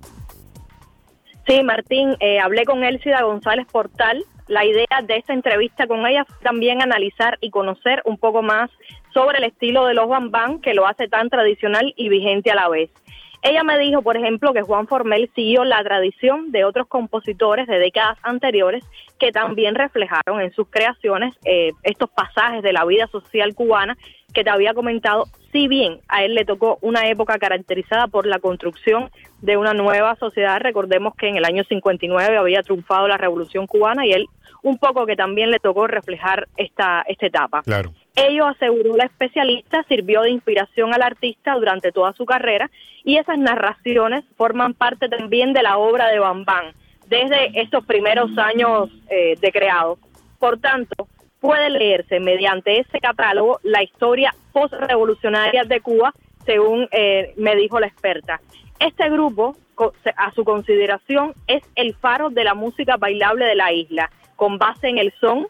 [1.47, 4.25] Sí, Martín, eh, hablé con Elcida González Portal.
[4.49, 8.71] La idea de esta entrevista con ella fue también analizar y conocer un poco más
[9.13, 12.71] sobre el estilo de los bambán que lo hace tan tradicional y vigente a la
[12.71, 12.89] vez.
[13.49, 17.79] Ella me dijo, por ejemplo, que Juan Formel siguió la tradición de otros compositores de
[17.79, 18.85] décadas anteriores
[19.21, 23.97] que también reflejaron en sus creaciones eh, estos pasajes de la vida social cubana
[24.35, 28.41] que te había comentado, si bien a él le tocó una época caracterizada por la
[28.41, 29.11] construcción
[29.43, 34.05] de una nueva sociedad, recordemos que en el año 59 había triunfado la revolución cubana
[34.05, 34.27] y él
[34.63, 37.63] un poco que también le tocó reflejar esta, esta etapa.
[37.63, 37.93] Claro.
[38.17, 42.71] Ello, aseguró la especialista, sirvió de inspiración al artista durante toda su carrera
[43.05, 46.73] y esas narraciones forman parte también de la obra de Bambán
[47.09, 49.99] desde estos primeros años eh, de creado.
[50.39, 51.09] Por tanto,
[51.41, 56.15] puede leerse mediante ese catálogo la historia postrevolucionaria de Cuba,
[56.45, 58.41] según eh, me dijo la experta.
[58.79, 59.57] Este grupo,
[60.17, 64.89] a su consideración, es el faro de la música bailable de la isla, con base
[64.89, 65.47] en el son,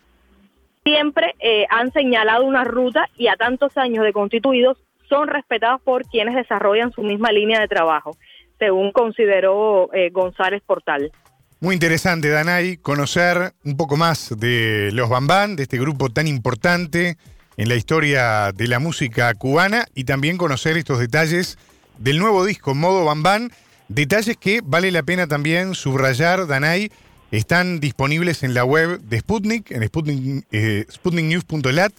[0.87, 6.05] siempre eh, han señalado una ruta y a tantos años de constituidos son respetados por
[6.05, 8.17] quienes desarrollan su misma línea de trabajo,
[8.61, 11.11] según consideró eh, González Portal.
[11.59, 17.17] Muy interesante, Danay, conocer un poco más de los Bambán, de este grupo tan importante
[17.57, 21.59] en la historia de la música cubana y también conocer estos detalles
[21.99, 23.51] del nuevo disco Modo Bambán,
[23.89, 26.93] detalles que vale la pena también subrayar, Danay,
[27.31, 31.93] están disponibles en la web de Sputnik, en Sputnik, eh, sputniknews.lat,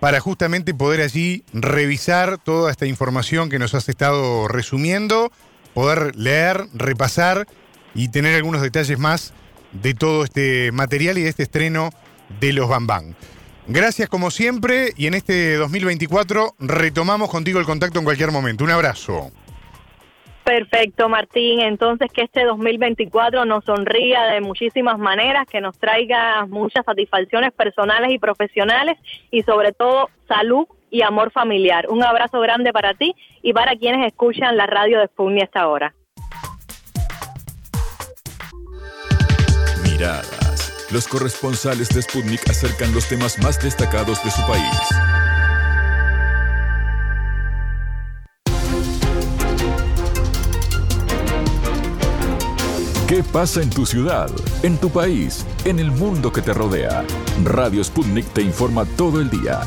[0.00, 5.32] para justamente poder allí revisar toda esta información que nos has estado resumiendo,
[5.74, 7.46] poder leer, repasar
[7.94, 9.32] y tener algunos detalles más
[9.72, 11.90] de todo este material y de este estreno
[12.40, 13.16] de los Bambán.
[13.68, 18.62] Gracias como siempre y en este 2024 retomamos contigo el contacto en cualquier momento.
[18.64, 19.32] Un abrazo.
[20.46, 21.58] Perfecto, Martín.
[21.58, 28.12] Entonces, que este 2024 nos sonría de muchísimas maneras, que nos traiga muchas satisfacciones personales
[28.12, 28.96] y profesionales
[29.32, 31.88] y sobre todo salud y amor familiar.
[31.88, 35.94] Un abrazo grande para ti y para quienes escuchan la radio de Sputnik hasta ahora.
[39.82, 40.86] Miradas.
[40.92, 45.15] Los corresponsales de Sputnik acercan los temas más destacados de su país.
[53.06, 54.28] ¿Qué pasa en tu ciudad,
[54.64, 57.04] en tu país, en el mundo que te rodea?
[57.44, 59.60] Radio Sputnik te informa todo el día.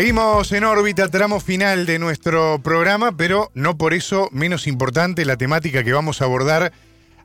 [0.00, 5.36] Seguimos en órbita, tramo final de nuestro programa, pero no por eso menos importante la
[5.36, 6.72] temática que vamos a abordar.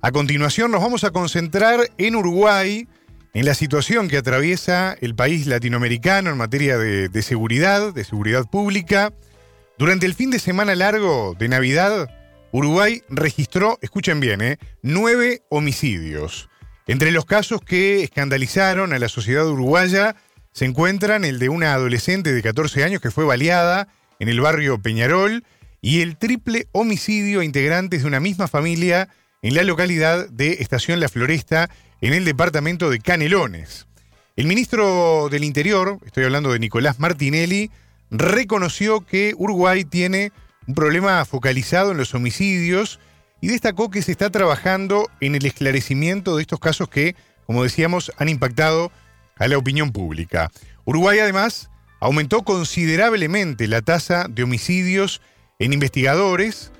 [0.01, 2.85] A continuación nos vamos a concentrar en Uruguay,
[3.33, 9.13] en la situación que atraviesa el país latinoamericano en materia de, seguridad, de seguridad pública.
[9.77, 12.09] Durante el fin de semana largo de Navidad,
[12.51, 14.57] Uruguay registró, escuchen bien, ¿eh?
[14.81, 16.49] nueve homicidios.
[16.87, 20.17] Entre los casos que escandalizaron a la sociedad uruguaya,
[20.55, 24.81] se encuentran el de una adolescente de 14 años que fue baleada en el barrio
[24.81, 25.43] Peñarol
[25.81, 29.09] y el triple homicidio a integrantes de una misma familia
[29.41, 31.69] en la localidad de Estación La Floresta,
[31.99, 33.85] en el departamento de Canelones.
[34.37, 37.69] El ministro del Interior, estoy hablando de Nicolás Martinelli,
[38.09, 40.31] reconoció que Uruguay tiene
[40.67, 43.01] un problema focalizado en los homicidios
[43.41, 47.13] y destacó que se está trabajando en el esclarecimiento de estos casos que,
[47.45, 48.89] como decíamos, han impactado
[49.37, 50.51] a la opinión pública.
[50.85, 55.21] Uruguay además aumentó considerablemente la tasa de homicidios
[55.59, 56.71] en investigadores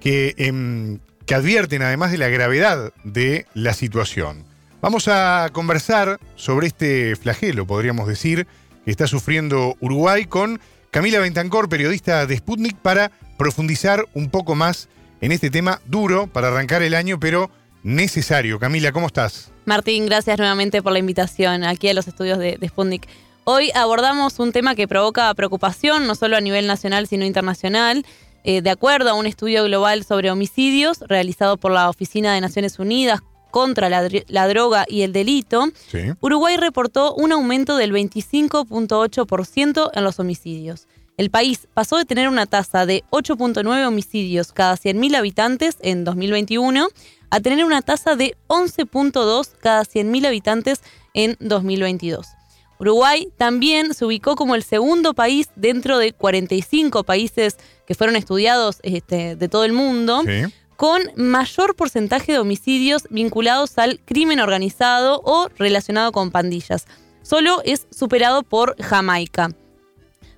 [0.00, 4.44] que, em, que advierten además de la gravedad de la situación.
[4.80, 8.46] Vamos a conversar sobre este flagelo, podríamos decir,
[8.84, 10.60] que está sufriendo Uruguay con
[10.90, 14.88] Camila Bentancor, periodista de Sputnik, para profundizar un poco más
[15.22, 17.50] en este tema duro para arrancar el año, pero
[17.82, 18.58] necesario.
[18.58, 19.53] Camila, ¿cómo estás?
[19.64, 23.00] Martín, gracias nuevamente por la invitación aquí a los estudios de, de
[23.44, 28.04] Hoy abordamos un tema que provoca preocupación, no solo a nivel nacional, sino internacional.
[28.42, 32.78] Eh, de acuerdo a un estudio global sobre homicidios realizado por la Oficina de Naciones
[32.78, 33.20] Unidas
[33.50, 35.68] contra la, droga y el delito,
[36.20, 40.88] Uruguay reportó un aumento del 25.8% en los homicidios.
[41.16, 46.88] El país pasó de tener una tasa de 8.9 homicidios cada 100.000 habitantes en 2021
[47.30, 50.80] a tener una tasa de 11.2 cada 100.000 habitantes
[51.14, 52.26] en 2022.
[52.80, 58.78] Uruguay también se ubicó como el segundo país dentro de 45 países que fueron estudiados
[58.82, 60.22] este, de todo el mundo,
[60.76, 66.86] con mayor porcentaje de homicidios vinculados al crimen organizado o relacionado con pandillas.
[67.22, 69.50] Solo es superado por Jamaica.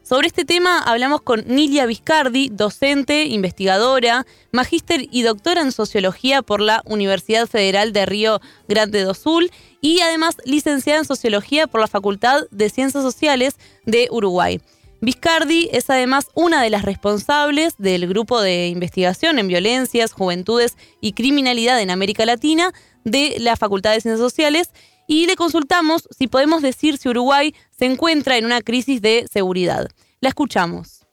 [0.09, 6.61] Sobre este tema hablamos con Nilia Viscardi, docente, investigadora, magíster y doctora en sociología por
[6.61, 9.51] la Universidad Federal de Río Grande do Sul
[9.81, 14.61] y además licenciada en sociología por la Facultad de Ciencias Sociales de Uruguay.
[15.01, 21.15] Viscardi es además una de las responsables del grupo de investigación en violencias, juventudes y
[21.15, 22.73] criminalidad en América Latina
[23.03, 24.71] de la Facultad de Ciencias Sociales
[25.07, 29.87] y le consultamos si podemos decir si Uruguay se encuentra en una crisis de seguridad.
[30.21, 31.07] La escuchamos.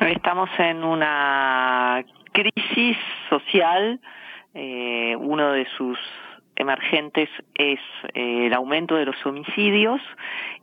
[0.00, 2.96] Estamos en una crisis
[3.28, 4.00] social.
[4.54, 5.98] Eh, uno de sus
[6.56, 7.80] emergentes es
[8.14, 10.00] eh, el aumento de los homicidios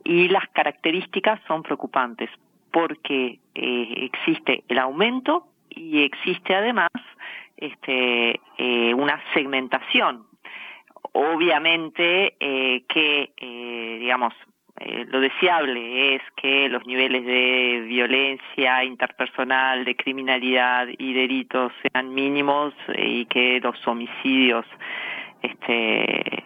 [0.04, 2.30] y las características son preocupantes
[2.70, 6.90] porque eh, existe el aumento y existe además
[7.56, 8.40] este,
[8.94, 10.26] una segmentación
[11.16, 14.34] obviamente eh, que, eh, digamos,
[14.78, 22.12] eh, lo deseable es que los niveles de violencia interpersonal, de criminalidad y delitos sean
[22.12, 24.66] mínimos y que los homicidios
[25.42, 26.44] este,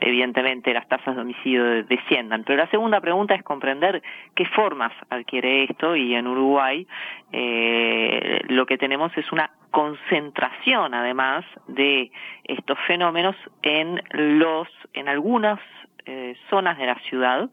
[0.00, 2.44] evidentemente las tasas de homicidio desciendan.
[2.44, 4.02] Pero la segunda pregunta es comprender
[4.34, 6.86] qué formas adquiere esto y en Uruguay
[7.32, 12.12] eh, lo que tenemos es una concentración además de
[12.44, 15.58] estos fenómenos en los en algunas
[16.06, 17.50] eh, zonas de la ciudad,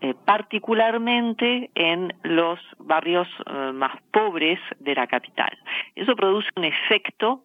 [0.00, 3.26] eh, particularmente en los barrios
[3.74, 5.50] más pobres de la capital.
[5.96, 7.44] Eso produce un efecto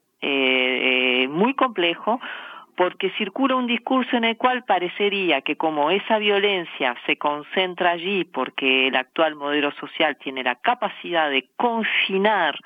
[1.30, 2.22] muy complejo
[2.76, 8.24] porque circula un discurso en el cual parecería que como esa violencia se concentra allí
[8.24, 12.60] porque el actual modelo social tiene la capacidad de confinar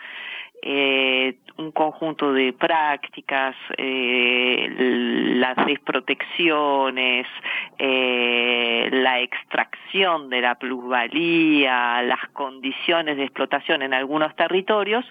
[0.61, 4.67] eh, un conjunto de prácticas, eh,
[5.35, 7.27] las desprotecciones,
[7.77, 15.05] eh, la extracción de la plusvalía, las condiciones de explotación en algunos territorios,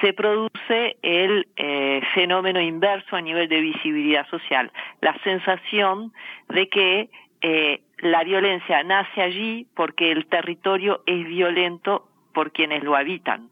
[0.00, 4.70] se produce el eh, fenómeno inverso a nivel de visibilidad social,
[5.00, 6.12] la sensación
[6.48, 7.08] de que
[7.98, 13.50] la violencia nace allí porque el territorio es violento por quienes lo habitan.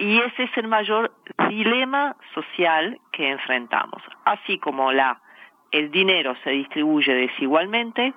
[0.00, 1.12] Y ese es el mayor
[1.50, 4.02] dilema social que enfrentamos.
[4.24, 5.20] Así como la,
[5.72, 8.14] el dinero se distribuye desigualmente,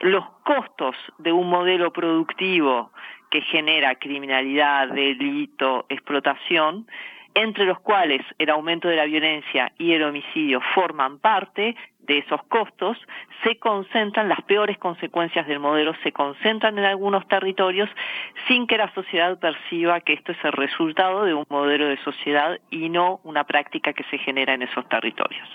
[0.00, 2.90] los costos de un modelo productivo
[3.30, 6.88] que genera criminalidad, delito, explotación,
[7.34, 12.42] entre los cuales el aumento de la violencia y el homicidio forman parte de esos
[12.44, 12.98] costos,
[13.44, 17.88] se concentran, las peores consecuencias del modelo se concentran en algunos territorios
[18.48, 22.58] sin que la sociedad perciba que esto es el resultado de un modelo de sociedad
[22.70, 25.48] y no una práctica que se genera en esos territorios.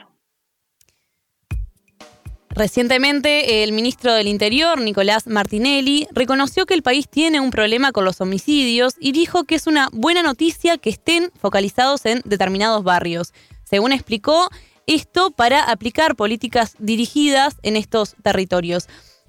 [2.57, 8.03] Recientemente, el ministro del Interior, Nicolás Martinelli, reconoció que el país tiene un problema con
[8.03, 13.31] los homicidios y dijo que es una buena noticia que estén focalizados en determinados barrios.
[13.63, 14.49] Según explicó,
[14.87, 18.87] esto para aplicar políticas dirigidas en estos territorios.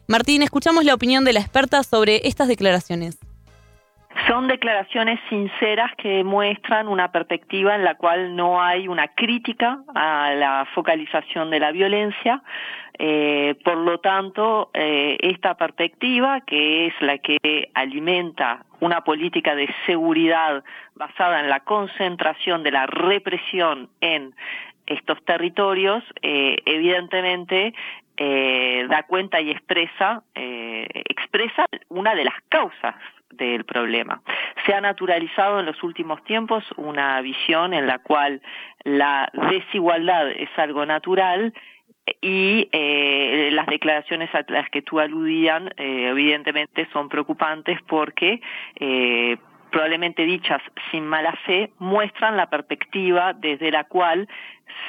[0.09, 3.19] Martín, escuchamos la opinión de la experta sobre estas declaraciones.
[4.27, 10.33] Son declaraciones sinceras que muestran una perspectiva en la cual no hay una crítica a
[10.33, 12.43] la focalización de la violencia.
[12.99, 19.69] Eh, por lo tanto, eh, esta perspectiva, que es la que alimenta una política de
[19.87, 20.65] seguridad
[20.95, 24.35] basada en la concentración de la represión en
[24.89, 27.74] estos territorios, eh, evidentemente
[28.89, 32.97] da cuenta y expresa, expresa una de las causas
[33.31, 34.23] del problema.
[34.66, 38.43] Se ha naturalizado en los últimos tiempos una visión en la cual
[38.85, 41.52] la desigualdad es algo natural
[42.20, 48.40] y eh, las declaraciones a las que tú aludían eh, evidentemente son preocupantes porque
[48.77, 49.36] eh,
[49.70, 54.28] probablemente dichas sin mala fe muestran la perspectiva desde la cual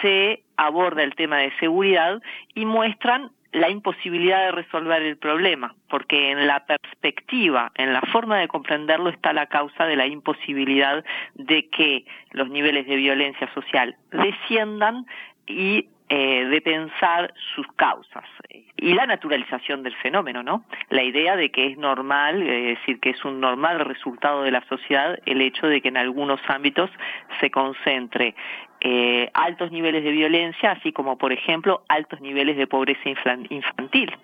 [0.01, 2.21] se aborda el tema de seguridad
[2.53, 8.37] y muestran la imposibilidad de resolver el problema, porque en la perspectiva, en la forma
[8.37, 11.03] de comprenderlo está la causa de la imposibilidad
[11.33, 15.05] de que los niveles de violencia social desciendan
[15.47, 18.25] y eh, de pensar sus causas
[18.77, 20.63] y la naturalización del fenómeno, ¿no?
[20.89, 24.61] La idea de que es normal, es decir, que es un normal resultado de la
[24.67, 26.89] sociedad el hecho de que en algunos ámbitos
[27.39, 28.35] se concentre
[28.81, 33.09] eh, altos niveles de violencia, así como, por ejemplo, altos niveles de pobreza
[33.49, 34.15] infantil,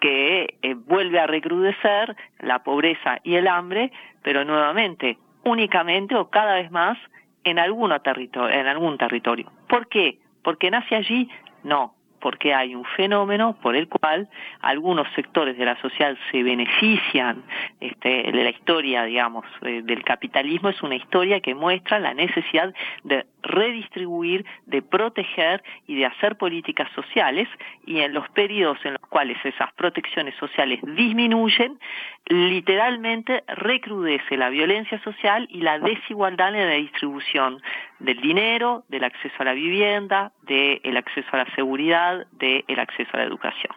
[0.00, 3.90] que eh, vuelve a recrudecer la pobreza y el hambre,
[4.22, 6.98] pero nuevamente, únicamente o cada vez más
[7.44, 9.50] en, alguno territorio, en algún territorio.
[9.68, 10.18] ¿Por qué?
[10.44, 11.28] ¿Porque nace allí?
[11.64, 11.93] No,
[12.24, 14.30] porque hay un fenómeno por el cual
[14.62, 17.42] algunos sectores de la sociedad se benefician
[17.80, 22.72] este, de la historia, digamos, eh, del capitalismo, es una historia que muestra la necesidad
[23.02, 27.46] de redistribuir, de proteger y de hacer políticas sociales.
[27.84, 31.78] Y en los periodos en los cuales esas protecciones sociales disminuyen,
[32.26, 37.60] literalmente recrudece la violencia social y la desigualdad en la distribución
[37.98, 43.18] del dinero, del acceso a la vivienda, del acceso a la seguridad, del acceso a
[43.18, 43.72] la educación.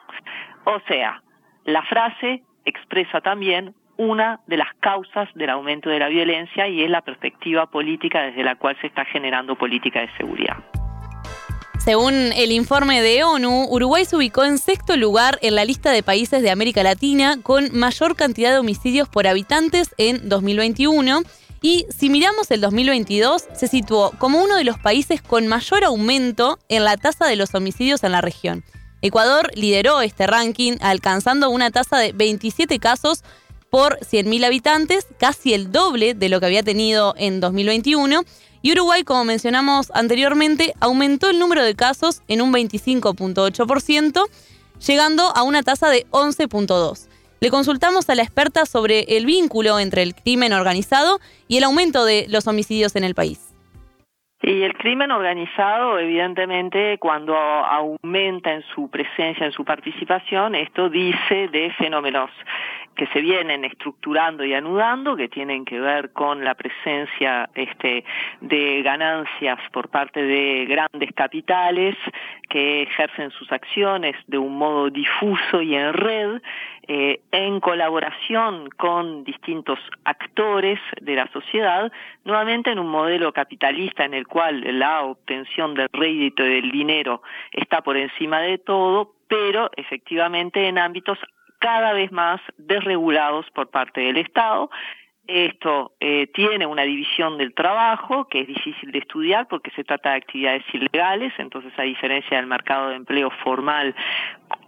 [0.66, 1.22] O sea,
[1.66, 6.90] la frase expresa también una de las causas del aumento de la violencia y es
[6.90, 10.58] la perspectiva política desde la cual se está generando política de seguridad.
[11.80, 16.04] Según el informe de ONU, Uruguay se ubicó en sexto lugar en la lista de
[16.04, 21.22] países de América Latina con mayor cantidad de homicidios por habitantes en 2021.
[21.62, 26.60] Y si miramos el 2022, se situó como uno de los países con mayor aumento
[26.70, 28.64] en la tasa de los homicidios en la región.
[29.02, 33.24] Ecuador lideró este ranking alcanzando una tasa de 27 casos
[33.70, 38.24] por 100.000 habitantes, casi el doble de lo que había tenido en 2021.
[38.62, 44.24] Y Uruguay, como mencionamos anteriormente, aumentó el número de casos en un 25.8%,
[44.86, 47.08] llegando a una tasa de 11.2%.
[47.40, 52.04] Le consultamos a la experta sobre el vínculo entre el crimen organizado y el aumento
[52.04, 53.54] de los homicidios en el país.
[54.42, 61.48] Y el crimen organizado, evidentemente, cuando aumenta en su presencia, en su participación, esto dice
[61.52, 62.30] de fenómenos
[62.98, 68.04] que se vienen estructurando y anudando, que tienen que ver con la presencia este,
[68.42, 71.96] de ganancias por parte de grandes capitales
[72.50, 76.42] que ejercen sus acciones de un modo difuso y en red,
[76.88, 81.92] eh, en colaboración con distintos actores de la sociedad,
[82.24, 87.22] nuevamente en un modelo capitalista en el cual la obtención del rédito y del dinero
[87.52, 91.20] está por encima de todo, pero efectivamente en ámbitos
[91.60, 94.70] cada vez más desregulados por parte del Estado.
[95.28, 100.12] Esto eh, tiene una división del trabajo que es difícil de estudiar porque se trata
[100.12, 103.94] de actividades ilegales, entonces a diferencia del mercado de empleo formal,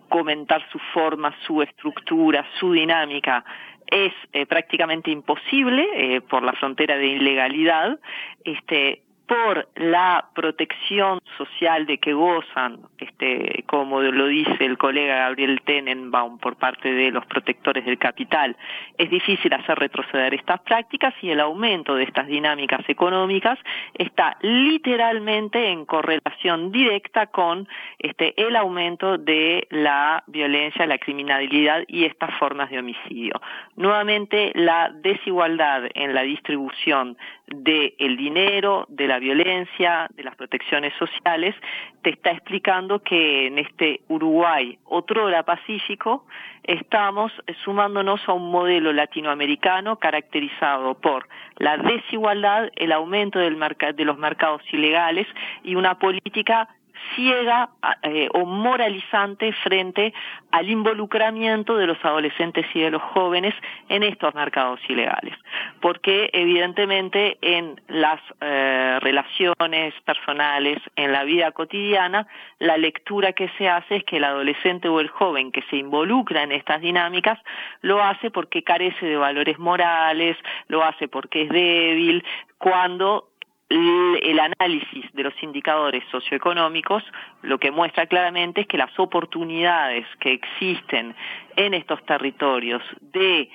[0.09, 3.45] comentar su forma, su estructura, su dinámica
[3.87, 7.99] es eh, prácticamente imposible eh, por la frontera de ilegalidad.
[8.43, 15.61] Este, por la protección social de que gozan, este, como lo dice el colega Gabriel
[15.63, 18.57] Tenenbaum por parte de los protectores del capital,
[18.97, 23.59] es difícil hacer retroceder estas prácticas y el aumento de estas dinámicas económicas
[23.93, 27.67] está literalmente en correlación directa con
[27.99, 33.39] este, el aumento de la violencia, la criminalidad y estas formas de homicidio.
[33.75, 37.15] Nuevamente, la desigualdad en la distribución
[37.45, 41.55] del dinero, de la violencia, de las protecciones sociales,
[42.01, 46.25] te está explicando que en este Uruguay, otro otrora pacífico,
[46.63, 47.31] estamos
[47.63, 51.27] sumándonos a un modelo latinoamericano caracterizado por
[51.57, 53.57] la desigualdad, el aumento del
[53.95, 55.27] de los mercados ilegales
[55.63, 56.69] y una política
[57.15, 57.69] ciega
[58.03, 60.13] eh, o moralizante frente
[60.51, 63.53] al involucramiento de los adolescentes y de los jóvenes
[63.89, 65.35] en estos mercados ilegales.
[65.81, 72.27] Porque evidentemente en las eh, relaciones personales, en la vida cotidiana,
[72.59, 76.43] la lectura que se hace es que el adolescente o el joven que se involucra
[76.43, 77.39] en estas dinámicas
[77.81, 82.23] lo hace porque carece de valores morales, lo hace porque es débil,
[82.57, 83.29] cuando
[83.69, 87.03] el análisis de los indicadores socioeconómicos
[87.43, 91.15] lo que muestra claramente es que las oportunidades que existen
[91.55, 93.49] en estos territorios de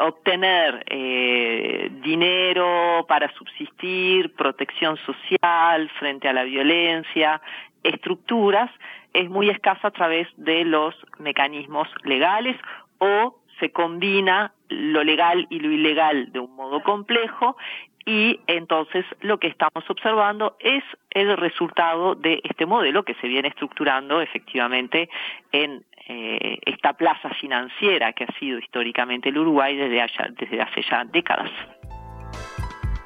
[0.00, 7.40] obtener eh, dinero para subsistir, protección social frente a la violencia,
[7.82, 8.70] estructuras,
[9.12, 12.56] es muy escasa a través de los mecanismos legales
[12.98, 17.56] o se combina lo legal y lo ilegal de un modo complejo
[18.04, 23.48] y entonces lo que estamos observando es el resultado de este modelo que se viene
[23.48, 25.08] estructurando efectivamente
[25.52, 30.04] en eh, esta plaza financiera que ha sido históricamente el Uruguay desde,
[30.38, 31.50] desde hace ya décadas.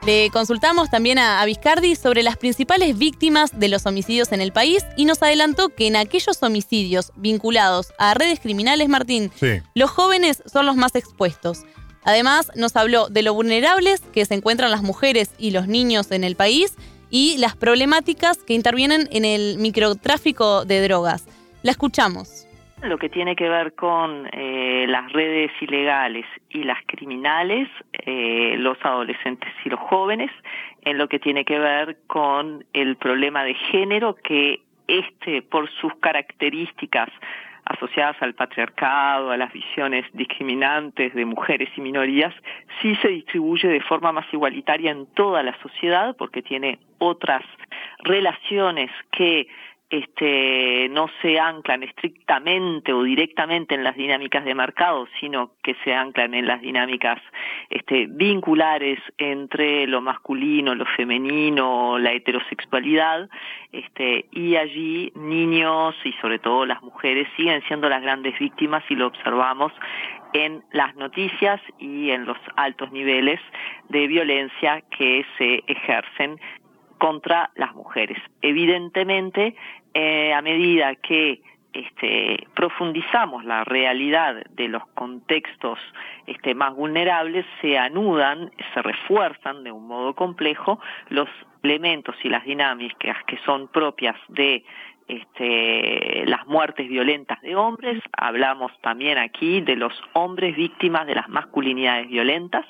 [0.06, 4.86] Le consultamos también a, Vizcardi sobre las principales víctimas de los homicidios en el país
[4.96, 9.32] y nos adelantó que en aquellos homicidios vinculados a redes criminales, Martín,
[9.74, 11.64] los jóvenes son los más expuestos.
[12.06, 16.22] Además, nos habló de lo vulnerables que se encuentran las mujeres y los niños en
[16.22, 16.76] el país
[17.10, 21.26] y las problemáticas que intervienen en el microtráfico de drogas.
[21.64, 22.46] La escuchamos.
[22.82, 28.78] Lo que tiene que ver con eh, las redes ilegales y las criminales, eh, los
[28.82, 30.30] adolescentes y los jóvenes,
[30.82, 35.92] en lo que tiene que ver con el problema de género que este, por sus
[35.96, 37.08] características
[37.66, 42.32] asociadas al patriarcado, a las visiones discriminantes de mujeres y minorías,
[42.80, 47.42] sí se distribuye de forma más igualitaria en toda la sociedad porque tiene otras
[48.04, 49.48] relaciones que
[49.88, 55.94] este, no se anclan estrictamente o directamente en las dinámicas de mercado, sino que se
[55.94, 57.20] anclan en las dinámicas
[57.70, 63.28] este, vinculares entre lo masculino, lo femenino, la heterosexualidad,
[63.70, 68.96] este, y allí niños y sobre todo las mujeres siguen siendo las grandes víctimas y
[68.96, 69.72] lo observamos
[70.32, 73.40] en las noticias y en los altos niveles
[73.88, 76.38] de violencia que se ejercen
[76.98, 78.18] contra las mujeres.
[78.42, 79.54] Evidentemente,
[79.94, 81.42] eh, a medida que
[81.72, 85.78] este, profundizamos la realidad de los contextos
[86.26, 91.28] este, más vulnerables, se anudan, se refuerzan de un modo complejo los
[91.62, 94.64] elementos y las dinámicas que son propias de
[95.08, 101.28] este, las muertes violentas de hombres, hablamos también aquí de los hombres víctimas de las
[101.28, 102.66] masculinidades violentas,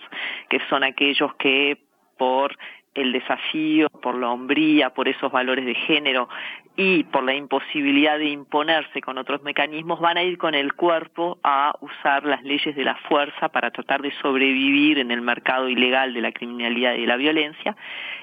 [0.50, 1.78] que son aquellos que
[2.18, 2.56] por
[2.96, 6.28] el desafío, por la hombría, por esos valores de género
[6.76, 11.38] y por la imposibilidad de imponerse con otros mecanismos, van a ir con el cuerpo
[11.42, 16.12] a usar las leyes de la fuerza para tratar de sobrevivir en el mercado ilegal
[16.12, 17.76] de la criminalidad y de la violencia.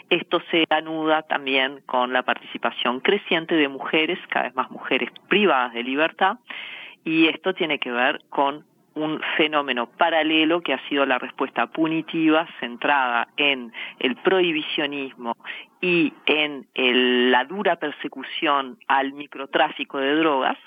[0.09, 5.73] Esto se anuda también con la participación creciente de mujeres, cada vez más mujeres privadas
[5.73, 6.37] de libertad,
[7.03, 12.47] y esto tiene que ver con un fenómeno paralelo que ha sido la respuesta punitiva
[12.59, 15.35] centrada en el prohibicionismo
[15.81, 16.67] y en
[17.31, 20.57] la dura persecución al microtráfico de drogas.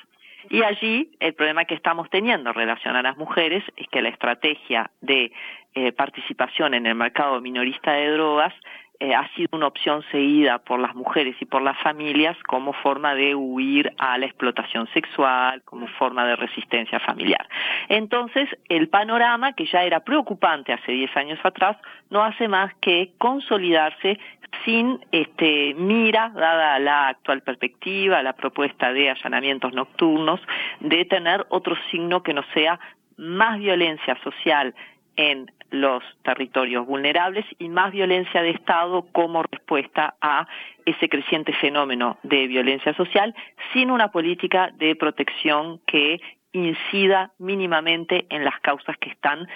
[0.48, 4.10] Y allí el problema que estamos teniendo en relación a las mujeres es que la
[4.10, 5.32] estrategia de
[5.74, 8.54] eh, participación en el mercado minorista de drogas
[9.00, 13.14] eh, ha sido una opción seguida por las mujeres y por las familias como forma
[13.14, 17.46] de huir a la explotación sexual, como forma de resistencia familiar.
[17.88, 21.76] Entonces, el panorama, que ya era preocupante hace 10 años atrás,
[22.10, 24.18] no hace más que consolidarse
[24.64, 30.40] sin este, mira, dada la actual perspectiva, la propuesta de allanamientos nocturnos,
[30.80, 32.78] de tener otro signo que no sea
[33.16, 34.74] más violencia social
[35.16, 40.46] en los territorios vulnerables y más violencia de Estado como respuesta a
[40.84, 43.34] ese creciente fenómeno de violencia social
[43.72, 46.20] sin una política de protección que
[46.52, 49.46] incida mínimamente en las causas que están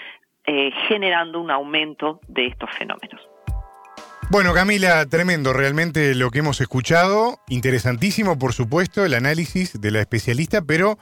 [0.45, 3.21] eh, generando un aumento de estos fenómenos.
[4.31, 7.41] Bueno, Camila, tremendo realmente lo que hemos escuchado.
[7.49, 10.99] Interesantísimo, por supuesto, el análisis de la especialista, pero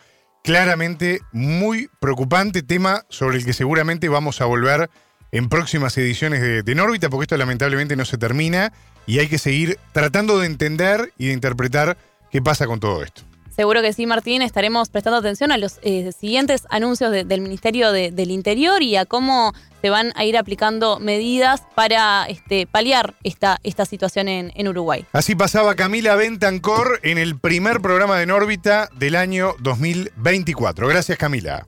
[0.48, 4.88] claramente muy preocupante tema sobre el que seguramente vamos a volver
[5.30, 6.74] en próximas ediciones de, de
[7.10, 8.72] porque esto lamentablemente no se termina
[9.06, 11.98] y hay que seguir tratando de entender y de interpretar
[12.30, 13.24] qué pasa con todo esto.
[13.58, 14.40] Seguro que sí, Martín.
[14.40, 19.52] Estaremos prestando atención a los eh, siguientes anuncios del Ministerio del Interior y a cómo
[19.82, 25.04] se van a ir aplicando medidas para este, paliar esta, esta situación en, en Uruguay.
[25.12, 30.86] Así pasaba Camila Bentancor en el primer programa de Nórbita del año 2024.
[30.86, 31.66] Gracias, Camila.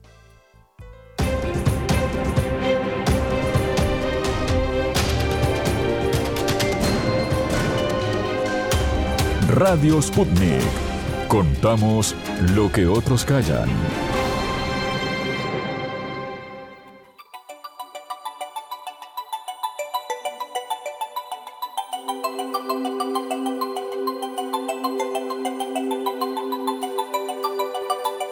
[9.49, 10.90] Radio Sputnik.
[11.31, 12.13] Contamos
[12.55, 13.69] lo que otros callan.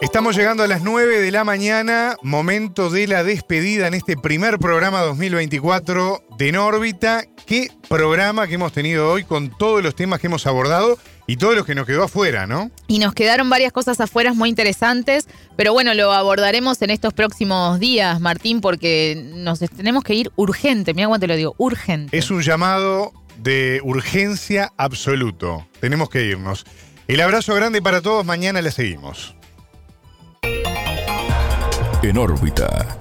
[0.02, 4.60] Estamos llegando a las 9 de la mañana, momento de la despedida en este primer
[4.60, 7.24] programa 2024 de Nórbita.
[7.46, 11.00] Qué programa que hemos tenido hoy con todos los temas que hemos abordado
[11.30, 12.72] y todo lo que nos quedó afuera, ¿no?
[12.88, 17.80] Y nos quedaron varias cosas afuera muy interesantes, pero bueno, lo abordaremos en estos próximos
[17.80, 20.96] días, Martín, porque nos tenemos que ir urgente.
[20.96, 22.18] Mira cuánto te lo digo, urgente.
[22.18, 25.68] Es un llamado de urgencia absoluto.
[25.80, 26.66] Tenemos que irnos.
[27.08, 28.26] El abrazo grande para todos.
[28.26, 29.36] Mañana le seguimos.
[32.02, 32.98] En órbita.